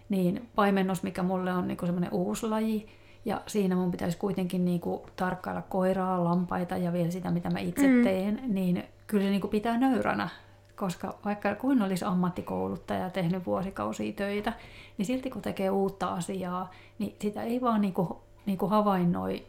niin 0.10 0.50
paimennus, 0.56 1.04
mikä 1.04 1.24
mulle 1.24 1.54
on 1.54 1.68
niin 1.68 1.78
semmoinen 1.86 2.12
uusi 2.14 2.48
laji, 2.48 2.88
ja 3.26 3.42
siinä 3.48 3.76
mun 3.76 3.92
pitäisi 3.92 4.18
kuitenkin 4.18 4.66
niin 4.66 4.80
kuin 4.80 5.02
tarkkailla 5.16 5.62
koiraa, 5.62 6.24
lampaita 6.24 6.78
ja 6.78 6.94
vielä 6.94 7.12
sitä, 7.12 7.32
mitä 7.32 7.50
mä 7.50 7.60
itse 7.60 7.88
Mm. 7.88 8.04
teen, 8.04 8.42
niin 8.48 8.84
kyllä 9.08 9.24
se 9.24 9.30
niin 9.30 9.42
kuin 9.42 9.52
pitää 9.52 9.78
nöyränä. 9.78 10.30
Koska 10.76 11.16
vaikka 11.26 11.56
kuin 11.56 11.82
olisi 11.82 12.06
ammattikouluttaja 12.06 13.00
ja 13.00 13.10
tehnyt 13.10 13.46
vuosikausia 13.46 14.14
töitä, 14.14 14.54
niin 14.98 15.06
silti 15.06 15.30
kun 15.30 15.42
tekee 15.42 15.70
uutta 15.70 16.08
asiaa, 16.08 16.72
niin 17.00 17.16
sitä 17.22 17.42
ei 17.44 17.62
vaan 17.62 17.82
niin 17.82 17.94
kuin, 17.94 18.10
niin 18.46 18.58
kuin 18.58 18.70
havainnoi 18.70 19.46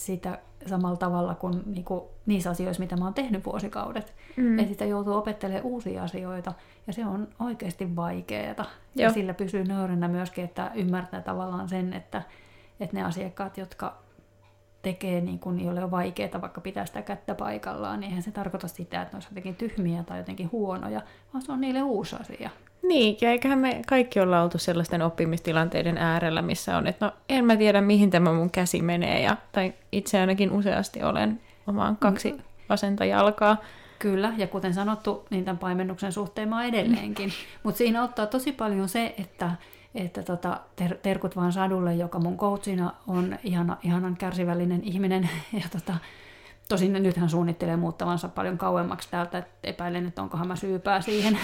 sitä 0.00 0.38
samalla 0.66 0.96
tavalla 0.96 1.34
kuin, 1.34 1.62
niin 1.66 1.84
kuin 1.84 2.04
niissä 2.26 2.50
asioissa, 2.50 2.82
mitä 2.82 2.96
mä 2.96 3.04
oon 3.04 3.14
tehnyt 3.14 3.46
vuosikaudet. 3.46 4.14
Mm. 4.36 4.58
Että 4.58 4.72
sitä 4.72 4.84
joutuu 4.84 5.14
opettelemaan 5.14 5.64
uusia 5.64 6.02
asioita 6.02 6.52
ja 6.86 6.92
se 6.92 7.06
on 7.06 7.28
oikeasti 7.40 7.96
vaikeaa. 7.96 8.64
Ja 8.96 9.12
sillä 9.12 9.34
pysyy 9.34 9.64
nöyränä 9.64 10.08
myöskin, 10.08 10.44
että 10.44 10.70
ymmärtää 10.74 11.20
tavallaan 11.20 11.68
sen, 11.68 11.92
että, 11.92 12.22
että 12.80 12.96
ne 12.96 13.02
asiakkaat, 13.02 13.58
jotka 13.58 13.98
tekee 14.82 15.20
niin 15.20 15.38
kuin, 15.38 15.64
joille 15.64 15.84
on 15.84 15.90
vaikeaa 15.90 16.40
vaikka 16.40 16.60
pitää 16.60 16.86
sitä 16.86 17.02
kättä 17.02 17.34
paikallaan, 17.34 18.00
niin 18.00 18.08
eihän 18.08 18.22
se 18.22 18.30
tarkoita 18.30 18.68
sitä, 18.68 19.02
että 19.02 19.12
ne 19.12 19.16
olisi 19.16 19.28
jotenkin 19.30 19.56
tyhmiä 19.56 20.02
tai 20.02 20.18
jotenkin 20.18 20.52
huonoja, 20.52 21.02
vaan 21.32 21.42
se 21.42 21.52
on 21.52 21.60
niille 21.60 21.82
uusi 21.82 22.16
asia. 22.20 22.50
Niin, 22.82 23.18
ja 23.20 23.30
eiköhän 23.30 23.58
me 23.58 23.82
kaikki 23.86 24.20
olla 24.20 24.42
oltu 24.42 24.58
sellaisten 24.58 25.02
oppimistilanteiden 25.02 25.98
äärellä, 25.98 26.42
missä 26.42 26.76
on, 26.76 26.86
että 26.86 27.06
no 27.06 27.12
en 27.28 27.44
mä 27.44 27.56
tiedä 27.56 27.80
mihin 27.80 28.10
tämä 28.10 28.32
mun 28.32 28.50
käsi 28.50 28.82
menee, 28.82 29.22
ja, 29.22 29.36
tai 29.52 29.74
itse 29.92 30.20
ainakin 30.20 30.52
useasti 30.52 31.02
olen 31.02 31.40
omaan 31.66 31.96
kaksi 31.96 32.34
vasenta 32.68 33.04
jalkaa. 33.04 33.56
Kyllä, 33.98 34.32
ja 34.36 34.46
kuten 34.46 34.74
sanottu, 34.74 35.26
niin 35.30 35.44
tämän 35.44 35.58
paimennuksen 35.58 36.12
suhteen 36.12 36.48
mä 36.48 36.64
edelleenkin. 36.64 37.32
Mutta 37.62 37.78
siinä 37.78 38.02
ottaa 38.02 38.26
tosi 38.26 38.52
paljon 38.52 38.88
se, 38.88 39.14
että, 39.18 39.50
että 39.94 40.22
tota, 40.22 40.60
ter- 40.76 40.96
terkut 41.02 41.36
vaan 41.36 41.52
Sadulle, 41.52 41.94
joka 41.94 42.18
mun 42.18 42.36
coachina 42.36 42.92
on 43.06 43.38
ihana, 43.44 43.76
ihanan 43.82 44.16
kärsivällinen 44.16 44.84
ihminen. 44.84 45.28
Ja 45.62 45.68
tota, 45.72 45.94
tosin 46.68 46.92
nyt 46.92 47.16
hän 47.16 47.30
suunnittelee 47.30 47.76
muuttavansa 47.76 48.28
paljon 48.28 48.58
kauemmaksi 48.58 49.08
täältä, 49.10 49.38
että 49.38 49.50
epäilen, 49.62 50.06
että 50.06 50.22
onkohan 50.22 50.48
mä 50.48 50.56
syypää 50.56 51.00
siihen. 51.00 51.38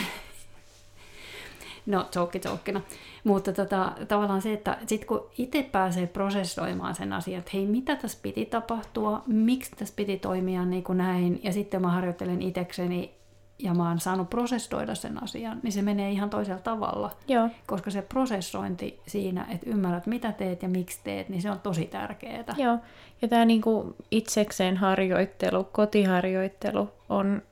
No, 1.86 2.06
joke 2.14 2.40
jokkina. 2.44 2.80
Mutta 3.24 3.52
tota, 3.52 3.92
tavallaan 4.08 4.42
se, 4.42 4.52
että 4.52 4.78
sit 4.86 5.04
kun 5.04 5.30
itse 5.38 5.62
pääsee 5.62 6.06
prosessoimaan 6.06 6.94
sen 6.94 7.12
asian, 7.12 7.38
että 7.38 7.50
hei, 7.54 7.66
mitä 7.66 7.96
tässä 7.96 8.18
piti 8.22 8.46
tapahtua, 8.46 9.22
miksi 9.26 9.70
tässä 9.70 9.94
piti 9.96 10.18
toimia 10.18 10.64
niin 10.64 10.84
kuin 10.84 10.98
näin, 10.98 11.40
ja 11.42 11.52
sitten 11.52 11.82
mä 11.82 11.90
harjoittelen 11.90 12.42
itekseni 12.42 13.16
ja 13.58 13.74
mä 13.74 13.88
oon 13.88 14.00
saanut 14.00 14.30
prosessoida 14.30 14.94
sen 14.94 15.22
asian, 15.22 15.60
niin 15.62 15.72
se 15.72 15.82
menee 15.82 16.10
ihan 16.10 16.30
toisella 16.30 16.60
tavalla. 16.60 17.10
Joo, 17.28 17.48
Koska 17.66 17.90
se 17.90 18.02
prosessointi 18.02 19.00
siinä, 19.06 19.46
että 19.50 19.70
ymmärrät 19.70 20.06
mitä 20.06 20.32
teet 20.32 20.62
ja 20.62 20.68
miksi 20.68 21.00
teet, 21.04 21.28
niin 21.28 21.42
se 21.42 21.50
on 21.50 21.60
tosi 21.60 21.84
tärkeää. 21.84 22.44
joo. 22.56 22.78
Ja 23.22 23.28
tämä 23.28 23.44
niinku 23.44 23.96
itsekseen 24.10 24.76
harjoittelu, 24.76 25.64
kotiharjoittelu 25.64 26.90
on 27.08 27.42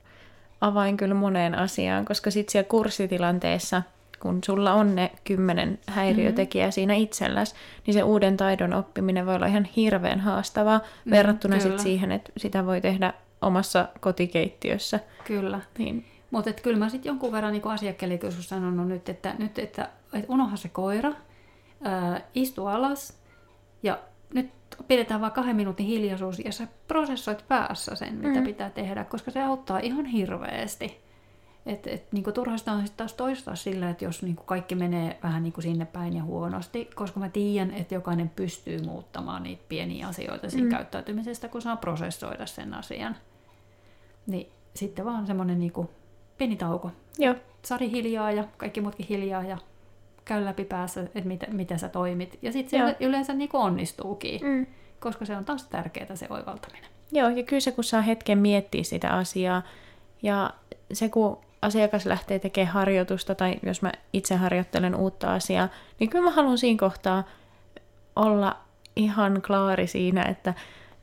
avain 0.61 0.97
kyllä 0.97 1.15
moneen 1.15 1.55
asiaan, 1.55 2.05
koska 2.05 2.31
sitten 2.31 2.51
siellä 2.51 2.69
kurssitilanteessa, 2.69 3.83
kun 4.25 4.39
sulla 4.45 4.73
on 4.73 4.95
ne 4.95 5.11
kymmenen 5.23 5.79
häiriötekijää 5.87 6.65
mm-hmm. 6.65 6.71
siinä 6.71 6.93
itselläs, 6.93 7.55
niin 7.85 7.93
se 7.93 8.03
uuden 8.03 8.37
taidon 8.37 8.73
oppiminen 8.73 9.25
voi 9.25 9.35
olla 9.35 9.45
ihan 9.45 9.65
hirveän 9.65 10.19
haastavaa 10.19 10.77
mm, 11.05 11.11
verrattuna 11.11 11.59
sit 11.59 11.79
siihen, 11.79 12.11
että 12.11 12.31
sitä 12.37 12.65
voi 12.65 12.81
tehdä 12.81 13.13
omassa 13.41 13.87
kotikeittiössä. 13.99 14.99
Kyllä. 15.23 15.61
Niin, 15.77 16.05
Mutta 16.31 16.53
kyllä 16.53 16.77
mä 16.77 16.89
sitten 16.89 17.09
jonkun 17.09 17.31
verran 17.31 17.51
niin 17.51 17.67
asiakkelikin 17.67 18.27
joskus 18.27 18.49
sanonut 18.49 18.87
nyt, 18.87 19.09
että, 19.09 19.35
nyt, 19.37 19.59
että, 19.59 19.89
että 20.13 20.33
unoha 20.33 20.55
se 20.55 20.69
koira, 20.69 21.13
ää, 21.83 22.21
istu 22.35 22.67
alas 22.67 23.17
ja 23.83 23.99
nyt 24.33 24.49
pidetään 24.87 25.21
vaan 25.21 25.31
kahden 25.31 25.55
minuutin 25.55 25.85
hiljaisuus 25.85 26.39
ja 26.39 26.51
sä 26.51 26.67
prosessoit 26.87 27.47
päässä 27.47 27.95
sen, 27.95 28.15
mitä 28.15 28.39
mm. 28.39 28.45
pitää 28.45 28.69
tehdä, 28.69 29.03
koska 29.03 29.31
se 29.31 29.43
auttaa 29.43 29.79
ihan 29.79 30.05
hirveästi. 30.05 31.04
Et, 31.65 31.87
et, 31.87 32.11
niin 32.11 32.23
turhasta 32.33 32.71
on 32.71 32.77
sitten 32.81 32.97
taas 32.97 33.13
toistaa 33.13 33.55
sillä, 33.55 33.89
että 33.89 34.05
jos 34.05 34.23
niin 34.23 34.35
kaikki 34.35 34.75
menee 34.75 35.17
vähän 35.23 35.43
niin 35.43 35.53
sinne 35.59 35.85
päin 35.85 36.15
ja 36.15 36.23
huonosti, 36.23 36.89
koska 36.95 37.19
mä 37.19 37.29
tiedän, 37.29 37.71
että 37.71 37.95
jokainen 37.95 38.29
pystyy 38.29 38.81
muuttamaan 38.81 39.43
niitä 39.43 39.63
pieniä 39.69 40.07
asioita 40.07 40.49
siinä 40.49 40.65
Mm. 40.65 40.71
käyttäytymisestä, 40.71 41.47
kun 41.47 41.61
saa 41.61 41.75
prosessoida 41.77 42.45
sen 42.45 42.73
asian. 42.73 43.15
Niin 44.27 44.49
sitten 44.73 45.05
vaan 45.05 45.27
semmoinen 45.27 45.59
niin 45.59 45.73
pieni 46.37 46.55
tauko. 46.55 46.91
joo, 47.17 47.35
Sari 47.65 47.91
hiljaa 47.91 48.31
ja 48.31 48.43
kaikki 48.57 48.81
muutkin 48.81 49.05
hiljaa 49.09 49.43
ja 49.43 49.57
käy 50.25 50.45
läpi 50.45 50.65
päässä, 50.65 51.01
että 51.01 51.21
mitä, 51.21 51.47
mitä 51.51 51.77
sä 51.77 51.89
toimit. 51.89 52.39
Ja 52.41 52.51
sitten 52.51 52.79
Joo. 52.79 52.89
se 52.89 52.95
yleensä 52.99 53.33
niin 53.33 53.49
onnistuukin, 53.53 54.41
mm. 54.43 54.65
koska 54.99 55.25
se 55.25 55.37
on 55.37 55.45
taas 55.45 55.63
tärkeää 55.67 56.15
se 56.15 56.27
oivaltaminen. 56.29 56.89
Joo, 57.11 57.29
ja 57.29 57.43
kyllä 57.43 57.59
se, 57.59 57.71
kun 57.71 57.83
saa 57.83 58.01
hetken 58.01 58.37
miettiä 58.37 58.83
sitä 58.83 59.09
asiaa, 59.09 59.61
ja 60.23 60.53
se, 60.93 61.09
kun 61.09 61.37
asiakas 61.65 62.05
lähtee 62.05 62.39
tekemään 62.39 62.73
harjoitusta, 62.73 63.35
tai 63.35 63.55
jos 63.63 63.81
mä 63.81 63.91
itse 64.13 64.35
harjoittelen 64.35 64.95
uutta 64.95 65.33
asiaa, 65.33 65.69
niin 65.99 66.09
kyllä 66.09 66.25
mä 66.25 66.31
haluan 66.31 66.57
siinä 66.57 66.79
kohtaa 66.79 67.23
olla 68.15 68.57
ihan 68.95 69.41
klaari 69.47 69.87
siinä, 69.87 70.23
että 70.23 70.53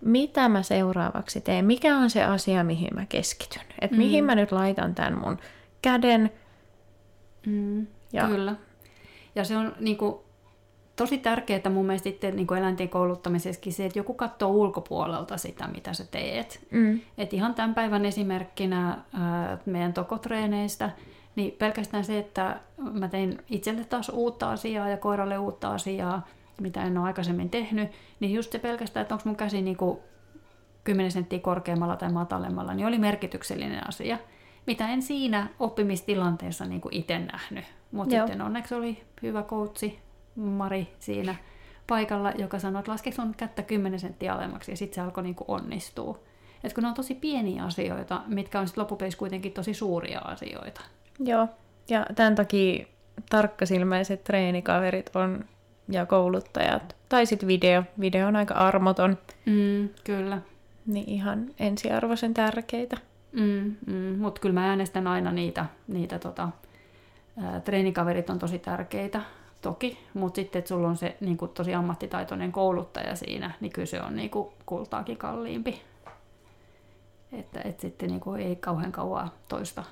mitä 0.00 0.48
mä 0.48 0.62
seuraavaksi 0.62 1.40
teen, 1.40 1.64
mikä 1.64 1.96
on 1.96 2.10
se 2.10 2.24
asia, 2.24 2.64
mihin 2.64 2.90
mä 2.94 3.06
keskityn. 3.08 3.62
Että 3.80 3.96
mm. 3.96 4.02
mihin 4.02 4.24
mä 4.24 4.34
nyt 4.34 4.52
laitan 4.52 4.94
tämän 4.94 5.18
mun 5.18 5.38
käden. 5.82 6.30
Mm, 7.46 7.86
Ja-. 8.12 8.26
Kyllä. 8.26 8.54
Ja 9.34 9.44
se 9.44 9.56
on 9.56 9.74
niin 9.80 9.96
kuin, 9.96 10.16
tosi 11.02 11.18
tärkeää 11.18 11.70
mun 11.70 11.86
mielestä 11.86 12.08
sitten 12.08 12.36
niin 12.36 12.54
eläinten 12.58 12.88
kouluttamisessakin 12.88 13.72
se, 13.72 13.86
että 13.86 13.98
joku 13.98 14.14
katsoo 14.14 14.50
ulkopuolelta 14.50 15.36
sitä, 15.36 15.68
mitä 15.68 15.94
sä 15.94 16.04
teet. 16.10 16.66
Mm. 16.70 17.00
Et 17.18 17.32
ihan 17.32 17.54
tämän 17.54 17.74
päivän 17.74 18.04
esimerkkinä 18.04 18.98
ää, 19.12 19.58
meidän 19.66 19.92
tokotreeneistä, 19.92 20.90
niin 21.36 21.52
pelkästään 21.52 22.04
se, 22.04 22.18
että 22.18 22.60
mä 22.92 23.08
tein 23.08 23.38
itselle 23.50 23.84
taas 23.84 24.08
uutta 24.08 24.50
asiaa 24.50 24.88
ja 24.88 24.96
koiralle 24.96 25.38
uutta 25.38 25.68
asiaa, 25.68 26.26
mitä 26.60 26.82
en 26.82 26.98
ole 26.98 27.06
aikaisemmin 27.06 27.50
tehnyt, 27.50 27.88
niin 28.20 28.34
just 28.34 28.52
se 28.52 28.58
pelkästään, 28.58 29.02
että 29.02 29.14
onko 29.14 29.22
mun 29.24 29.36
käsi 29.36 29.62
niin 29.62 29.76
kuin 29.76 29.98
10 30.84 31.12
senttiä 31.12 31.38
korkeammalla 31.38 31.96
tai 31.96 32.12
matalemmalla, 32.12 32.74
niin 32.74 32.86
oli 32.86 32.98
merkityksellinen 32.98 33.88
asia, 33.88 34.18
mitä 34.66 34.88
en 34.88 35.02
siinä 35.02 35.48
oppimistilanteessa 35.58 36.64
niin 36.64 36.82
itse 36.90 37.18
nähnyt. 37.18 37.64
Mutta 37.92 38.16
sitten 38.16 38.42
onneksi 38.42 38.74
oli 38.74 39.02
hyvä 39.22 39.42
koutsi 39.42 39.98
Mari 40.36 40.94
siinä 40.98 41.34
paikalla, 41.86 42.32
joka 42.38 42.58
sanoi, 42.58 42.80
että 42.80 42.92
laske 42.92 43.12
sun 43.12 43.34
kättä 43.36 43.62
10 43.62 44.00
senttiä 44.00 44.34
alemmaksi, 44.34 44.72
ja 44.72 44.76
sitten 44.76 44.94
se 44.94 45.00
alkoi 45.00 45.22
niin 45.22 45.34
kuin 45.34 45.50
onnistua. 45.50 46.18
Et 46.64 46.72
kun 46.72 46.82
ne 46.82 46.88
on 46.88 46.94
tosi 46.94 47.14
pieniä 47.14 47.64
asioita, 47.64 48.22
mitkä 48.26 48.60
on 48.60 48.66
sitten 48.66 48.82
loppupeleissä 48.82 49.18
kuitenkin 49.18 49.52
tosi 49.52 49.74
suuria 49.74 50.18
asioita. 50.20 50.80
Joo, 51.18 51.48
ja 51.88 52.06
tämän 52.14 52.34
takia 52.34 52.86
tarkkasilmäiset 53.30 54.24
treenikaverit 54.24 55.16
on 55.16 55.44
ja 55.88 56.06
kouluttajat, 56.06 56.96
tai 57.08 57.26
sitten 57.26 57.46
video. 57.48 57.82
Video 58.00 58.26
on 58.28 58.36
aika 58.36 58.54
armoton, 58.54 59.18
Mm, 59.46 59.88
kyllä. 60.04 60.38
niin 60.86 61.08
ihan 61.08 61.46
ensiarvoisen 61.58 62.34
tärkeitä. 62.34 62.96
Mm, 63.32 63.76
mm, 63.86 64.18
Mutta 64.18 64.40
kyllä 64.40 64.54
mä 64.54 64.68
äänestän 64.68 65.06
aina 65.06 65.32
niitä, 65.32 65.66
niitä 65.88 66.18
tota, 66.18 66.48
ää, 67.42 67.60
treenikaverit 67.60 68.30
on 68.30 68.38
tosi 68.38 68.58
tärkeitä, 68.58 69.20
toki, 69.62 69.98
mutta 70.14 70.36
sitten, 70.36 70.58
että 70.58 70.68
sulla 70.68 70.88
on 70.88 70.96
se 70.96 71.16
niin 71.20 71.36
kuin, 71.36 71.50
tosi 71.50 71.74
ammattitaitoinen 71.74 72.52
kouluttaja 72.52 73.16
siinä, 73.16 73.50
niin 73.60 73.72
kyllä 73.72 73.86
se 73.86 74.02
on 74.02 74.16
niin 74.16 74.30
kuin, 74.30 74.48
kultaakin 74.66 75.16
kalliimpi. 75.16 75.82
Että 77.32 77.60
et 77.64 77.80
sitten 77.80 78.08
niin 78.08 78.20
kuin, 78.20 78.40
ei 78.40 78.56
kauhean 78.56 78.92
kauan 78.92 79.30
toista, 79.48 79.84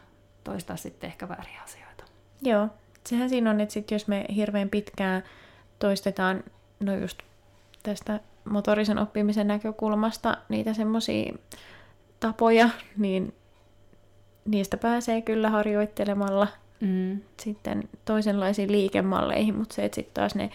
toista 0.45 0.77
sitten 0.77 1.09
ehkä 1.09 1.29
vääriä 1.29 1.63
asioita. 1.63 2.05
Joo, 2.43 2.69
sehän 3.07 3.29
siinä 3.29 3.51
on, 3.51 3.61
että 3.61 3.73
sit 3.73 3.91
jos 3.91 4.09
me 4.09 4.25
hirveän 4.35 4.69
pitkään 4.69 5.23
toistetaan, 5.79 6.45
no 6.81 6.95
just 6.97 7.19
tästä 7.83 8.21
motorisen 8.45 8.99
oppimisen 8.99 9.47
näkökulmasta 9.47 10.37
niitä 10.49 10.75
semmoisia 10.75 11.33
tapoja, 12.21 12.69
niin 12.97 13.35
niistä 14.45 14.77
pääsee 14.77 15.23
kyllä 15.23 15.51
harjoittelemalla 15.51 16.49
Mm. 16.81 17.21
sitten 17.41 17.89
toisenlaisiin 18.05 18.73
liikemalleihin, 18.73 19.57
mutta 19.57 19.75
se, 19.75 19.85
että 19.85 19.95
sitten 19.95 20.15
taas 20.15 20.35
ne 20.35 20.51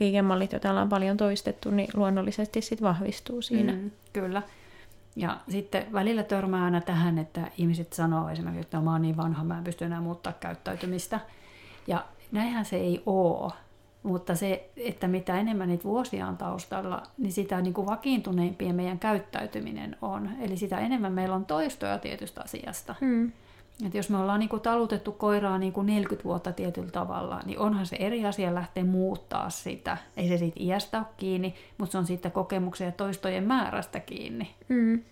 liikemallit, 0.00 0.52
joita 0.52 0.70
ollaan 0.70 0.88
paljon 0.88 1.16
toistettu, 1.16 1.70
niin 1.70 1.88
luonnollisesti 1.94 2.60
sitten 2.60 2.88
vahvistuu 2.88 3.42
siinä. 3.42 3.72
Mm, 3.72 3.90
kyllä. 4.12 4.42
Ja 5.16 5.38
sitten 5.48 5.86
välillä 5.92 6.22
törmää 6.22 6.64
aina 6.64 6.80
tähän, 6.80 7.18
että 7.18 7.50
ihmiset 7.58 7.92
sanoo 7.92 8.28
esimerkiksi, 8.28 8.60
että 8.60 8.80
mä 8.80 8.92
oon 8.92 9.02
niin 9.02 9.16
vanha, 9.16 9.44
mä 9.44 9.58
en 9.58 9.64
pysty 9.64 9.84
enää 9.84 10.00
muuttaa 10.00 10.32
käyttäytymistä. 10.32 11.20
Ja 11.86 12.04
näinhän 12.32 12.64
se 12.64 12.76
ei 12.76 13.02
ole. 13.06 13.52
Mutta 14.02 14.34
se, 14.34 14.70
että 14.76 15.08
mitä 15.08 15.40
enemmän 15.40 15.68
niitä 15.68 15.84
vuosia 15.84 16.26
on 16.26 16.36
taustalla, 16.36 17.02
niin 17.18 17.32
sitä 17.32 17.60
niin 17.60 17.74
kuin 17.74 17.86
vakiintuneimpien 17.86 18.74
meidän 18.74 18.98
käyttäytyminen 18.98 19.96
on. 20.02 20.30
Eli 20.40 20.56
sitä 20.56 20.78
enemmän 20.78 21.12
meillä 21.12 21.34
on 21.34 21.46
toistoja 21.46 21.98
tietystä 21.98 22.40
asiasta. 22.42 22.94
Mm. 23.00 23.32
Et 23.86 23.94
jos 23.94 24.10
me 24.10 24.16
ollaan 24.16 24.40
niin 24.40 24.48
kuin 24.48 24.62
talutettu 24.62 25.12
koiraa 25.12 25.58
niin 25.58 25.72
kuin 25.72 25.86
40 25.86 26.24
vuotta 26.24 26.52
tietyllä 26.52 26.90
tavalla, 26.90 27.40
niin 27.44 27.58
onhan 27.58 27.86
se 27.86 27.96
eri 27.96 28.26
asia 28.26 28.54
lähteä 28.54 28.84
muuttaa 28.84 29.50
sitä. 29.50 29.96
Ei 30.16 30.28
se 30.28 30.38
siitä 30.38 30.56
iästä 30.60 30.98
ole 30.98 31.06
kiinni, 31.16 31.54
mutta 31.78 31.92
se 31.92 31.98
on 31.98 32.06
siitä 32.06 32.30
kokemuksen 32.30 32.84
ja 32.84 32.92
toistojen 32.92 33.44
määrästä 33.44 34.00
kiinni. 34.00 34.54
Mm. 34.68 35.02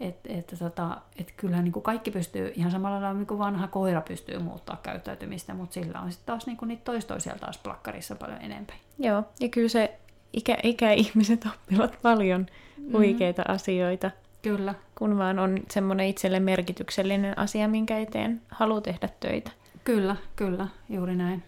Että 0.00 0.28
et, 0.32 0.54
tota, 0.58 1.00
et 1.16 1.32
kyllähän 1.36 1.64
niin 1.64 1.72
kuin 1.72 1.82
kaikki 1.82 2.10
pystyy, 2.10 2.52
ihan 2.54 2.70
samalla 2.70 3.00
lailla 3.00 3.18
niin 3.18 3.26
kuin 3.26 3.38
vanha 3.38 3.68
koira 3.68 4.00
pystyy 4.00 4.38
muuttaa 4.38 4.78
käyttäytymistä, 4.82 5.54
mutta 5.54 5.74
sillä 5.74 6.00
on 6.00 6.12
sitten 6.12 6.26
taas 6.26 6.46
niin 6.46 6.56
kuin 6.56 6.68
niitä 6.68 6.84
toistoja 6.84 7.20
siellä 7.20 7.38
taas 7.38 7.58
plakkarissa 7.58 8.14
paljon 8.14 8.40
enemmän. 8.40 8.76
Joo, 8.98 9.22
ja 9.40 9.48
kyllä 9.48 9.68
se 9.68 9.98
ikä, 10.32 10.56
ikäihmiset 10.62 11.46
oppivat 11.46 11.98
paljon 12.02 12.46
huikeita 12.92 13.42
mm. 13.48 13.54
asioita, 13.54 14.10
Kyllä, 14.42 14.74
kun 14.98 15.18
vaan 15.18 15.38
on 15.38 15.58
semmoinen 15.70 16.06
itselle 16.06 16.40
merkityksellinen 16.40 17.38
asia, 17.38 17.68
minkä 17.68 17.98
eteen 17.98 18.42
haluaa 18.50 18.80
tehdä 18.80 19.08
töitä. 19.20 19.50
kyllä, 19.84 20.16
kyllä, 20.36 20.68
juuri 20.88 21.16
näin. 21.16 21.42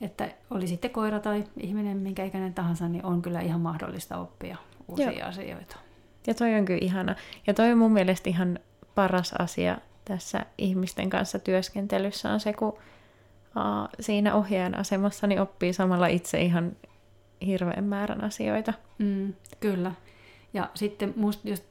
Että 0.00 0.28
oli 0.50 0.66
sitten 0.66 0.90
koira 0.90 1.20
tai 1.20 1.44
ihminen, 1.60 1.96
minkä 1.96 2.24
ikäinen 2.24 2.54
tahansa, 2.54 2.88
niin 2.88 3.04
on 3.04 3.22
kyllä 3.22 3.40
ihan 3.40 3.60
mahdollista 3.60 4.18
oppia 4.18 4.56
uusia 4.88 5.12
Joo. 5.12 5.28
asioita. 5.28 5.76
Ja 6.26 6.34
toi 6.34 6.54
on 6.54 6.64
kyllä 6.64 6.80
ihana. 6.82 7.14
Ja 7.46 7.54
toi 7.54 7.72
on 7.72 7.78
mun 7.78 7.92
mielestä 7.92 8.30
ihan 8.30 8.58
paras 8.94 9.32
asia 9.32 9.78
tässä 10.04 10.46
ihmisten 10.58 11.10
kanssa 11.10 11.38
työskentelyssä 11.38 12.32
on 12.32 12.40
se, 12.40 12.52
kun 12.52 12.68
uh, 12.68 13.88
siinä 14.00 14.34
ohjaajan 14.34 14.74
asemassa 14.74 15.26
niin 15.26 15.40
oppii 15.40 15.72
samalla 15.72 16.06
itse 16.06 16.40
ihan 16.40 16.76
hirveän 17.46 17.84
määrän 17.84 18.24
asioita. 18.24 18.72
Mm, 18.98 19.34
kyllä. 19.60 19.92
Ja 20.54 20.70
sitten 20.74 21.14
musta, 21.16 21.48
jos 21.48 21.62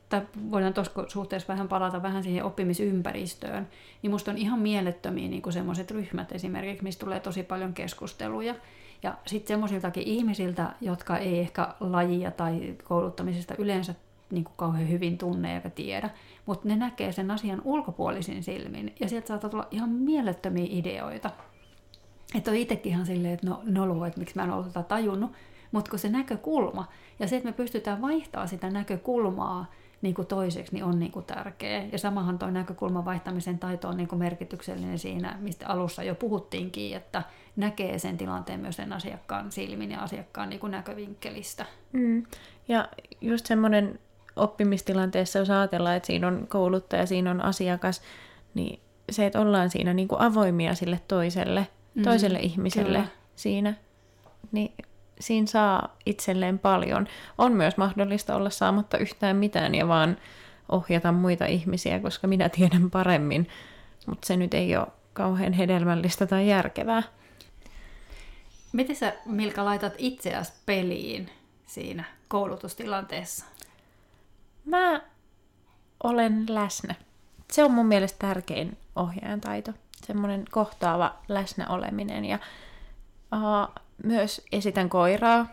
voidaan 0.51 0.73
tuossa 0.73 1.03
suhteessa 1.07 1.53
vähän 1.53 1.67
palata 1.67 2.03
vähän 2.03 2.23
siihen 2.23 2.43
oppimisympäristöön, 2.43 3.67
niin 4.01 4.11
musta 4.11 4.31
on 4.31 4.37
ihan 4.37 4.59
mielettömiä 4.59 5.27
niin 5.27 5.53
semmoiset 5.53 5.91
ryhmät 5.91 6.31
esimerkiksi, 6.31 6.83
mistä 6.83 7.05
tulee 7.05 7.19
tosi 7.19 7.43
paljon 7.43 7.73
keskusteluja. 7.73 8.55
Ja 9.03 9.17
sitten 9.25 9.47
semmoisiltakin 9.47 10.03
ihmisiltä, 10.03 10.73
jotka 10.81 11.17
ei 11.17 11.39
ehkä 11.39 11.73
lajia 11.79 12.31
tai 12.31 12.75
kouluttamisesta 12.83 13.55
yleensä 13.57 13.95
niin 14.31 14.43
kuin 14.43 14.53
kauhean 14.57 14.89
hyvin 14.89 15.17
tunne 15.17 15.55
eikä 15.55 15.69
tiedä, 15.69 16.09
mutta 16.45 16.67
ne 16.67 16.75
näkee 16.75 17.11
sen 17.11 17.31
asian 17.31 17.61
ulkopuolisin 17.63 18.43
silmin, 18.43 18.95
ja 18.99 19.09
sieltä 19.09 19.27
saattaa 19.27 19.49
tulla 19.49 19.67
ihan 19.71 19.89
mielettömiä 19.89 20.67
ideoita. 20.69 21.31
Että 22.35 22.51
on 22.51 22.57
itsekin 22.57 22.91
ihan 22.91 23.05
silleen, 23.05 23.33
että 23.33 23.47
no 23.47 23.61
nolo, 23.63 24.05
että 24.05 24.19
miksi 24.19 24.35
mä 24.35 24.43
en 24.43 24.51
ollut 24.51 24.67
tätä 24.67 24.83
tajunnut, 24.83 25.31
mutta 25.75 25.89
kun 25.89 25.99
se 25.99 26.09
näkökulma, 26.09 26.87
ja 27.19 27.27
se, 27.27 27.35
että 27.35 27.49
me 27.49 27.53
pystytään 27.53 28.01
vaihtamaan 28.01 28.47
sitä 28.47 28.69
näkökulmaa 28.69 29.71
niin 30.01 30.15
kuin 30.15 30.27
toiseksi, 30.27 30.73
niin 30.73 30.83
on 30.83 30.99
niin 30.99 31.11
kuin 31.11 31.25
tärkeä. 31.25 31.83
Ja 31.91 31.97
samahan 31.97 32.39
tuo 32.39 32.49
näkökulman 32.49 33.05
vaihtamisen 33.05 33.59
taito 33.59 33.87
on 33.87 33.97
niin 33.97 34.07
kuin 34.07 34.19
merkityksellinen 34.19 34.99
siinä, 34.99 35.37
mistä 35.39 35.67
alussa 35.67 36.03
jo 36.03 36.15
puhuttiinkin, 36.15 36.95
että 36.95 37.23
näkee 37.55 37.99
sen 37.99 38.17
tilanteen 38.17 38.59
myös 38.59 38.75
sen 38.75 38.93
asiakkaan 38.93 39.51
silmin 39.51 39.91
ja 39.91 39.99
asiakkaan 39.99 40.49
niin 40.49 40.59
kuin 40.59 40.71
näkövinkkelistä. 40.71 41.65
Mm. 41.91 42.23
Ja 42.67 42.87
just 43.21 43.45
semmoinen 43.45 43.99
oppimistilanteessa, 44.35 45.39
jos 45.39 45.49
ajatellaan, 45.49 45.95
että 45.95 46.07
siinä 46.07 46.27
on 46.27 46.47
kouluttaja, 46.49 47.05
siinä 47.05 47.31
on 47.31 47.41
asiakas, 47.41 48.01
niin 48.53 48.79
se, 49.11 49.25
että 49.25 49.41
ollaan 49.41 49.69
siinä 49.69 49.93
niin 49.93 50.07
kuin 50.07 50.21
avoimia 50.21 50.75
sille 50.75 50.99
toiselle, 51.07 51.67
Mm, 51.95 52.03
toiselle 52.03 52.39
ihmiselle 52.39 52.97
kyllä. 52.97 53.07
siinä, 53.35 53.73
niin 54.51 54.73
siinä 55.19 55.47
saa 55.47 55.95
itselleen 56.05 56.59
paljon. 56.59 57.07
On 57.37 57.51
myös 57.51 57.77
mahdollista 57.77 58.35
olla 58.35 58.49
saamatta 58.49 58.97
yhtään 58.97 59.35
mitään 59.35 59.75
ja 59.75 59.87
vaan 59.87 60.17
ohjata 60.71 61.11
muita 61.11 61.45
ihmisiä, 61.45 61.99
koska 61.99 62.27
minä 62.27 62.49
tiedän 62.49 62.91
paremmin, 62.91 63.47
mutta 64.07 64.27
se 64.27 64.37
nyt 64.37 64.53
ei 64.53 64.77
ole 64.77 64.87
kauhean 65.13 65.53
hedelmällistä 65.53 66.25
tai 66.25 66.49
järkevää. 66.49 67.03
Miten 68.71 68.95
sä, 68.95 69.13
Milka, 69.25 69.65
laitat 69.65 69.93
itseäsi 69.97 70.53
peliin 70.65 71.29
siinä 71.65 72.03
koulutustilanteessa? 72.27 73.45
Mä 74.65 75.01
olen 76.03 76.45
läsnä. 76.49 76.95
Se 77.51 77.63
on 77.63 77.71
mun 77.71 77.85
mielestä 77.85 78.27
tärkein 78.27 78.77
ohjaajan 78.95 79.41
taito. 79.41 79.71
Semmoinen 80.07 80.45
kohtaava 80.51 81.15
läsnäoleminen. 81.27 82.25
Ja 82.25 82.39
uh, 83.33 83.81
myös 84.03 84.41
esitän 84.51 84.89
koiraa 84.89 85.47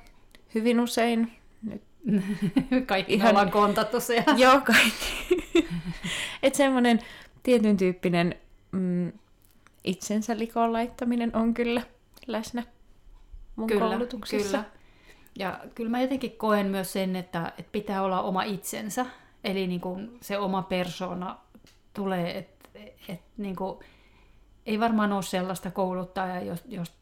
hyvin 0.54 0.80
usein. 0.80 1.32
Nyt, 1.62 1.82
Kaikki 2.86 3.14
Ihan- 3.14 3.30
ollaan 3.30 3.50
kontattu 3.50 4.00
siellä. 4.00 4.34
joo, 4.44 4.60
kaikki. 4.60 5.38
Että 6.42 6.56
semmoinen 6.56 6.98
tietyn 7.42 7.76
tyyppinen 7.76 8.34
mm, 8.72 9.12
itsensä 9.84 10.38
likoon 10.38 10.72
laittaminen 10.72 11.36
on 11.36 11.54
kyllä 11.54 11.82
läsnä 12.26 12.62
mun 13.56 13.68
koulutuksessa. 13.78 14.58
Kyllä. 14.58 14.70
Ja 15.38 15.60
kyllä 15.74 15.90
mä 15.90 16.00
jotenkin 16.00 16.32
koen 16.32 16.66
myös 16.66 16.92
sen, 16.92 17.16
että, 17.16 17.52
että 17.58 17.72
pitää 17.72 18.02
olla 18.02 18.22
oma 18.22 18.42
itsensä. 18.42 19.06
Eli 19.44 19.66
niin 19.66 19.80
kuin 19.80 20.18
se 20.20 20.38
oma 20.38 20.62
persona 20.62 21.36
tulee, 21.94 22.38
että 22.38 22.68
et, 23.08 23.20
niin 23.36 23.56
kuin, 23.56 23.78
ei 24.66 24.80
varmaan 24.80 25.12
ole 25.12 25.22
sellaista 25.22 25.70
kouluttajaa, 25.70 26.56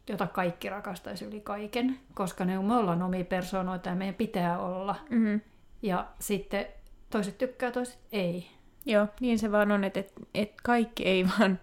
jota 0.09 0.27
kaikki 0.27 0.69
rakastaisi 0.69 1.25
yli 1.25 1.41
kaiken, 1.41 1.99
koska 2.13 2.45
ne, 2.45 2.59
me 2.59 2.75
ollaan 2.75 3.01
omia 3.01 3.25
persoonoita 3.25 3.89
ja 3.89 3.95
meidän 3.95 4.15
pitää 4.15 4.59
olla. 4.59 4.95
Mm-hmm. 5.09 5.41
Ja 5.81 6.07
sitten 6.19 6.65
toiset 7.09 7.37
tykkää, 7.37 7.71
toiset 7.71 7.99
ei. 8.11 8.47
Joo, 8.85 9.07
niin 9.19 9.39
se 9.39 9.51
vaan 9.51 9.71
on, 9.71 9.83
että, 9.83 9.99
että, 9.99 10.21
että 10.33 10.55
kaikki 10.63 11.05
ei 11.05 11.25
vaan 11.39 11.59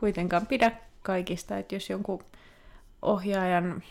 kuitenkaan 0.00 0.46
pidä 0.46 0.72
kaikista, 1.02 1.58
että 1.58 1.74
jos 1.74 1.90
jonkun 1.90 2.24
ohjaajan 3.02 3.82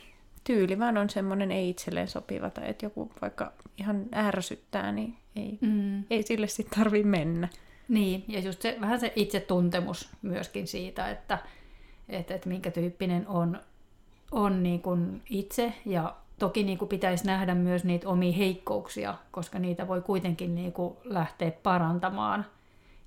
tyyli 0.43 0.79
vaan 0.79 0.97
on 0.97 1.09
semmoinen 1.09 1.51
ei 1.51 1.69
itselleen 1.69 2.07
sopiva 2.07 2.49
tai 2.49 2.69
että 2.69 2.85
joku 2.85 3.11
vaikka 3.21 3.53
ihan 3.77 4.05
ärsyttää, 4.15 4.91
niin 4.91 5.17
ei, 5.35 5.57
Mm. 5.61 6.03
ei 6.09 6.23
sille 6.23 6.47
sitten 6.47 6.79
tarvi 6.79 7.03
mennä. 7.03 7.47
Niin, 7.89 8.23
ja 8.27 8.39
just 8.39 8.61
se, 8.61 8.77
vähän 8.81 8.99
se 8.99 9.13
itsetuntemus 9.15 10.09
myöskin 10.21 10.67
siitä, 10.67 11.09
että, 11.09 11.37
että, 12.09 12.33
että 12.33 12.49
minkä 12.49 12.71
tyyppinen 12.71 13.27
on, 13.27 13.59
on 14.31 14.63
niin 14.63 14.81
kuin 14.81 15.21
itse, 15.29 15.73
ja 15.85 16.15
toki 16.39 16.63
niin 16.63 16.77
kuin 16.77 16.89
pitäisi 16.89 17.25
nähdä 17.25 17.55
myös 17.55 17.83
niitä 17.83 18.09
omia 18.09 18.33
heikkouksia, 18.33 19.15
koska 19.31 19.59
niitä 19.59 19.87
voi 19.87 20.01
kuitenkin 20.01 20.55
niin 20.55 20.73
kuin 20.73 20.97
lähteä 21.03 21.51
parantamaan 21.51 22.45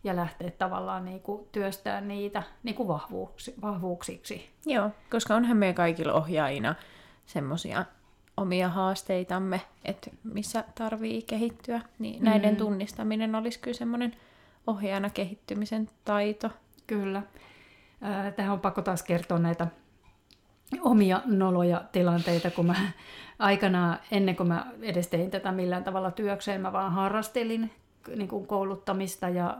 ja 0.05 0.17
lähteä 0.17 0.51
tavallaan 0.51 1.05
niin 1.05 1.21
kuin 1.21 1.49
työstämään 1.53 2.09
niitä 2.09 2.43
niin 2.63 2.75
kuin 2.75 2.89
vahvuuksi, 2.89 3.55
vahvuuksiksi. 3.63 4.51
Joo, 4.67 4.91
koska 5.11 5.35
onhan 5.35 5.57
meidän 5.57 5.75
kaikilla 5.75 6.13
ohjaajina 6.13 6.75
semmoisia 7.27 7.85
omia 8.37 8.69
haasteitamme, 8.69 9.61
että 9.85 10.11
missä 10.25 10.65
tarvii 10.75 11.23
kehittyä, 11.23 11.81
niin 11.99 12.25
näiden 12.25 12.51
Mm. 12.51 12.57
tunnistaminen 12.57 13.35
olisi 13.35 13.59
kyllä 13.59 13.77
semmoinen 13.77 14.17
ohjaajana 14.67 15.11
kehittymisen 15.11 15.89
taito. 16.05 16.51
Kyllä. 16.87 17.23
Tähän 18.37 18.53
on 18.53 18.61
pakko 18.61 18.83
taas 18.83 19.03
kertoa 19.03 19.39
näitä 19.39 19.67
omia 20.81 21.23
noloja 21.25 21.85
tilanteita, 21.93 22.51
kun 22.51 22.67
mä 22.67 22.75
aikanaan, 23.39 23.99
ennen 24.11 24.37
kuin 24.37 24.49
mä 24.49 24.67
edes 24.83 25.09
tein 25.09 25.31
tätä 25.31 25.53
millään 25.53 25.85
tavalla 25.85 26.11
työkseen, 26.11 26.61
mä 26.61 26.73
vaan 26.73 26.93
harrastelin 26.93 27.71
niin 28.17 28.29
kuin 28.29 28.47
kouluttamista 28.47 29.29
ja 29.29 29.59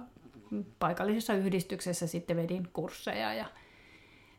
paikallisessa 0.79 1.35
yhdistyksessä 1.35 2.07
sitten 2.07 2.37
vedin 2.37 2.69
kursseja 2.73 3.35
ja 3.35 3.47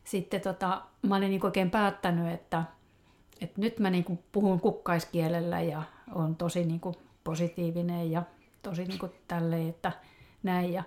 sitten 0.03 0.41
tota, 0.41 0.81
mä 1.01 1.15
olin 1.15 1.29
niin 1.29 1.45
oikein 1.45 1.71
päättänyt, 1.71 2.33
että, 2.33 2.63
että 3.41 3.61
nyt 3.61 3.79
mä 3.79 3.89
niin 3.89 4.03
kuin 4.03 4.19
puhun 4.31 4.59
kukkaiskielellä 4.59 5.61
ja 5.61 5.83
on 6.15 6.35
tosi 6.35 6.65
niin 6.65 6.79
kuin 6.79 6.95
positiivinen 7.23 8.11
ja 8.11 8.23
tosi 8.61 8.85
niin 8.85 8.99
kuin 8.99 9.11
tälleen, 9.27 9.69
että 9.69 9.91
näin. 10.43 10.73
Ja 10.73 10.83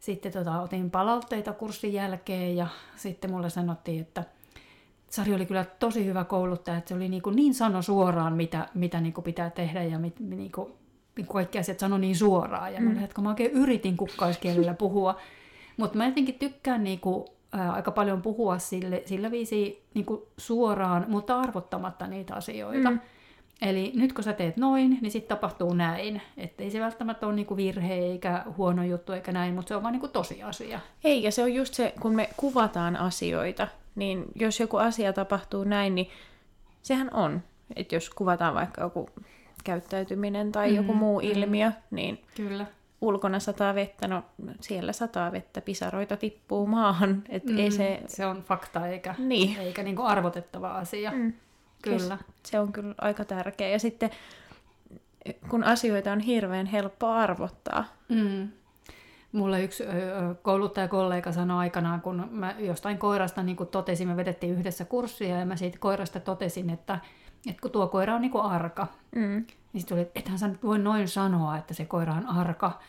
sitten 0.00 0.32
tota, 0.32 0.60
otin 0.60 0.90
palautteita 0.90 1.52
kurssin 1.52 1.92
jälkeen 1.92 2.56
ja 2.56 2.66
sitten 2.96 3.30
mulle 3.30 3.50
sanottiin, 3.50 4.00
että 4.00 4.24
Sari 5.10 5.34
oli 5.34 5.46
kyllä 5.46 5.64
tosi 5.78 6.04
hyvä 6.04 6.24
kouluttaja, 6.24 6.76
että 6.76 6.88
se 6.88 6.94
oli 6.94 7.08
niin, 7.08 7.22
kuin 7.22 7.36
niin 7.36 7.54
sano 7.54 7.82
suoraan, 7.82 8.32
mitä, 8.32 8.68
mitä 8.74 9.00
niin 9.00 9.12
kuin 9.12 9.24
pitää 9.24 9.50
tehdä 9.50 9.82
ja 9.82 9.98
mit, 9.98 10.20
niin 10.20 10.52
kuin, 10.52 10.72
niin 11.16 11.26
kuin 11.26 11.34
kaikki 11.34 11.58
asiat 11.58 11.78
sanoi 11.78 11.98
niin 11.98 12.16
suoraan. 12.16 12.74
Ja 12.74 12.80
mm. 12.80 12.84
mä, 12.84 12.90
olin, 12.90 13.04
että 13.04 13.20
mä 13.20 13.28
oikein 13.28 13.50
yritin 13.50 13.96
kukkaiskielellä 13.96 14.74
puhua, 14.74 15.20
mutta 15.76 15.98
mä 15.98 16.06
jotenkin 16.06 16.38
tykkään 16.38 16.84
niin 16.84 17.00
kuin, 17.00 17.24
ää, 17.52 17.72
aika 17.72 17.90
paljon 17.90 18.22
puhua 18.22 18.58
sille, 18.58 19.02
sillä 19.06 19.30
viisi 19.30 19.84
niin 19.94 20.06
kuin 20.06 20.22
suoraan, 20.36 21.04
mutta 21.08 21.40
arvottamatta 21.40 22.06
niitä 22.06 22.34
asioita. 22.34 22.90
Mm. 22.90 23.00
Eli 23.62 23.92
nyt 23.94 24.12
kun 24.12 24.24
sä 24.24 24.32
teet 24.32 24.56
noin, 24.56 24.98
niin 25.00 25.10
sitten 25.10 25.36
tapahtuu 25.36 25.74
näin. 25.74 26.22
Että 26.36 26.62
ei 26.62 26.70
se 26.70 26.80
välttämättä 26.80 27.26
ole 27.26 27.34
niinku 27.34 27.56
virhe 27.56 27.94
eikä 27.94 28.44
huono 28.56 28.82
juttu 28.84 29.12
eikä 29.12 29.32
näin, 29.32 29.54
mutta 29.54 29.68
se 29.68 29.76
on 29.76 29.82
vaan 29.82 29.92
niinku 29.92 30.08
tosiasia. 30.08 30.80
Ei, 31.04 31.22
ja 31.22 31.32
se 31.32 31.42
on 31.42 31.54
just 31.54 31.74
se, 31.74 31.94
kun 32.00 32.14
me 32.14 32.28
kuvataan 32.36 32.96
asioita, 32.96 33.68
niin 33.94 34.24
jos 34.34 34.60
joku 34.60 34.76
asia 34.76 35.12
tapahtuu 35.12 35.64
näin, 35.64 35.94
niin 35.94 36.08
sehän 36.82 37.10
on. 37.14 37.42
Että 37.76 37.94
jos 37.96 38.10
kuvataan 38.10 38.54
vaikka 38.54 38.80
joku 38.80 39.08
käyttäytyminen 39.64 40.52
tai 40.52 40.70
mm, 40.70 40.76
joku 40.76 40.94
muu 40.94 41.20
mm. 41.20 41.26
ilmiö, 41.26 41.72
niin 41.90 42.22
Kyllä. 42.36 42.66
ulkona 43.00 43.38
sataa 43.40 43.74
vettä, 43.74 44.08
no 44.08 44.22
siellä 44.60 44.92
sataa 44.92 45.32
vettä, 45.32 45.60
pisaroita 45.60 46.16
tippuu 46.16 46.66
maahan. 46.66 47.22
Et 47.28 47.44
Mm, 47.44 47.58
ei 47.58 47.70
se, 47.70 48.02
se 48.06 48.26
on 48.26 48.42
fakta 48.42 48.86
eikä, 48.88 49.14
Niin. 49.18 49.58
eikä 49.58 49.82
niinku 49.82 50.02
arvotettava 50.02 50.70
asia. 50.72 51.10
Mm. 51.10 51.32
Kyllä. 51.84 52.18
se 52.46 52.60
on 52.60 52.72
kyllä 52.72 52.94
aika 52.98 53.24
tärkeä. 53.24 53.68
Ja 53.68 53.78
sitten 53.78 54.10
kun 55.48 55.64
asioita 55.64 56.12
on 56.12 56.20
hirveän 56.20 56.66
helppo 56.66 57.08
arvottaa, 57.08 57.84
Mm. 58.08 58.48
Mulle 59.32 59.64
yksi 59.64 59.84
kouluttajakollega 60.42 61.32
sanoi 61.32 61.58
aikanaan, 61.58 62.00
kun 62.00 62.28
mä 62.30 62.54
jostain 62.58 62.98
koirasta 62.98 63.42
niin 63.42 63.56
kuin 63.56 63.68
totesin, 63.68 64.08
me 64.08 64.16
vedettiin 64.16 64.58
yhdessä 64.58 64.84
kurssia 64.84 65.38
ja 65.38 65.46
mä 65.46 65.56
siitä 65.56 65.78
koirasta 65.78 66.20
totesin, 66.20 66.70
että, 66.70 66.98
että 67.48 67.60
kun 67.62 67.70
tuo 67.70 67.86
koira 67.86 68.14
on 68.14 68.20
niin 68.20 68.30
kuin 68.30 68.44
arka, 68.44 68.86
mm. 69.14 69.44
niin 69.72 69.80
sitten 69.80 69.96
tuli, 69.96 70.00
että 70.00 70.20
ethän 70.20 70.38
sä 70.38 70.48
nyt 70.48 70.62
voi 70.62 70.78
noin 70.78 71.08
sanoa, 71.08 71.56
että 71.56 71.74
se 71.74 71.84
koira 71.84 72.14
on 72.14 72.26
arka, 72.26 72.80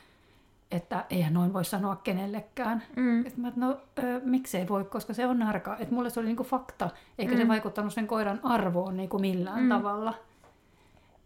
että 0.75 1.05
eihän 1.09 1.33
noin 1.33 1.53
voi 1.53 1.65
sanoa 1.65 1.95
kenellekään. 1.95 2.83
Mm. 2.95 3.25
Et 3.25 3.37
mä, 3.37 3.47
et 3.47 3.55
no 3.55 3.77
ö, 3.99 4.21
miksei 4.23 4.67
voi, 4.67 4.83
koska 4.83 5.13
se 5.13 5.27
on 5.27 5.41
arka. 5.41 5.77
Et 5.79 5.91
mulle 5.91 6.09
se 6.09 6.19
oli 6.19 6.27
niinku 6.27 6.43
fakta, 6.43 6.89
eikä 7.19 7.31
mm. 7.33 7.37
se 7.37 7.47
vaikuttanut 7.47 7.93
sen 7.93 8.07
koiran 8.07 8.39
arvoon 8.43 8.97
niinku 8.97 9.19
millään 9.19 9.63
mm. 9.63 9.69
tavalla. 9.69 10.13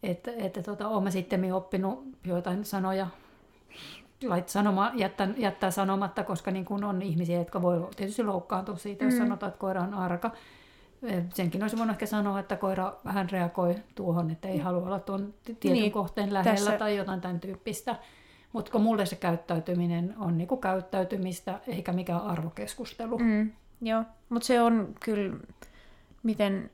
Että 0.03 0.31
et, 0.37 0.59
tota, 0.65 0.87
olen 0.87 1.03
mä 1.03 1.11
sitten 1.11 1.53
oppinut 1.53 2.03
joitain 2.23 2.65
sanoja 2.65 3.07
lait 4.27 4.49
sanoma, 4.49 4.91
jättää, 4.95 5.27
jättää 5.37 5.71
sanomatta, 5.71 6.23
koska 6.23 6.51
niin 6.51 6.65
kun 6.65 6.83
on 6.83 7.01
ihmisiä, 7.01 7.37
jotka 7.39 7.61
voi 7.61 7.87
tietysti 7.95 8.23
loukkaantua 8.23 8.75
siitä, 8.75 9.05
jos 9.05 9.13
Mm. 9.13 9.19
sanotaan, 9.19 9.47
että 9.49 9.59
koira 9.59 9.81
on 9.81 9.93
arka. 9.93 10.31
Eh, 11.03 11.23
Senkin 11.33 11.61
olisi 11.63 11.77
voinut 11.77 11.93
ehkä 11.93 12.05
sanoa, 12.05 12.39
että 12.39 12.55
koira 12.55 12.93
vähän 13.05 13.29
reagoi 13.29 13.75
tuohon, 13.95 14.31
että 14.31 14.47
ei 14.47 14.57
halua 14.57 14.85
olla 14.85 14.99
tuon 14.99 15.33
tietyn 15.45 15.73
niin, 15.73 15.91
kohteen 15.91 16.33
lähellä 16.33 16.55
tässä- 16.59 16.77
tai 16.77 16.97
jotain 16.97 17.21
tämän 17.21 17.39
tyyppistä. 17.39 17.95
Mutta 18.53 18.71
kun 18.71 18.81
mulle 18.81 19.05
se 19.05 19.15
käyttäytyminen 19.15 20.13
on 20.17 20.37
niinku 20.37 20.57
käyttäytymistä 20.57 21.59
eikä 21.67 21.93
mikään 21.93 22.21
arvokeskustelu. 22.21 23.17
Mm. 23.17 23.25
Mm. 23.25 23.51
Joo, 23.81 24.03
mutta 24.29 24.45
se 24.47 24.61
on 24.61 24.95
kyllä, 25.03 25.37
miten 26.23 26.71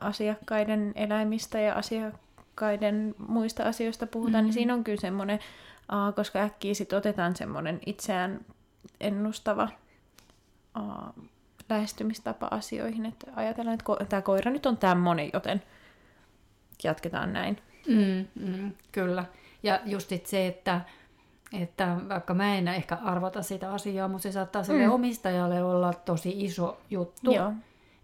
asiakkaiden 0.00 0.92
eläimistä 0.94 1.60
ja 1.60 1.74
asiakkaiden 1.74 3.14
muista 3.28 3.62
asioista 3.62 4.06
puhutaan, 4.06 4.44
mm. 4.44 4.46
niin 4.46 4.50
Mhm. 4.52 4.54
siinä 4.54 4.74
on 4.74 4.84
kyllä 4.84 5.00
semmoinen, 5.00 5.38
aa, 5.88 6.12
koska 6.12 6.38
äkkiä 6.38 6.74
sit 6.74 6.92
otetaan 6.92 7.36
semmoinen 7.36 7.80
itseään 7.86 8.40
ennustava 9.00 9.68
aa, 10.74 11.12
lähestymistapa 11.68 12.48
asioihin, 12.50 13.06
että 13.06 13.26
ajatellaan, 13.36 13.74
että 13.74 13.92
ko- 13.92 14.06
tämä 14.06 14.22
koira 14.22 14.50
nyt 14.50 14.66
on 14.66 14.76
tämmöinen, 14.76 15.30
joten 15.32 15.62
jatketaan 16.84 17.32
näin. 17.32 17.58
Mm, 17.88 18.26
mm, 18.46 18.72
kyllä. 18.92 19.24
Ja 19.62 19.80
just 19.84 20.10
se, 20.24 20.46
että, 20.46 20.80
että 21.52 21.96
vaikka 22.08 22.34
mä 22.34 22.54
en 22.54 22.68
ehkä 22.68 22.94
arvota 22.96 23.42
sitä 23.42 23.72
asiaa, 23.72 24.08
mutta 24.08 24.22
se 24.22 24.32
saattaa 24.32 24.62
sille 24.62 24.86
Mm. 24.86 24.92
omistajalle 24.92 25.62
olla 25.64 25.92
tosi 25.92 26.44
iso 26.44 26.78
juttu. 26.90 27.32
Joo. 27.32 27.52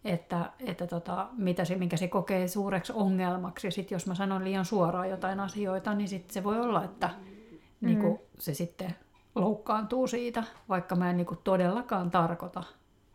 että, 0.04 0.50
että 0.66 0.86
tota, 0.86 1.28
mitä 1.36 1.64
se, 1.64 1.76
minkä 1.76 1.96
se 1.96 2.08
kokee 2.08 2.48
suureksi 2.48 2.92
ongelmaksi. 2.92 3.66
Ja 3.66 3.70
sitten 3.70 3.96
jos 3.96 4.06
mä 4.06 4.14
sanon 4.14 4.44
liian 4.44 4.64
suoraan 4.64 5.10
jotain 5.10 5.40
asioita, 5.40 5.94
niin 5.94 6.08
sit 6.08 6.30
se 6.30 6.44
voi 6.44 6.60
olla, 6.60 6.84
että 6.84 7.10
mm. 7.80 7.86
niinku, 7.86 8.20
se 8.38 8.54
sitten 8.54 8.94
loukkaantuu 9.34 10.06
siitä, 10.06 10.44
vaikka 10.68 10.96
mä 10.96 11.10
en 11.10 11.16
niinku, 11.16 11.36
todellakaan 11.36 12.10
tarkoita. 12.10 12.62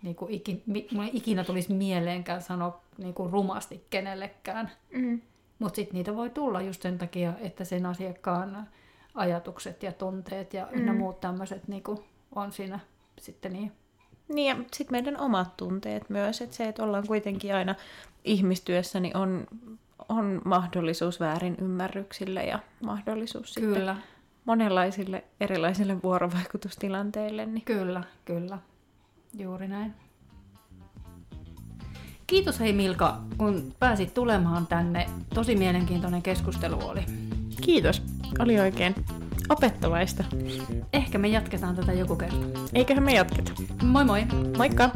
Niinku, 0.01 0.27
ikin, 0.29 0.63
mi, 0.65 0.87
mulle 0.91 1.09
ikinä 1.13 1.43
tulisi 1.43 1.73
mieleenkään 1.73 2.41
sanoa 2.41 2.81
niinku, 2.97 3.27
rumasti 3.31 3.85
kenellekään. 3.89 4.71
Mm. 4.93 5.21
Mutta 5.59 5.75
sitten 5.75 5.93
niitä 5.93 6.15
voi 6.15 6.29
tulla 6.29 6.61
just 6.61 6.81
sen 6.81 6.97
takia, 6.97 7.33
että 7.41 7.63
sen 7.65 7.85
asiakkaan 7.85 8.67
ajatukset 9.17 9.83
ja 9.83 9.91
tunteet 9.91 10.53
ja 10.53 10.67
mm. 10.71 10.95
muut 10.95 11.19
tämmöiset 11.19 11.67
niinku, 11.67 12.03
on 12.35 12.51
siinä 12.51 12.79
sitten 13.19 13.53
niin 13.53 13.71
Niin 14.27 14.47
ja 14.57 14.63
sitten 14.73 14.91
meidän 14.91 15.19
omat 15.19 15.57
tunteet 15.57 16.09
myös, 16.09 16.41
että 16.41 16.55
se, 16.55 16.67
että 16.67 16.83
ollaan 16.83 17.07
kuitenkin 17.07 17.55
aina 17.55 17.75
ihmistyössä, 18.23 18.99
niin 18.99 19.17
on, 19.17 19.47
on 20.09 20.41
mahdollisuus 20.45 21.19
väärin 21.19 21.57
ymmärryksille 21.61 22.45
ja 22.45 22.59
mahdollisuus 22.83 23.53
sitten 23.53 23.73
Kyllä, 23.73 23.95
monenlaisille 24.45 25.23
erilaisille 25.39 26.03
vuorovaikutustilanteille. 26.03 27.45
Niin. 27.45 27.61
kyllä, 27.65 28.03
kyllä. 28.25 28.59
Juuri 29.37 29.67
näin. 29.67 29.93
Kiitos 32.27 32.59
hei 32.59 32.73
Milka, 32.73 33.17
kun 33.37 33.73
pääsit 33.79 34.13
tulemaan 34.13 34.67
tänne. 34.67 35.05
Tosi 35.33 35.55
mielenkiintoinen 35.55 36.21
keskustelu 36.21 36.79
oli. 36.87 37.05
Kiitos, 37.67 38.01
oli 38.39 38.59
oikein 38.59 38.95
opettavaista. 39.49 40.23
Ehkä 40.93 41.17
me 41.17 41.27
jatketaan 41.27 41.75
tätä 41.75 41.93
joku 41.93 42.15
kerta. 42.15 42.35
Eiköhän 42.73 43.03
me 43.03 43.13
jatketa. 43.13 43.51
Moi 43.83 44.05
moi! 44.05 44.23
Moikka! 44.57 44.89